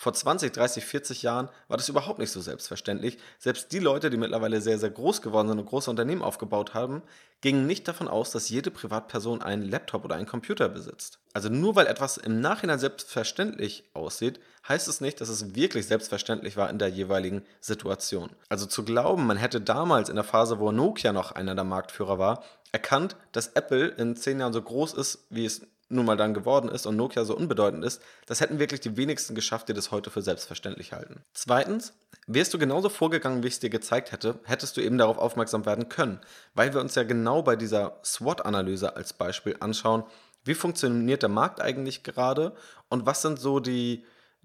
vor 0.00 0.14
20, 0.14 0.52
30, 0.52 0.84
40 0.84 1.22
Jahren 1.24 1.48
war 1.66 1.76
das 1.76 1.88
überhaupt 1.88 2.20
nicht 2.20 2.30
so 2.30 2.40
selbstverständlich. 2.40 3.18
Selbst 3.40 3.72
die 3.72 3.80
Leute, 3.80 4.10
die 4.10 4.16
mittlerweile 4.16 4.60
sehr, 4.60 4.78
sehr 4.78 4.90
groß 4.90 5.22
geworden 5.22 5.48
sind 5.48 5.58
und 5.58 5.66
große 5.66 5.90
Unternehmen 5.90 6.22
aufgebaut 6.22 6.72
haben, 6.72 7.02
gingen 7.40 7.66
nicht 7.66 7.88
davon 7.88 8.06
aus, 8.06 8.30
dass 8.30 8.48
jede 8.48 8.70
Privatperson 8.70 9.42
einen 9.42 9.68
Laptop 9.68 10.04
oder 10.04 10.14
einen 10.14 10.28
Computer 10.28 10.68
besitzt. 10.68 11.18
Also 11.32 11.48
nur 11.48 11.74
weil 11.74 11.88
etwas 11.88 12.16
im 12.16 12.40
Nachhinein 12.40 12.78
selbstverständlich 12.78 13.90
aussieht, 13.92 14.38
heißt 14.68 14.86
es 14.86 15.00
nicht, 15.00 15.20
dass 15.20 15.30
es 15.30 15.56
wirklich 15.56 15.88
selbstverständlich 15.88 16.56
war 16.56 16.70
in 16.70 16.78
der 16.78 16.90
jeweiligen 16.90 17.42
Situation. 17.60 18.30
Also 18.48 18.66
zu 18.66 18.84
glauben, 18.84 19.26
man 19.26 19.36
hätte 19.36 19.60
damals 19.60 20.10
in 20.10 20.14
der 20.14 20.22
Phase, 20.22 20.60
wo 20.60 20.70
Nokia 20.70 21.12
noch 21.12 21.32
einer 21.32 21.56
der 21.56 21.64
Marktführer 21.64 22.20
war, 22.20 22.44
erkannt, 22.70 23.16
dass 23.32 23.48
Apple 23.48 23.88
in 23.88 24.14
zehn 24.14 24.38
Jahren 24.38 24.52
so 24.52 24.62
groß 24.62 24.94
ist, 24.94 25.26
wie 25.28 25.44
es 25.44 25.66
nun 25.88 26.04
mal 26.04 26.16
dann 26.16 26.34
geworden 26.34 26.68
ist 26.68 26.86
und 26.86 26.96
Nokia 26.96 27.24
so 27.24 27.36
unbedeutend 27.36 27.84
ist, 27.84 28.02
das 28.26 28.40
hätten 28.40 28.58
wirklich 28.58 28.80
die 28.80 28.96
wenigsten 28.96 29.34
geschafft, 29.34 29.68
die 29.68 29.74
das 29.74 29.90
heute 29.90 30.10
für 30.10 30.22
selbstverständlich 30.22 30.92
halten. 30.92 31.22
Zweitens, 31.32 31.94
wärst 32.26 32.52
du 32.52 32.58
genauso 32.58 32.88
vorgegangen, 32.88 33.42
wie 33.42 33.48
ich 33.48 33.54
es 33.54 33.60
dir 33.60 33.70
gezeigt 33.70 34.12
hätte, 34.12 34.38
hättest 34.44 34.76
du 34.76 34.80
eben 34.80 34.98
darauf 34.98 35.18
aufmerksam 35.18 35.64
werden 35.66 35.88
können, 35.88 36.20
weil 36.54 36.74
wir 36.74 36.80
uns 36.80 36.94
ja 36.94 37.04
genau 37.04 37.42
bei 37.42 37.56
dieser 37.56 38.00
SWOT-Analyse 38.04 38.96
als 38.96 39.12
Beispiel 39.12 39.56
anschauen, 39.60 40.04
wie 40.44 40.54
funktioniert 40.54 41.22
der 41.22 41.28
Markt 41.28 41.60
eigentlich 41.60 42.02
gerade 42.02 42.54
und 42.88 43.06
was 43.06 43.22
sind 43.22 43.38
so 43.38 43.60
die, 43.60 44.04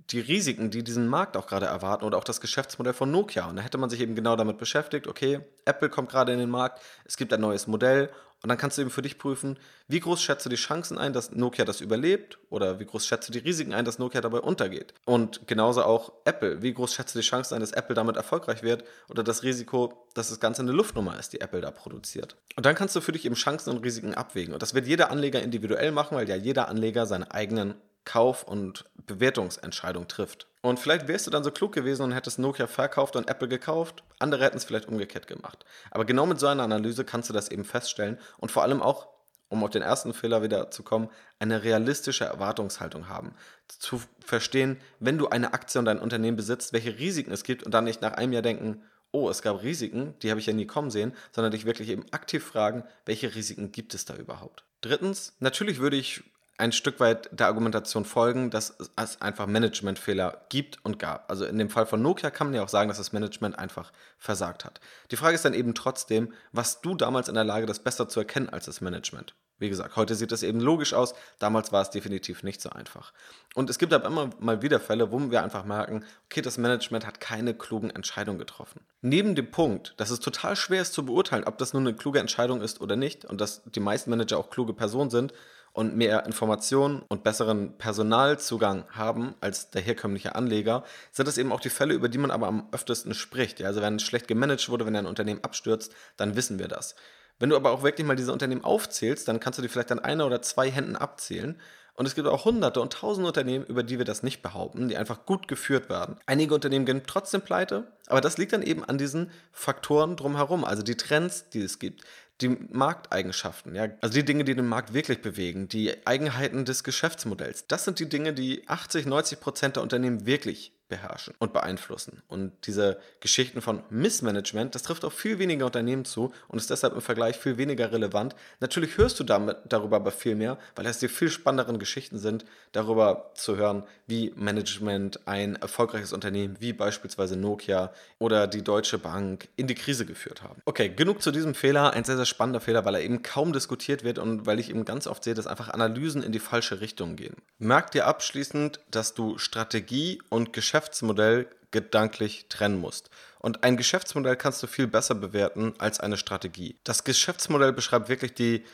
die 0.10 0.19
Risiken, 0.19 0.69
die 0.69 0.84
diesen 0.84 1.08
Markt 1.08 1.38
auch 1.38 1.47
gerade 1.47 1.65
erwarten 1.65 2.03
oder 2.03 2.17
auch 2.17 2.23
das 2.23 2.41
Geschäftsmodell 2.41 2.93
von 2.93 3.12
Nokia. 3.12 3.47
Und 3.47 3.58
da 3.58 3.62
hätte 3.62 3.77
man 3.77 3.89
sich 3.89 4.01
eben 4.01 4.15
genau 4.15 4.36
damit 4.36 4.58
beschäftigt, 4.58 5.08
okay, 5.08 5.41
Apple 5.65 5.89
kommt 5.89 6.10
gerade 6.10 6.34
in 6.34 6.39
den 6.39 6.49
Markt, 6.49 6.82
es 7.06 7.17
gibt 7.17 7.32
ein 7.32 7.41
neues 7.41 7.67
Modell 7.67 8.10
und 8.43 8.49
dann 8.49 8.58
kannst 8.58 8.77
du 8.77 8.82
eben 8.82 8.91
für 8.91 9.01
dich 9.01 9.17
prüfen, 9.17 9.58
wie 9.88 10.01
groß 10.01 10.21
schätzt 10.21 10.45
du 10.45 10.49
die 10.49 10.58
Chancen 10.58 10.97
ein, 10.97 11.13
dass 11.13 11.32
Nokia 11.32 11.63
das 11.63 11.79
überlebt 11.79 12.39
oder 12.49 12.77
wie 12.77 12.86
groß 12.86 13.08
schätzt 13.08 13.29
du 13.29 13.32
die 13.32 13.39
Risiken 13.39 13.73
ein, 13.73 13.86
dass 13.86 13.99
Nokia 13.99 14.19
dabei 14.19 14.39
untergeht. 14.39 14.93
Und 15.06 15.47
genauso 15.47 15.84
auch 15.84 16.12
Apple, 16.25 16.62
wie 16.62 16.73
groß 16.73 16.93
schätzt 16.93 17.15
du 17.15 17.19
die 17.19 17.25
Chancen 17.25 17.56
ein, 17.56 17.62
dass 17.62 17.71
Apple 17.71 17.95
damit 17.95 18.17
erfolgreich 18.17 18.62
wird 18.62 18.84
oder 19.08 19.23
das 19.23 19.43
Risiko, 19.43 20.08
dass 20.13 20.27
das 20.27 20.41
Ganze 20.41 20.62
eine 20.62 20.73
Luftnummer 20.73 21.17
ist, 21.17 21.32
die 21.32 21.39
Apple 21.39 21.62
da 21.62 21.71
produziert. 21.71 22.36
Und 22.58 22.65
dann 22.65 22.75
kannst 22.75 22.97
du 22.97 23.01
für 23.01 23.13
dich 23.13 23.23
eben 23.23 23.36
Chancen 23.36 23.69
und 23.69 23.82
Risiken 23.82 24.13
abwägen. 24.13 24.53
Und 24.53 24.62
das 24.62 24.73
wird 24.73 24.88
jeder 24.88 25.10
Anleger 25.10 25.41
individuell 25.41 25.93
machen, 25.93 26.17
weil 26.17 26.27
ja 26.27 26.36
jeder 26.36 26.67
Anleger 26.67 27.06
seine 27.06 27.32
eigenen 27.32 27.75
Kauf- 28.06 28.44
und 28.44 28.86
Bewertungsentscheidung 28.96 30.08
trifft. 30.08 30.48
Und 30.62 30.80
vielleicht 30.80 31.08
wärst 31.08 31.28
du 31.28 31.32
dann 31.32 31.44
so 31.44 31.52
klug 31.52 31.74
gewesen 31.74 32.04
und 32.04 32.12
hättest 32.13 32.39
Nokia 32.39 32.68
verkauft 32.68 33.16
und 33.16 33.30
Apple 33.30 33.50
gekauft. 33.50 34.04
Andere 34.20 34.46
hätten 34.46 34.58
es 34.58 34.63
vielleicht 34.63 34.88
umgekehrt 34.88 35.28
gemacht. 35.28 35.66
Aber 35.92 36.06
genau 36.06 36.26
mit 36.26 36.39
so 36.39 36.48
einer 36.48 36.63
Analyse 36.63 37.04
kannst 37.04 37.30
du 37.30 37.34
das 37.34 37.50
eben 37.50 37.66
feststellen 37.66 38.18
und 38.38 38.52
vor 38.52 38.63
allem 38.63 38.82
auch, 38.82 39.10
um 39.50 39.63
auf 39.63 39.72
den 39.72 39.82
ersten 39.82 40.13
Fehler 40.13 40.42
wieder 40.42 40.72
zu 40.72 40.84
kommen, 40.84 41.10
eine 41.38 41.63
realistische 41.63 42.26
Erwartungshaltung 42.26 43.10
haben. 43.10 43.36
Zu 43.68 44.02
verstehen, 44.20 44.80
wenn 45.00 45.18
du 45.18 45.28
eine 45.28 45.54
Aktie 45.54 45.80
und 45.80 45.88
ein 45.88 46.00
Unternehmen 46.00 46.38
besitzt, 46.38 46.72
welche 46.72 46.98
Risiken 46.98 47.32
es 47.32 47.44
gibt 47.44 47.63
und 47.63 47.74
dann 47.74 47.84
nicht 47.84 48.02
nach 48.02 48.13
einem 48.13 48.32
Jahr 48.34 48.42
denken, 48.42 48.84
oh, 49.12 49.30
es 49.30 49.42
gab 49.42 49.62
Risiken, 49.62 50.16
die 50.22 50.32
habe 50.32 50.39
ich 50.39 50.48
ja 50.48 50.54
nie 50.54 50.66
kommen 50.66 50.89
sehen, 50.89 51.13
sondern 51.32 51.52
dich 51.52 51.66
wirklich 51.66 51.89
eben 51.89 52.06
aktiv 52.12 52.44
fragen, 52.44 52.84
welche 53.06 53.36
Risiken 53.36 53.72
gibt 53.72 53.94
es 53.94 54.06
da 54.06 54.16
überhaupt. 54.16 54.66
Drittens, 54.82 55.36
natürlich 55.39 55.80
würde 55.80 55.98
ich 55.98 56.24
ein 56.58 56.72
Stück 56.72 57.00
weit 57.00 57.30
der 57.32 57.48
Argumentation 57.48 58.06
folgen, 58.06 58.50
dass 58.52 58.78
es 58.96 59.22
einfach 59.22 59.48
Managementfehler 59.48 60.46
gibt 60.50 60.84
und 60.84 61.00
gab. 61.00 61.30
Also 61.30 61.46
in 61.46 61.58
dem 61.58 61.70
Fall 61.70 61.86
von 61.86 62.02
Nokia 62.02 62.30
kann 62.30 62.48
man 62.48 62.54
ja 62.54 62.63
auch 62.63 62.70
sagen, 62.70 62.89
dass 62.89 62.98
das 62.98 63.12
Management 63.12 63.58
einfach 63.58 63.92
versagt 64.20 64.63
hat. 64.63 64.80
Die 65.12 65.16
Frage 65.16 65.36
ist 65.36 65.46
dann 65.46 65.56
eben 65.56 65.74
trotzdem, 65.74 66.32
was 66.52 66.82
du 66.82 66.96
damals 66.96 67.28
in 67.28 67.36
der 67.36 67.44
Lage, 67.44 67.66
das 67.66 67.80
besser 67.80 68.08
zu 68.08 68.20
erkennen 68.20 68.50
als 68.50 68.66
das 68.66 68.82
Management. 68.82 69.34
Wie 69.60 69.70
gesagt, 69.70 69.96
heute 69.96 70.16
sieht 70.16 70.32
das 70.32 70.44
eben 70.44 70.60
logisch 70.60 70.94
aus, 70.94 71.13
damals 71.39 71.72
war 71.72 71.82
es 71.82 71.89
definitiv 71.89 72.44
nicht 72.44 72.60
so 72.60 72.70
einfach. 72.70 73.13
Und 73.56 73.70
es 73.70 73.78
gibt 73.78 73.94
aber 73.94 74.08
immer 74.08 74.30
mal 74.39 74.62
wieder 74.62 74.80
Fälle, 74.80 75.12
wo 75.12 75.20
wir 75.32 75.44
einfach 75.44 75.63
merken, 75.63 76.04
okay, 76.26 76.42
das 76.42 76.58
Management 76.58 77.06
hat 77.06 77.20
keine 77.20 77.54
klugen 77.54 77.89
Entscheidungen 77.89 78.39
getroffen. 78.39 78.82
Neben 79.02 79.36
dem 79.36 79.52
Punkt, 79.52 79.94
dass 79.98 80.10
es 80.10 80.20
total 80.20 80.56
schwer 80.56 80.82
ist 80.82 80.94
zu 80.94 81.06
beurteilen, 81.06 81.46
ob 81.46 81.60
das 81.60 81.74
nun 81.74 81.88
eine 81.88 81.96
kluge 81.96 82.20
Entscheidung 82.20 82.62
ist 82.62 82.82
oder 82.82 82.96
nicht 82.96 83.26
und 83.26 83.39
dass 83.39 83.62
die 83.63 83.80
meisten 83.80 84.10
Manager 84.10 84.38
auch 84.38 84.50
kluge 84.50 84.74
Personen 84.74 85.12
sind, 85.12 85.34
und 85.73 85.97
mehr 85.97 86.25
Informationen 86.25 87.01
und 87.09 87.23
besseren 87.23 87.77
Personalzugang 87.77 88.86
haben 88.91 89.33
als 89.41 89.71
der 89.71 89.81
herkömmliche 89.81 90.36
Anleger, 90.36 90.83
sind 91.12 91.27
das 91.27 91.38
eben 91.38 91.51
auch 91.51 91.59
die 91.59 91.69
Fälle, 91.69 91.95
über 91.95 92.09
die 92.09 92.19
man 92.19 92.31
aber 92.31 92.47
am 92.47 92.67
öftesten 92.71 93.13
spricht. 93.13 93.59
Ja, 93.59 93.67
also 93.67 93.81
wenn 93.81 93.99
schlecht 93.99 94.27
gemanagt 94.27 94.69
wurde, 94.69 94.86
wenn 94.86 94.95
ein 94.95 95.07
Unternehmen 95.07 95.43
abstürzt, 95.43 95.93
dann 96.15 96.36
wissen 96.36 96.59
wir 96.59 96.67
das. 96.67 96.95
Wenn 97.39 97.49
du 97.49 97.55
aber 97.55 97.71
auch 97.71 97.83
wirklich 97.83 98.07
mal 98.07 98.15
diese 98.15 98.31
Unternehmen 98.31 98.63
aufzählst, 98.63 99.27
dann 99.27 99.39
kannst 99.39 99.57
du 99.57 99.63
die 99.63 99.67
vielleicht 99.67 99.91
an 99.91 99.99
einer 99.99 100.27
oder 100.27 100.41
zwei 100.43 100.69
Händen 100.69 100.95
abzählen. 100.95 101.59
Und 101.95 102.07
es 102.07 102.15
gibt 102.15 102.27
auch 102.27 102.45
hunderte 102.45 102.81
und 102.81 102.93
tausende 102.93 103.27
Unternehmen, 103.27 103.65
über 103.65 103.83
die 103.83 103.99
wir 103.99 104.05
das 104.05 104.23
nicht 104.23 104.41
behaupten, 104.41 104.89
die 104.89 104.97
einfach 104.97 105.25
gut 105.25 105.47
geführt 105.47 105.89
werden. 105.89 106.17
Einige 106.25 106.55
Unternehmen 106.55 106.86
gehen 106.86 107.03
trotzdem 107.05 107.41
pleite, 107.41 107.91
aber 108.07 108.19
das 108.19 108.38
liegt 108.38 108.53
dann 108.53 108.63
eben 108.63 108.83
an 108.83 108.97
diesen 108.97 109.29
Faktoren 109.51 110.15
drumherum, 110.15 110.63
also 110.65 110.81
die 110.81 110.97
Trends, 110.97 111.49
die 111.49 111.62
es 111.62 111.77
gibt, 111.77 112.03
die 112.41 112.50
Markteigenschaften, 112.50 113.76
ja, 113.76 113.89
also 114.02 114.13
die 114.15 114.26
Dinge, 114.26 114.43
die 114.43 114.56
den 114.56 114.67
Markt 114.67 114.93
wirklich 114.93 115.22
bewegen, 115.22 115.67
die 115.67 116.06
Eigenheiten 116.06 116.65
des 116.65 116.84
Geschäftsmodells. 116.84 117.67
Das 117.67 117.86
sind 117.86 118.00
die 118.00 118.10
Dinge, 118.10 118.34
die 118.34 118.67
80, 118.67 119.06
90 119.06 119.39
Prozent 119.39 119.76
der 119.76 119.84
Unternehmen 119.84 120.26
wirklich 120.26 120.74
beherrschen 120.93 121.34
und 121.39 121.53
beeinflussen. 121.53 122.21
Und 122.27 122.51
diese 122.67 122.99
Geschichten 123.19 123.62
von 123.62 123.82
Missmanagement, 123.89 124.75
das 124.75 124.84
trifft 124.84 125.03
auf 125.06 125.13
viel 125.13 125.39
weniger 125.39 125.65
Unternehmen 125.65 126.06
zu 126.06 126.32
und 126.47 126.60
ist 126.60 126.69
deshalb 126.69 126.93
im 126.93 127.01
Vergleich 127.01 127.36
viel 127.36 127.58
weniger 127.58 127.91
relevant. 127.91 128.36
Natürlich 128.60 128.97
hörst 128.97 129.19
du 129.19 129.23
damit, 129.23 129.58
darüber 129.67 129.95
aber 129.95 130.12
viel 130.12 130.36
mehr, 130.36 130.60
weil 130.75 130.86
es 130.86 130.99
die 130.99 131.08
viel 131.08 131.32
spannenderen 131.32 131.79
Geschichten 131.79 132.19
sind, 132.19 132.45
darüber 132.73 133.32
zu 133.34 133.58
hören, 133.58 133.84
wie 134.06 134.34
Management 134.36 135.27
ein 135.27 135.56
erfolgreiches 135.56 136.13
Unternehmen 136.13 136.58
wie 136.60 136.73
beispielsweise 136.73 137.38
Nokia 137.38 137.91
oder 138.19 138.45
die 138.45 138.63
Deutsche 138.63 138.99
Bank 138.99 139.47
in 139.56 139.65
die 139.65 139.75
Krise 139.75 140.06
geführt 140.06 140.43
haben. 140.43 140.62
Okay, 140.65 140.89
genug 140.89 141.23
zu 141.23 141.32
diesem 141.32 141.56
Fehler. 141.56 141.93
Ein 141.93 142.03
sehr, 142.03 142.17
sehr 142.17 142.25
spannender 142.25 142.62
Fehler, 142.62 142.86
weil 142.86 142.95
er 142.95 143.01
eben 143.01 143.23
kaum 143.23 143.51
diskutiert 143.51 144.03
wird 144.03 144.19
und 144.19 144.45
weil 144.45 144.60
ich 144.60 144.69
eben 144.69 144.86
ganz 144.86 145.08
oft 145.08 145.23
sehe, 145.23 145.34
dass 145.34 145.47
einfach 145.47 145.69
Analysen 145.69 146.21
in 146.21 146.32
die 146.32 146.39
falsche 146.39 146.82
Richtung 146.82 147.15
gehen. 147.15 147.36
Merk 147.58 147.91
dir 147.91 148.06
abschließend, 148.06 148.79
dass 148.91 149.15
du 149.15 149.39
Strategie 149.39 150.21
und 150.29 150.53
Geschäft 150.53 150.83
Geschäftsmodell 150.84 151.48
gedanklich 151.72 152.48
trennen 152.50 152.80
musst. 152.80 153.10
Und 153.39 153.63
ein 153.63 153.78
Geschäftsmodell 153.78 154.36
kannst 154.36 154.62
du 154.62 154.67
viel 154.67 154.88
besser 154.88 155.15
bewerten 155.15 155.74
als 155.78 156.00
eine 156.00 156.17
Strategie. 156.17 156.78
Das 156.84 157.04
Geschäftsmodell 157.04 157.72
beschreibt 157.72 158.10
wirklich 158.10 158.34
die 158.34 158.65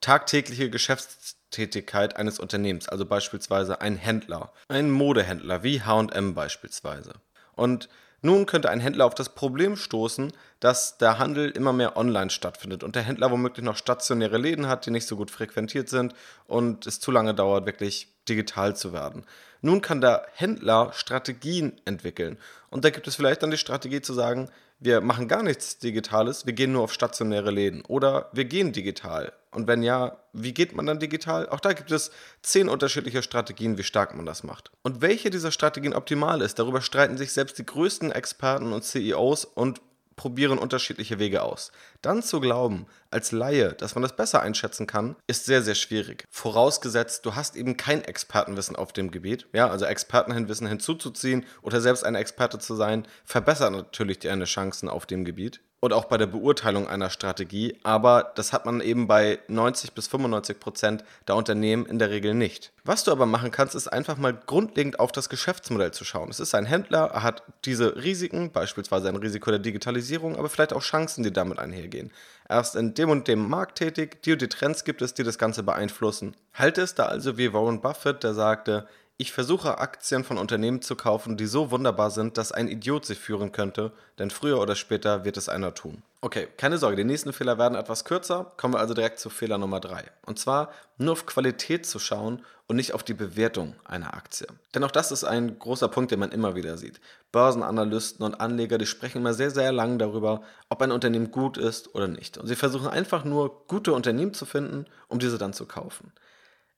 tagtägliche 0.00 0.70
Geschäftstätigkeit 0.70 2.16
eines 2.16 2.38
Unternehmens, 2.38 2.88
also 2.88 3.04
beispielsweise 3.04 3.80
ein 3.80 3.96
Händler, 3.96 4.52
ein 4.68 4.90
Modehändler 4.90 5.64
wie 5.64 5.82
HM 5.82 6.34
beispielsweise. 6.34 7.14
Und 7.54 7.88
nun 8.22 8.46
könnte 8.46 8.70
ein 8.70 8.80
Händler 8.80 9.06
auf 9.06 9.14
das 9.14 9.34
Problem 9.34 9.76
stoßen, 9.76 10.32
dass 10.60 10.98
der 10.98 11.18
Handel 11.18 11.50
immer 11.50 11.72
mehr 11.72 11.96
online 11.96 12.30
stattfindet 12.30 12.84
und 12.84 12.94
der 12.94 13.02
Händler 13.02 13.30
womöglich 13.30 13.64
noch 13.64 13.76
stationäre 13.76 14.38
Läden 14.38 14.68
hat, 14.68 14.86
die 14.86 14.90
nicht 14.90 15.06
so 15.06 15.16
gut 15.16 15.30
frequentiert 15.30 15.88
sind 15.88 16.14
und 16.46 16.86
es 16.86 17.00
zu 17.00 17.10
lange 17.10 17.34
dauert, 17.34 17.66
wirklich 17.66 18.08
digital 18.28 18.76
zu 18.76 18.92
werden. 18.92 19.24
Nun 19.60 19.80
kann 19.80 20.00
der 20.00 20.26
Händler 20.34 20.92
Strategien 20.92 21.80
entwickeln 21.84 22.38
und 22.70 22.84
da 22.84 22.90
gibt 22.90 23.08
es 23.08 23.16
vielleicht 23.16 23.42
dann 23.42 23.50
die 23.50 23.58
Strategie 23.58 24.00
zu 24.00 24.12
sagen, 24.12 24.50
wir 24.78 25.00
machen 25.00 25.28
gar 25.28 25.42
nichts 25.42 25.78
Digitales, 25.78 26.44
wir 26.44 26.52
gehen 26.52 26.72
nur 26.72 26.82
auf 26.82 26.92
stationäre 26.92 27.50
Läden 27.50 27.82
oder 27.86 28.28
wir 28.32 28.44
gehen 28.44 28.72
digital. 28.72 29.32
Und 29.50 29.66
wenn 29.66 29.82
ja, 29.82 30.18
wie 30.34 30.52
geht 30.52 30.74
man 30.74 30.84
dann 30.84 30.98
digital? 30.98 31.48
Auch 31.48 31.60
da 31.60 31.72
gibt 31.72 31.90
es 31.90 32.10
zehn 32.42 32.68
unterschiedliche 32.68 33.22
Strategien, 33.22 33.78
wie 33.78 33.84
stark 33.84 34.14
man 34.14 34.26
das 34.26 34.44
macht. 34.44 34.70
Und 34.82 35.00
welche 35.00 35.30
dieser 35.30 35.50
Strategien 35.50 35.94
optimal 35.94 36.42
ist, 36.42 36.58
darüber 36.58 36.82
streiten 36.82 37.16
sich 37.16 37.32
selbst 37.32 37.56
die 37.58 37.64
größten 37.64 38.12
Experten 38.12 38.74
und 38.74 38.84
CEOs 38.84 39.46
und 39.46 39.80
probieren 40.16 40.58
unterschiedliche 40.58 41.18
Wege 41.18 41.42
aus. 41.42 41.70
Dann 42.02 42.22
zu 42.22 42.40
glauben, 42.40 42.86
als 43.10 43.32
Laie, 43.32 43.74
dass 43.74 43.94
man 43.94 44.02
das 44.02 44.16
besser 44.16 44.42
einschätzen 44.42 44.86
kann, 44.86 45.16
ist 45.26 45.44
sehr, 45.44 45.62
sehr 45.62 45.74
schwierig. 45.74 46.24
Vorausgesetzt, 46.30 47.24
du 47.26 47.34
hast 47.34 47.54
eben 47.54 47.76
kein 47.76 48.02
Expertenwissen 48.02 48.76
auf 48.76 48.92
dem 48.92 49.10
Gebiet. 49.10 49.46
Ja, 49.52 49.68
also 49.68 49.84
Expertenwissen 49.84 50.66
hinzuzuziehen 50.66 51.44
oder 51.62 51.80
selbst 51.80 52.04
ein 52.04 52.14
Experte 52.14 52.58
zu 52.58 52.74
sein, 52.74 53.06
verbessert 53.24 53.72
natürlich 53.72 54.18
deine 54.18 54.44
Chancen 54.44 54.88
auf 54.88 55.06
dem 55.06 55.24
Gebiet 55.24 55.60
und 55.80 55.92
auch 55.92 56.06
bei 56.06 56.16
der 56.16 56.26
Beurteilung 56.26 56.88
einer 56.88 57.10
Strategie, 57.10 57.78
aber 57.82 58.32
das 58.34 58.52
hat 58.52 58.64
man 58.64 58.80
eben 58.80 59.06
bei 59.06 59.38
90 59.48 59.92
bis 59.92 60.06
95 60.08 60.58
Prozent 60.58 61.04
der 61.28 61.36
Unternehmen 61.36 61.84
in 61.86 61.98
der 61.98 62.10
Regel 62.10 62.34
nicht. 62.34 62.72
Was 62.84 63.04
du 63.04 63.12
aber 63.12 63.26
machen 63.26 63.50
kannst, 63.50 63.74
ist 63.74 63.88
einfach 63.88 64.16
mal 64.16 64.32
grundlegend 64.32 64.98
auf 64.98 65.12
das 65.12 65.28
Geschäftsmodell 65.28 65.92
zu 65.92 66.04
schauen. 66.04 66.30
Es 66.30 66.40
ist 66.40 66.54
ein 66.54 66.64
Händler, 66.64 67.10
er 67.12 67.22
hat 67.22 67.42
diese 67.64 67.96
Risiken, 67.96 68.52
beispielsweise 68.52 69.08
ein 69.08 69.16
Risiko 69.16 69.50
der 69.50 69.60
Digitalisierung, 69.60 70.36
aber 70.36 70.48
vielleicht 70.48 70.72
auch 70.72 70.82
Chancen, 70.82 71.24
die 71.24 71.32
damit 71.32 71.58
einhergehen. 71.58 72.10
Er 72.48 72.60
ist 72.60 72.76
in 72.76 72.94
dem 72.94 73.10
und 73.10 73.28
dem 73.28 73.48
Markt 73.48 73.78
tätig, 73.78 74.22
die 74.22 74.32
und 74.32 74.40
die 74.40 74.48
Trends 74.48 74.84
gibt 74.84 75.02
es, 75.02 75.14
die 75.14 75.24
das 75.24 75.36
Ganze 75.36 75.62
beeinflussen. 75.62 76.36
Halte 76.54 76.82
es 76.82 76.94
da 76.94 77.06
also 77.06 77.36
wie 77.36 77.52
Warren 77.52 77.80
Buffett, 77.80 78.22
der 78.22 78.34
sagte, 78.34 78.86
ich 79.18 79.32
versuche 79.32 79.78
Aktien 79.78 80.24
von 80.24 80.36
Unternehmen 80.36 80.82
zu 80.82 80.94
kaufen, 80.94 81.38
die 81.38 81.46
so 81.46 81.70
wunderbar 81.70 82.10
sind, 82.10 82.36
dass 82.36 82.52
ein 82.52 82.68
Idiot 82.68 83.06
sie 83.06 83.14
führen 83.14 83.50
könnte, 83.50 83.92
denn 84.18 84.30
früher 84.30 84.60
oder 84.60 84.74
später 84.74 85.24
wird 85.24 85.38
es 85.38 85.48
einer 85.48 85.72
tun. 85.72 86.02
Okay, 86.20 86.48
keine 86.58 86.76
Sorge, 86.76 86.96
die 86.96 87.04
nächsten 87.04 87.32
Fehler 87.32 87.56
werden 87.56 87.76
etwas 87.78 88.04
kürzer. 88.04 88.52
Kommen 88.56 88.74
wir 88.74 88.80
also 88.80 88.92
direkt 88.92 89.18
zu 89.18 89.30
Fehler 89.30 89.56
Nummer 89.56 89.80
3. 89.80 90.04
Und 90.26 90.38
zwar 90.38 90.70
nur 90.98 91.12
auf 91.12 91.24
Qualität 91.24 91.86
zu 91.86 91.98
schauen 91.98 92.42
und 92.66 92.76
nicht 92.76 92.92
auf 92.92 93.04
die 93.04 93.14
Bewertung 93.14 93.74
einer 93.84 94.12
Aktie. 94.12 94.46
Denn 94.74 94.84
auch 94.84 94.90
das 94.90 95.12
ist 95.12 95.24
ein 95.24 95.58
großer 95.58 95.88
Punkt, 95.88 96.10
den 96.10 96.18
man 96.18 96.32
immer 96.32 96.54
wieder 96.54 96.76
sieht. 96.76 97.00
Börsenanalysten 97.32 98.24
und 98.24 98.40
Anleger, 98.40 98.76
die 98.76 98.86
sprechen 98.86 99.18
immer 99.18 99.34
sehr, 99.34 99.50
sehr 99.50 99.72
lang 99.72 99.98
darüber, 99.98 100.42
ob 100.68 100.82
ein 100.82 100.92
Unternehmen 100.92 101.30
gut 101.30 101.56
ist 101.56 101.94
oder 101.94 102.08
nicht. 102.08 102.36
Und 102.38 102.48
sie 102.48 102.56
versuchen 102.56 102.88
einfach 102.88 103.24
nur 103.24 103.66
gute 103.66 103.92
Unternehmen 103.92 104.34
zu 104.34 104.44
finden, 104.44 104.86
um 105.08 105.18
diese 105.18 105.38
dann 105.38 105.52
zu 105.52 105.64
kaufen. 105.64 106.12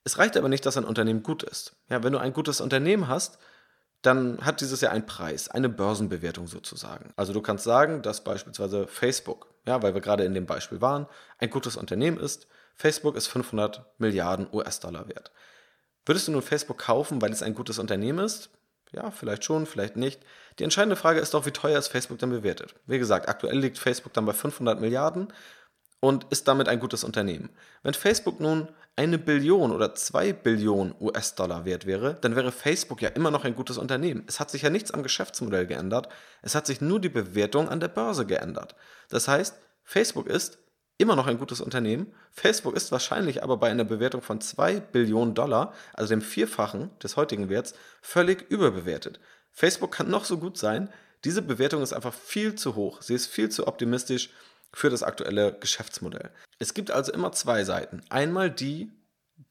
Es 0.05 0.19
reicht 0.19 0.37
aber 0.37 0.49
nicht, 0.49 0.65
dass 0.65 0.77
ein 0.77 0.85
Unternehmen 0.85 1.23
gut 1.23 1.43
ist. 1.43 1.77
Ja, 1.89 2.03
wenn 2.03 2.13
du 2.13 2.19
ein 2.19 2.33
gutes 2.33 2.61
Unternehmen 2.61 3.09
hast, 3.09 3.39
dann 4.03 4.39
hat 4.45 4.61
dieses 4.61 4.81
ja 4.81 4.91
einen 4.91 5.07
Preis, 5.07 5.49
eine 5.49 5.69
Börsenbewertung 5.69 6.47
sozusagen. 6.47 7.13
Also 7.17 7.33
du 7.33 7.43
kannst 7.43 7.65
sagen, 7.65 8.03
dass 8.03 8.23
beispielsweise 8.23 8.87
Facebook, 8.87 9.49
ja, 9.67 9.83
weil 9.83 9.95
wir 9.95 10.01
gerade 10.01 10.25
in 10.25 10.35
dem 10.35 10.47
Beispiel 10.47 10.81
waren, 10.81 11.07
ein 11.39 11.51
gutes 11.51 11.77
Unternehmen 11.77 12.19
ist. 12.19 12.47
Facebook 12.75 13.17
ist 13.17 13.27
500 13.27 13.85
Milliarden 13.99 14.47
US-Dollar 14.53 15.09
wert. 15.09 15.33
Würdest 16.07 16.29
du 16.29 16.33
nun 16.33 16.43
Facebook 16.43 16.79
kaufen, 16.79 17.21
weil 17.21 17.33
es 17.33 17.43
ein 17.43 17.55
gutes 17.55 17.79
Unternehmen 17.79 18.25
ist? 18.25 18.51
Ja, 18.93 19.11
vielleicht 19.11 19.45
schon, 19.45 19.67
vielleicht 19.67 19.97
nicht. 19.97 20.23
Die 20.59 20.65
entscheidende 20.65 20.97
Frage 20.97 21.21
ist 21.21 21.35
doch, 21.35 21.45
wie 21.45 21.51
teuer 21.51 21.79
ist 21.79 21.89
Facebook 21.89 22.19
dann 22.19 22.31
bewertet? 22.31 22.75
Wie 22.87 22.99
gesagt, 22.99 23.29
aktuell 23.29 23.59
liegt 23.59 23.79
Facebook 23.79 24.13
dann 24.15 24.25
bei 24.25 24.33
500 24.33 24.81
Milliarden 24.81 25.33
und 26.01 26.25
ist 26.31 26.49
damit 26.49 26.69
ein 26.69 26.81
gutes 26.81 27.05
Unternehmen. 27.05 27.51
Wenn 27.83 27.95
Facebook 27.95 28.41
nun 28.41 28.69
eine 28.99 29.17
Billion 29.17 29.71
oder 29.71 29.95
zwei 29.95 30.33
Billionen 30.33 30.93
US-Dollar 31.01 31.65
wert 31.65 31.87
wäre, 31.87 32.19
dann 32.21 32.35
wäre 32.35 32.51
Facebook 32.51 33.01
ja 33.01 33.11
immer 33.11 33.31
noch 33.31 33.45
ein 33.45 33.55
gutes 33.55 33.79
Unternehmen. 33.79 34.25
Es 34.27 34.41
hat 34.41 34.51
sich 34.51 34.63
ja 34.63 34.71
nichts 34.71 34.91
am 34.91 35.05
Geschäftsmodell 35.05 35.69
geändert, 35.69 36.09
es 36.43 36.57
hat 36.57 36.67
sich 36.67 36.81
nur 36.81 37.01
die 37.01 37.09
Bewertung 37.09 37.69
an 37.69 37.79
der 37.79 37.87
Börse 37.87 38.27
geändert. 38.27 38.75
Das 39.09 39.29
heißt, 39.29 39.57
Facebook 39.85 40.27
ist 40.27 40.59
immer 40.97 41.15
noch 41.15 41.29
ein 41.29 41.39
gutes 41.39 41.61
Unternehmen. 41.61 42.13
Facebook 42.33 42.75
ist 42.75 42.91
wahrscheinlich 42.91 43.45
aber 43.45 43.57
bei 43.59 43.71
einer 43.71 43.85
Bewertung 43.85 44.21
von 44.21 44.41
2 44.41 44.81
Billionen 44.81 45.37
Dollar, 45.37 45.75
also 45.95 46.09
dem 46.09 46.21
Vierfachen 46.21 46.91
des 47.01 47.17
heutigen 47.17 47.49
Werts, 47.49 47.75
völlig 48.03 48.51
überbewertet. 48.51 49.21
Facebook 49.53 49.93
kann 49.93 50.11
noch 50.11 50.25
so 50.25 50.39
gut 50.39 50.59
sein, 50.59 50.89
diese 51.25 51.43
Bewertung 51.43 51.83
ist 51.83 51.93
einfach 51.93 52.15
viel 52.15 52.57
zu 52.57 52.75
hoch. 52.75 53.03
Sie 53.03 53.15
ist 53.15 53.27
viel 53.27 53.49
zu 53.49 53.69
optimistisch 53.69 54.31
für 54.73 54.91
das 54.91 55.03
aktuelle 55.03 55.53
Geschäftsmodell. 55.59 56.31
Es 56.59 56.75
gibt 56.75 56.91
also 56.91 57.13
immer 57.13 57.33
zwei 57.33 57.65
Seiten. 57.65 58.03
Einmal 58.09 58.51
die 58.51 58.91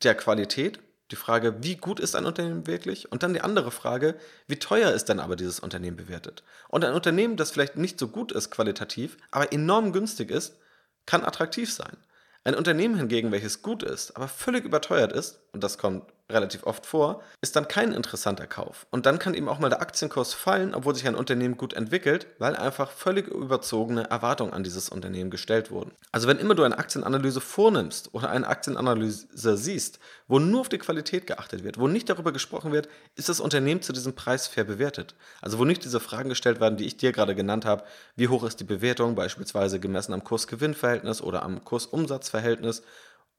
der 0.03 0.15
Qualität, 0.15 0.79
die 1.11 1.15
Frage, 1.15 1.63
wie 1.63 1.75
gut 1.75 1.99
ist 1.99 2.15
ein 2.15 2.25
Unternehmen 2.25 2.67
wirklich? 2.67 3.11
Und 3.11 3.23
dann 3.23 3.33
die 3.33 3.41
andere 3.41 3.71
Frage, 3.71 4.15
wie 4.47 4.59
teuer 4.59 4.91
ist 4.91 5.05
denn 5.05 5.19
aber 5.19 5.35
dieses 5.35 5.59
Unternehmen 5.59 5.95
bewertet? 5.95 6.43
Und 6.67 6.83
ein 6.83 6.93
Unternehmen, 6.93 7.37
das 7.37 7.51
vielleicht 7.51 7.77
nicht 7.77 7.97
so 7.97 8.09
gut 8.09 8.31
ist 8.31 8.51
qualitativ, 8.51 9.17
aber 9.31 9.53
enorm 9.53 9.93
günstig 9.93 10.29
ist, 10.29 10.57
kann 11.05 11.23
attraktiv 11.23 11.73
sein. 11.73 11.95
Ein 12.43 12.55
Unternehmen 12.55 12.95
hingegen, 12.95 13.31
welches 13.31 13.61
gut 13.61 13.83
ist, 13.83 14.15
aber 14.15 14.27
völlig 14.27 14.65
überteuert 14.65 15.13
ist, 15.13 15.39
und 15.53 15.63
das 15.63 15.77
kommt 15.77 16.11
relativ 16.29 16.65
oft 16.65 16.85
vor, 16.85 17.21
ist 17.41 17.55
dann 17.55 17.67
kein 17.67 17.93
interessanter 17.93 18.47
Kauf. 18.47 18.85
Und 18.91 19.05
dann 19.05 19.19
kann 19.19 19.33
eben 19.33 19.47
auch 19.47 19.59
mal 19.59 19.69
der 19.69 19.81
Aktienkurs 19.81 20.33
fallen, 20.33 20.75
obwohl 20.75 20.93
sich 20.93 21.07
ein 21.07 21.15
Unternehmen 21.15 21.57
gut 21.57 21.73
entwickelt, 21.73 22.27
weil 22.37 22.55
einfach 22.55 22.91
völlig 22.91 23.27
überzogene 23.27 24.09
Erwartungen 24.09 24.53
an 24.53 24.63
dieses 24.63 24.89
Unternehmen 24.89 25.31
gestellt 25.31 25.71
wurden. 25.71 25.91
Also 26.11 26.27
wenn 26.27 26.39
immer 26.39 26.55
du 26.55 26.63
eine 26.63 26.77
Aktienanalyse 26.77 27.39
vornimmst 27.39 28.13
oder 28.13 28.29
eine 28.29 28.47
Aktienanalyse 28.47 29.57
siehst, 29.57 29.99
wo 30.27 30.39
nur 30.39 30.61
auf 30.61 30.69
die 30.69 30.77
Qualität 30.77 31.27
geachtet 31.27 31.63
wird, 31.63 31.79
wo 31.79 31.87
nicht 31.87 32.09
darüber 32.09 32.33
gesprochen 32.33 32.73
wird, 32.73 32.89
ist 33.15 33.29
das 33.29 33.39
Unternehmen 33.39 33.81
zu 33.81 33.93
diesem 33.93 34.13
Preis 34.13 34.47
fair 34.47 34.65
bewertet. 34.65 35.15
Also 35.41 35.59
wo 35.59 35.65
nicht 35.65 35.85
diese 35.85 36.01
Fragen 36.01 36.29
gestellt 36.29 36.59
werden, 36.59 36.77
die 36.77 36.85
ich 36.85 36.97
dir 36.97 37.13
gerade 37.13 37.35
genannt 37.35 37.63
habe, 37.63 37.83
wie 38.15 38.27
hoch 38.27 38.43
ist 38.43 38.59
die 38.59 38.65
Bewertung, 38.65 39.15
beispielsweise 39.15 39.79
gemessen 39.79 40.13
am 40.13 40.23
Kurs-Gewinn-Verhältnis 40.23 41.21
oder 41.21 41.43
am 41.43 41.63
Kurs-Umsatz-Verhältnis, 41.63 42.83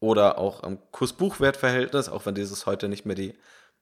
oder 0.01 0.39
auch 0.39 0.63
am 0.63 0.79
Kurs-Buchwert-Verhältnis, 0.93 2.09
auch 2.09 2.27
wenn 2.27 2.35
dieses 2.35 2.67
heute 2.67 2.89
nicht 2.89 3.07
mehr 3.07 3.17
die 3.17 3.35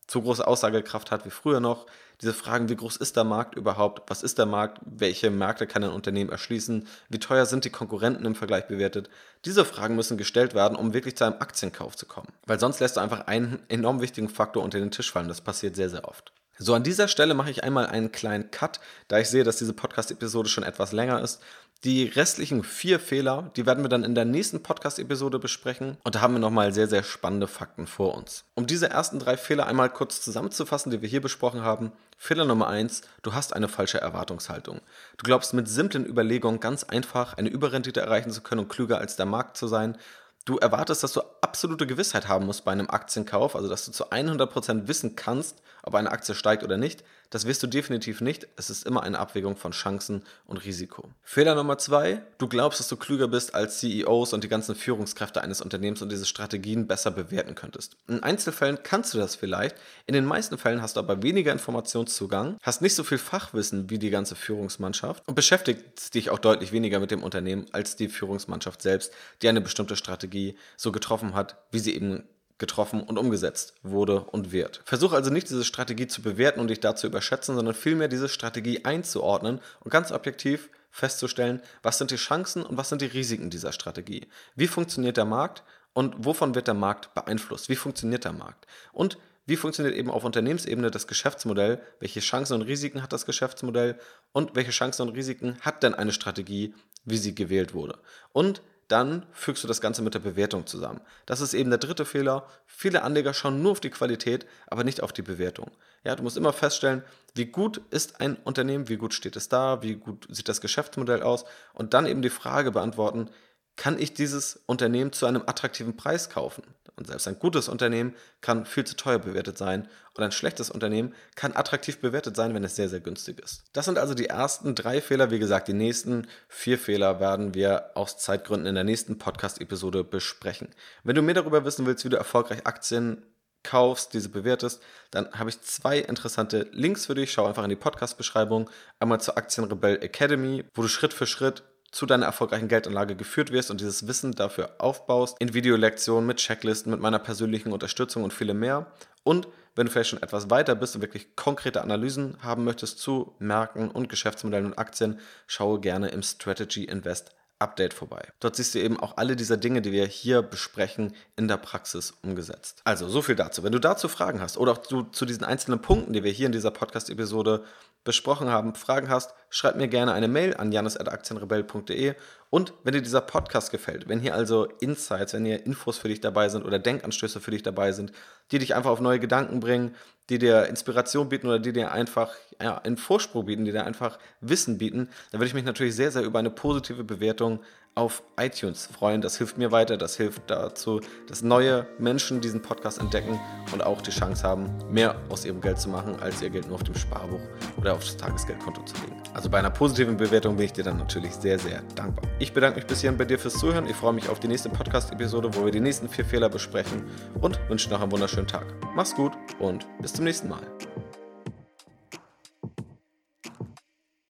zu 0.06 0.22
große 0.22 0.46
Aussagekraft 0.46 1.10
hat 1.10 1.24
wie 1.24 1.30
früher 1.30 1.60
noch. 1.60 1.86
Diese 2.22 2.32
Fragen, 2.32 2.68
wie 2.68 2.76
groß 2.76 2.96
ist 2.96 3.16
der 3.16 3.24
Markt 3.24 3.56
überhaupt? 3.56 4.08
Was 4.08 4.22
ist 4.22 4.38
der 4.38 4.46
Markt? 4.46 4.78
Welche 4.84 5.30
Märkte 5.30 5.66
kann 5.66 5.82
ein 5.82 5.90
Unternehmen 5.90 6.30
erschließen? 6.30 6.86
Wie 7.08 7.18
teuer 7.18 7.44
sind 7.44 7.64
die 7.64 7.70
Konkurrenten 7.70 8.24
im 8.24 8.36
Vergleich 8.36 8.68
bewertet? 8.68 9.10
Diese 9.44 9.64
Fragen 9.64 9.96
müssen 9.96 10.16
gestellt 10.16 10.54
werden, 10.54 10.76
um 10.76 10.94
wirklich 10.94 11.16
zu 11.16 11.24
einem 11.24 11.40
Aktienkauf 11.40 11.96
zu 11.96 12.06
kommen. 12.06 12.28
Weil 12.46 12.60
sonst 12.60 12.80
lässt 12.80 12.96
du 12.96 13.00
einfach 13.00 13.26
einen 13.26 13.58
enorm 13.68 14.00
wichtigen 14.00 14.28
Faktor 14.28 14.62
unter 14.62 14.78
den 14.78 14.92
Tisch 14.92 15.10
fallen. 15.10 15.28
Das 15.28 15.40
passiert 15.40 15.74
sehr, 15.76 15.90
sehr 15.90 16.06
oft. 16.06 16.32
So, 16.58 16.72
an 16.74 16.82
dieser 16.82 17.06
Stelle 17.06 17.34
mache 17.34 17.50
ich 17.50 17.64
einmal 17.64 17.86
einen 17.86 18.12
kleinen 18.12 18.50
Cut, 18.50 18.80
da 19.08 19.18
ich 19.18 19.28
sehe, 19.28 19.44
dass 19.44 19.58
diese 19.58 19.74
Podcast-Episode 19.74 20.48
schon 20.48 20.64
etwas 20.64 20.92
länger 20.92 21.20
ist. 21.20 21.42
Die 21.84 22.04
restlichen 22.04 22.64
vier 22.64 22.98
Fehler, 22.98 23.50
die 23.56 23.66
werden 23.66 23.84
wir 23.84 23.90
dann 23.90 24.04
in 24.04 24.14
der 24.14 24.24
nächsten 24.24 24.62
Podcast-Episode 24.62 25.38
besprechen. 25.38 25.98
Und 26.04 26.14
da 26.14 26.22
haben 26.22 26.32
wir 26.32 26.38
nochmal 26.38 26.72
sehr, 26.72 26.88
sehr 26.88 27.02
spannende 27.02 27.46
Fakten 27.46 27.86
vor 27.86 28.14
uns. 28.14 28.44
Um 28.54 28.66
diese 28.66 28.88
ersten 28.88 29.18
drei 29.18 29.36
Fehler 29.36 29.66
einmal 29.66 29.90
kurz 29.90 30.22
zusammenzufassen, 30.22 30.90
die 30.90 31.02
wir 31.02 31.08
hier 31.10 31.20
besprochen 31.20 31.60
haben. 31.60 31.92
Fehler 32.16 32.46
Nummer 32.46 32.68
eins, 32.68 33.02
du 33.20 33.34
hast 33.34 33.54
eine 33.54 33.68
falsche 33.68 34.00
Erwartungshaltung. 34.00 34.80
Du 35.18 35.24
glaubst 35.24 35.52
mit 35.52 35.68
simplen 35.68 36.06
Überlegungen 36.06 36.60
ganz 36.60 36.84
einfach 36.84 37.34
eine 37.34 37.50
Überrendite 37.50 38.00
erreichen 38.00 38.30
zu 38.30 38.40
können 38.40 38.62
und 38.62 38.68
klüger 38.68 38.96
als 38.96 39.16
der 39.16 39.26
Markt 39.26 39.58
zu 39.58 39.68
sein. 39.68 39.98
Du 40.46 40.56
erwartest, 40.56 41.02
dass 41.02 41.12
du 41.12 41.22
absolute 41.42 41.86
Gewissheit 41.86 42.28
haben 42.28 42.46
musst 42.46 42.64
bei 42.64 42.72
einem 42.72 42.88
Aktienkauf, 42.88 43.56
also 43.56 43.68
dass 43.68 43.84
du 43.84 43.92
zu 43.92 44.12
100% 44.12 44.86
wissen 44.86 45.16
kannst, 45.16 45.60
ob 45.86 45.94
eine 45.94 46.10
Aktie 46.10 46.34
steigt 46.34 46.64
oder 46.64 46.76
nicht. 46.76 47.04
Das 47.30 47.46
wirst 47.46 47.62
du 47.62 47.66
definitiv 47.66 48.20
nicht. 48.20 48.46
Es 48.56 48.70
ist 48.70 48.86
immer 48.86 49.02
eine 49.02 49.18
Abwägung 49.18 49.56
von 49.56 49.72
Chancen 49.72 50.22
und 50.46 50.58
Risiko. 50.58 51.08
Fehler 51.22 51.54
Nummer 51.54 51.78
zwei, 51.78 52.22
du 52.38 52.48
glaubst, 52.48 52.80
dass 52.80 52.88
du 52.88 52.96
klüger 52.96 53.28
bist 53.28 53.54
als 53.54 53.78
CEOs 53.78 54.32
und 54.32 54.44
die 54.44 54.48
ganzen 54.48 54.74
Führungskräfte 54.74 55.42
eines 55.42 55.60
Unternehmens 55.60 56.02
und 56.02 56.10
diese 56.10 56.26
Strategien 56.26 56.86
besser 56.86 57.10
bewerten 57.10 57.54
könntest. 57.54 57.96
In 58.08 58.22
Einzelfällen 58.22 58.78
kannst 58.82 59.14
du 59.14 59.18
das 59.18 59.36
vielleicht, 59.36 59.76
in 60.06 60.14
den 60.14 60.24
meisten 60.24 60.58
Fällen 60.58 60.82
hast 60.82 60.96
du 60.96 61.00
aber 61.00 61.22
weniger 61.22 61.52
Informationszugang, 61.52 62.58
hast 62.62 62.82
nicht 62.82 62.94
so 62.94 63.04
viel 63.04 63.18
Fachwissen 63.18 63.88
wie 63.88 63.98
die 63.98 64.10
ganze 64.10 64.34
Führungsmannschaft 64.34 65.26
und 65.26 65.34
beschäftigst 65.34 66.14
dich 66.14 66.30
auch 66.30 66.38
deutlich 66.38 66.72
weniger 66.72 66.98
mit 66.98 67.12
dem 67.12 67.22
Unternehmen 67.22 67.66
als 67.72 67.96
die 67.96 68.08
Führungsmannschaft 68.08 68.82
selbst, 68.82 69.12
die 69.42 69.48
eine 69.48 69.60
bestimmte 69.60 69.96
Strategie 69.96 70.56
so 70.76 70.90
getroffen 70.90 71.34
hat, 71.34 71.56
wie 71.70 71.78
sie 71.78 71.94
eben 71.94 72.24
getroffen 72.58 73.02
und 73.02 73.18
umgesetzt 73.18 73.74
wurde 73.82 74.20
und 74.20 74.52
wird. 74.52 74.80
Versuche 74.84 75.16
also 75.16 75.30
nicht 75.30 75.48
diese 75.48 75.64
Strategie 75.64 76.06
zu 76.06 76.22
bewerten 76.22 76.60
und 76.60 76.68
dich 76.68 76.80
dazu 76.80 77.06
überschätzen, 77.06 77.54
sondern 77.54 77.74
vielmehr 77.74 78.08
diese 78.08 78.28
Strategie 78.28 78.84
einzuordnen 78.84 79.60
und 79.80 79.90
ganz 79.90 80.12
objektiv 80.12 80.70
festzustellen, 80.90 81.60
was 81.82 81.98
sind 81.98 82.10
die 82.10 82.16
Chancen 82.16 82.62
und 82.62 82.78
was 82.78 82.88
sind 82.88 83.02
die 83.02 83.06
Risiken 83.06 83.50
dieser 83.50 83.72
Strategie. 83.72 84.28
Wie 84.54 84.66
funktioniert 84.66 85.18
der 85.18 85.26
Markt 85.26 85.62
und 85.92 86.14
wovon 86.24 86.54
wird 86.54 86.66
der 86.66 86.74
Markt 86.74 87.12
beeinflusst? 87.14 87.68
Wie 87.68 87.76
funktioniert 87.76 88.24
der 88.24 88.32
Markt? 88.32 88.66
Und 88.92 89.18
wie 89.44 89.56
funktioniert 89.56 89.94
eben 89.94 90.10
auf 90.10 90.24
Unternehmensebene 90.24 90.90
das 90.90 91.06
Geschäftsmodell? 91.06 91.80
Welche 92.00 92.20
Chancen 92.20 92.54
und 92.54 92.62
Risiken 92.62 93.02
hat 93.02 93.12
das 93.12 93.26
Geschäftsmodell? 93.26 93.98
Und 94.32 94.56
welche 94.56 94.72
Chancen 94.72 95.02
und 95.02 95.14
Risiken 95.14 95.56
hat 95.60 95.82
denn 95.82 95.94
eine 95.94 96.12
Strategie, 96.12 96.74
wie 97.04 97.16
sie 97.16 97.34
gewählt 97.34 97.72
wurde? 97.72 97.98
Und 98.32 98.60
dann 98.88 99.26
fügst 99.32 99.64
du 99.64 99.68
das 99.68 99.80
Ganze 99.80 100.02
mit 100.02 100.14
der 100.14 100.20
Bewertung 100.20 100.66
zusammen. 100.66 101.00
Das 101.26 101.40
ist 101.40 101.54
eben 101.54 101.70
der 101.70 101.78
dritte 101.78 102.04
Fehler. 102.04 102.46
Viele 102.66 103.02
Anleger 103.02 103.34
schauen 103.34 103.62
nur 103.62 103.72
auf 103.72 103.80
die 103.80 103.90
Qualität, 103.90 104.46
aber 104.68 104.84
nicht 104.84 105.02
auf 105.02 105.12
die 105.12 105.22
Bewertung. 105.22 105.70
Ja, 106.04 106.14
du 106.14 106.22
musst 106.22 106.36
immer 106.36 106.52
feststellen, 106.52 107.02
wie 107.34 107.46
gut 107.46 107.80
ist 107.90 108.20
ein 108.20 108.36
Unternehmen, 108.44 108.88
wie 108.88 108.96
gut 108.96 109.12
steht 109.12 109.36
es 109.36 109.48
da, 109.48 109.82
wie 109.82 109.96
gut 109.96 110.26
sieht 110.30 110.48
das 110.48 110.60
Geschäftsmodell 110.60 111.22
aus 111.22 111.44
und 111.74 111.94
dann 111.94 112.06
eben 112.06 112.22
die 112.22 112.30
Frage 112.30 112.70
beantworten, 112.70 113.28
kann 113.76 113.98
ich 113.98 114.14
dieses 114.14 114.60
Unternehmen 114.66 115.12
zu 115.12 115.26
einem 115.26 115.42
attraktiven 115.46 115.96
Preis 115.96 116.30
kaufen? 116.30 116.62
Und 116.96 117.06
selbst 117.06 117.28
ein 117.28 117.38
gutes 117.38 117.68
Unternehmen 117.68 118.14
kann 118.40 118.64
viel 118.64 118.84
zu 118.84 118.96
teuer 118.96 119.18
bewertet 119.18 119.58
sein 119.58 119.86
und 120.14 120.24
ein 120.24 120.32
schlechtes 120.32 120.70
Unternehmen 120.70 121.14
kann 121.34 121.54
attraktiv 121.54 121.98
bewertet 121.98 122.36
sein, 122.36 122.54
wenn 122.54 122.64
es 122.64 122.74
sehr, 122.74 122.88
sehr 122.88 123.00
günstig 123.00 123.38
ist. 123.38 123.64
Das 123.74 123.84
sind 123.84 123.98
also 123.98 124.14
die 124.14 124.30
ersten 124.30 124.74
drei 124.74 125.02
Fehler. 125.02 125.30
Wie 125.30 125.38
gesagt, 125.38 125.68
die 125.68 125.74
nächsten 125.74 126.26
vier 126.48 126.78
Fehler 126.78 127.20
werden 127.20 127.54
wir 127.54 127.90
aus 127.94 128.16
Zeitgründen 128.16 128.66
in 128.66 128.74
der 128.74 128.84
nächsten 128.84 129.18
Podcast-Episode 129.18 130.04
besprechen. 130.04 130.68
Wenn 131.04 131.16
du 131.16 131.20
mehr 131.20 131.34
darüber 131.34 131.66
wissen 131.66 131.84
willst, 131.84 132.06
wie 132.06 132.08
du 132.08 132.16
erfolgreich 132.16 132.66
Aktien 132.66 133.26
kaufst, 133.62 134.14
diese 134.14 134.30
bewertest, 134.30 134.80
dann 135.10 135.30
habe 135.32 135.50
ich 135.50 135.60
zwei 135.60 135.98
interessante 135.98 136.68
Links 136.72 137.06
für 137.06 137.14
dich. 137.14 137.30
Schau 137.30 137.44
einfach 137.44 137.64
in 137.64 137.70
die 137.70 137.76
Podcast-Beschreibung. 137.76 138.70
Einmal 139.00 139.20
zur 139.20 139.36
Aktienrebell 139.36 140.02
Academy, 140.02 140.64
wo 140.72 140.80
du 140.80 140.88
Schritt 140.88 141.12
für 141.12 141.26
Schritt 141.26 141.62
zu 141.90 142.06
deiner 142.06 142.26
erfolgreichen 142.26 142.68
Geldanlage 142.68 143.16
geführt 143.16 143.52
wirst 143.52 143.70
und 143.70 143.80
dieses 143.80 144.06
Wissen 144.06 144.32
dafür 144.32 144.74
aufbaust, 144.78 145.36
in 145.40 145.54
Videolektionen, 145.54 146.26
mit 146.26 146.38
Checklisten, 146.38 146.90
mit 146.90 147.00
meiner 147.00 147.18
persönlichen 147.18 147.72
Unterstützung 147.72 148.24
und 148.24 148.32
viele 148.32 148.54
mehr. 148.54 148.92
Und 149.24 149.48
wenn 149.74 149.86
du 149.86 149.92
vielleicht 149.92 150.10
schon 150.10 150.22
etwas 150.22 150.50
weiter 150.50 150.74
bist 150.74 150.94
und 150.94 151.02
wirklich 151.02 151.36
konkrete 151.36 151.82
Analysen 151.82 152.38
haben 152.42 152.64
möchtest 152.64 152.98
zu 152.98 153.34
Märkten 153.38 153.90
und 153.90 154.08
Geschäftsmodellen 154.08 154.66
und 154.66 154.78
Aktien, 154.78 155.20
schaue 155.46 155.80
gerne 155.80 156.08
im 156.08 156.22
Strategy 156.22 156.84
Invest 156.84 157.36
Update 157.58 157.94
vorbei. 157.94 158.22
Dort 158.40 158.56
siehst 158.56 158.74
du 158.74 158.78
eben 158.80 159.00
auch 159.00 159.16
alle 159.16 159.34
dieser 159.34 159.56
Dinge, 159.56 159.80
die 159.80 159.92
wir 159.92 160.04
hier 160.04 160.42
besprechen, 160.42 161.14
in 161.36 161.48
der 161.48 161.56
Praxis 161.56 162.12
umgesetzt. 162.22 162.82
Also 162.84 163.08
so 163.08 163.22
viel 163.22 163.34
dazu. 163.34 163.62
Wenn 163.62 163.72
du 163.72 163.78
dazu 163.78 164.08
Fragen 164.08 164.40
hast 164.40 164.58
oder 164.58 164.72
auch 164.72 164.82
zu, 164.82 165.04
zu 165.04 165.24
diesen 165.24 165.44
einzelnen 165.44 165.80
Punkten, 165.80 166.12
die 166.12 166.22
wir 166.22 166.32
hier 166.32 166.46
in 166.46 166.52
dieser 166.52 166.70
Podcast-Episode 166.70 167.64
besprochen 168.06 168.48
haben, 168.48 168.74
Fragen 168.74 169.10
hast, 169.10 169.34
schreib 169.50 169.76
mir 169.76 169.88
gerne 169.88 170.14
eine 170.14 170.28
Mail 170.28 170.56
an 170.56 170.72
janis.aktienrebell.de 170.72 172.14
und 172.48 172.72
wenn 172.84 172.94
dir 172.94 173.02
dieser 173.02 173.20
Podcast 173.20 173.70
gefällt, 173.70 174.08
wenn 174.08 174.20
hier 174.20 174.34
also 174.34 174.64
Insights, 174.80 175.34
wenn 175.34 175.44
hier 175.44 175.66
Infos 175.66 175.98
für 175.98 176.08
dich 176.08 176.22
dabei 176.22 176.48
sind 176.48 176.64
oder 176.64 176.78
Denkanstöße 176.78 177.40
für 177.40 177.50
dich 177.50 177.62
dabei 177.62 177.92
sind, 177.92 178.12
die 178.50 178.58
dich 178.58 178.74
einfach 178.74 178.90
auf 178.90 179.00
neue 179.00 179.20
Gedanken 179.20 179.60
bringen, 179.60 179.94
die 180.30 180.38
dir 180.38 180.66
Inspiration 180.66 181.28
bieten 181.28 181.48
oder 181.48 181.58
die 181.58 181.72
dir 181.72 181.92
einfach 181.92 182.32
ja, 182.60 182.78
einen 182.78 182.96
Vorsprung 182.96 183.44
bieten, 183.44 183.64
die 183.64 183.72
dir 183.72 183.84
einfach 183.84 184.18
Wissen 184.40 184.78
bieten, 184.78 185.10
dann 185.30 185.40
würde 185.40 185.48
ich 185.48 185.54
mich 185.54 185.64
natürlich 185.64 185.94
sehr, 185.94 186.10
sehr 186.10 186.22
über 186.22 186.38
eine 186.38 186.50
positive 186.50 187.04
Bewertung 187.04 187.60
auf 187.96 188.22
iTunes 188.38 188.86
freuen. 188.86 189.22
Das 189.22 189.38
hilft 189.38 189.56
mir 189.56 189.72
weiter, 189.72 189.96
das 189.96 190.16
hilft 190.16 190.42
dazu, 190.48 191.00
dass 191.26 191.42
neue 191.42 191.86
Menschen 191.98 192.42
diesen 192.42 192.60
Podcast 192.60 192.98
entdecken 192.98 193.40
und 193.72 193.82
auch 193.84 194.02
die 194.02 194.10
Chance 194.10 194.46
haben, 194.46 194.70
mehr 194.90 195.16
aus 195.30 195.44
ihrem 195.46 195.62
Geld 195.62 195.80
zu 195.80 195.88
machen, 195.88 196.14
als 196.20 196.42
ihr 196.42 196.50
Geld 196.50 196.66
nur 196.66 196.76
auf 196.76 196.84
dem 196.84 196.94
Sparbuch 196.94 197.40
oder 197.78 197.94
auf 197.94 198.00
das 198.00 198.16
Tagesgeldkonto 198.16 198.82
zu 198.82 198.94
legen. 199.02 199.16
Also 199.32 199.48
bei 199.48 199.58
einer 199.58 199.70
positiven 199.70 200.16
Bewertung 200.16 200.56
bin 200.56 200.66
ich 200.66 200.74
dir 200.74 200.84
dann 200.84 200.98
natürlich 200.98 201.32
sehr, 201.32 201.58
sehr 201.58 201.82
dankbar. 201.94 202.24
Ich 202.38 202.52
bedanke 202.52 202.78
mich 202.78 202.86
bis 202.86 203.00
hierhin 203.00 203.18
bei 203.18 203.24
dir 203.24 203.38
fürs 203.38 203.54
Zuhören. 203.54 203.86
Ich 203.86 203.96
freue 203.96 204.12
mich 204.12 204.28
auf 204.28 204.40
die 204.40 204.48
nächste 204.48 204.68
Podcast-Episode, 204.68 205.54
wo 205.54 205.64
wir 205.64 205.72
die 205.72 205.80
nächsten 205.80 206.08
vier 206.08 206.26
Fehler 206.26 206.50
besprechen 206.50 207.04
und 207.40 207.58
wünsche 207.70 207.88
noch 207.88 208.02
einen 208.02 208.12
wunderschönen 208.12 208.46
Tag. 208.46 208.66
Mach's 208.94 209.14
gut 209.14 209.32
und 209.58 209.86
bis 210.02 210.12
zum 210.12 210.24
nächsten 210.24 210.48
Mal. 210.48 210.62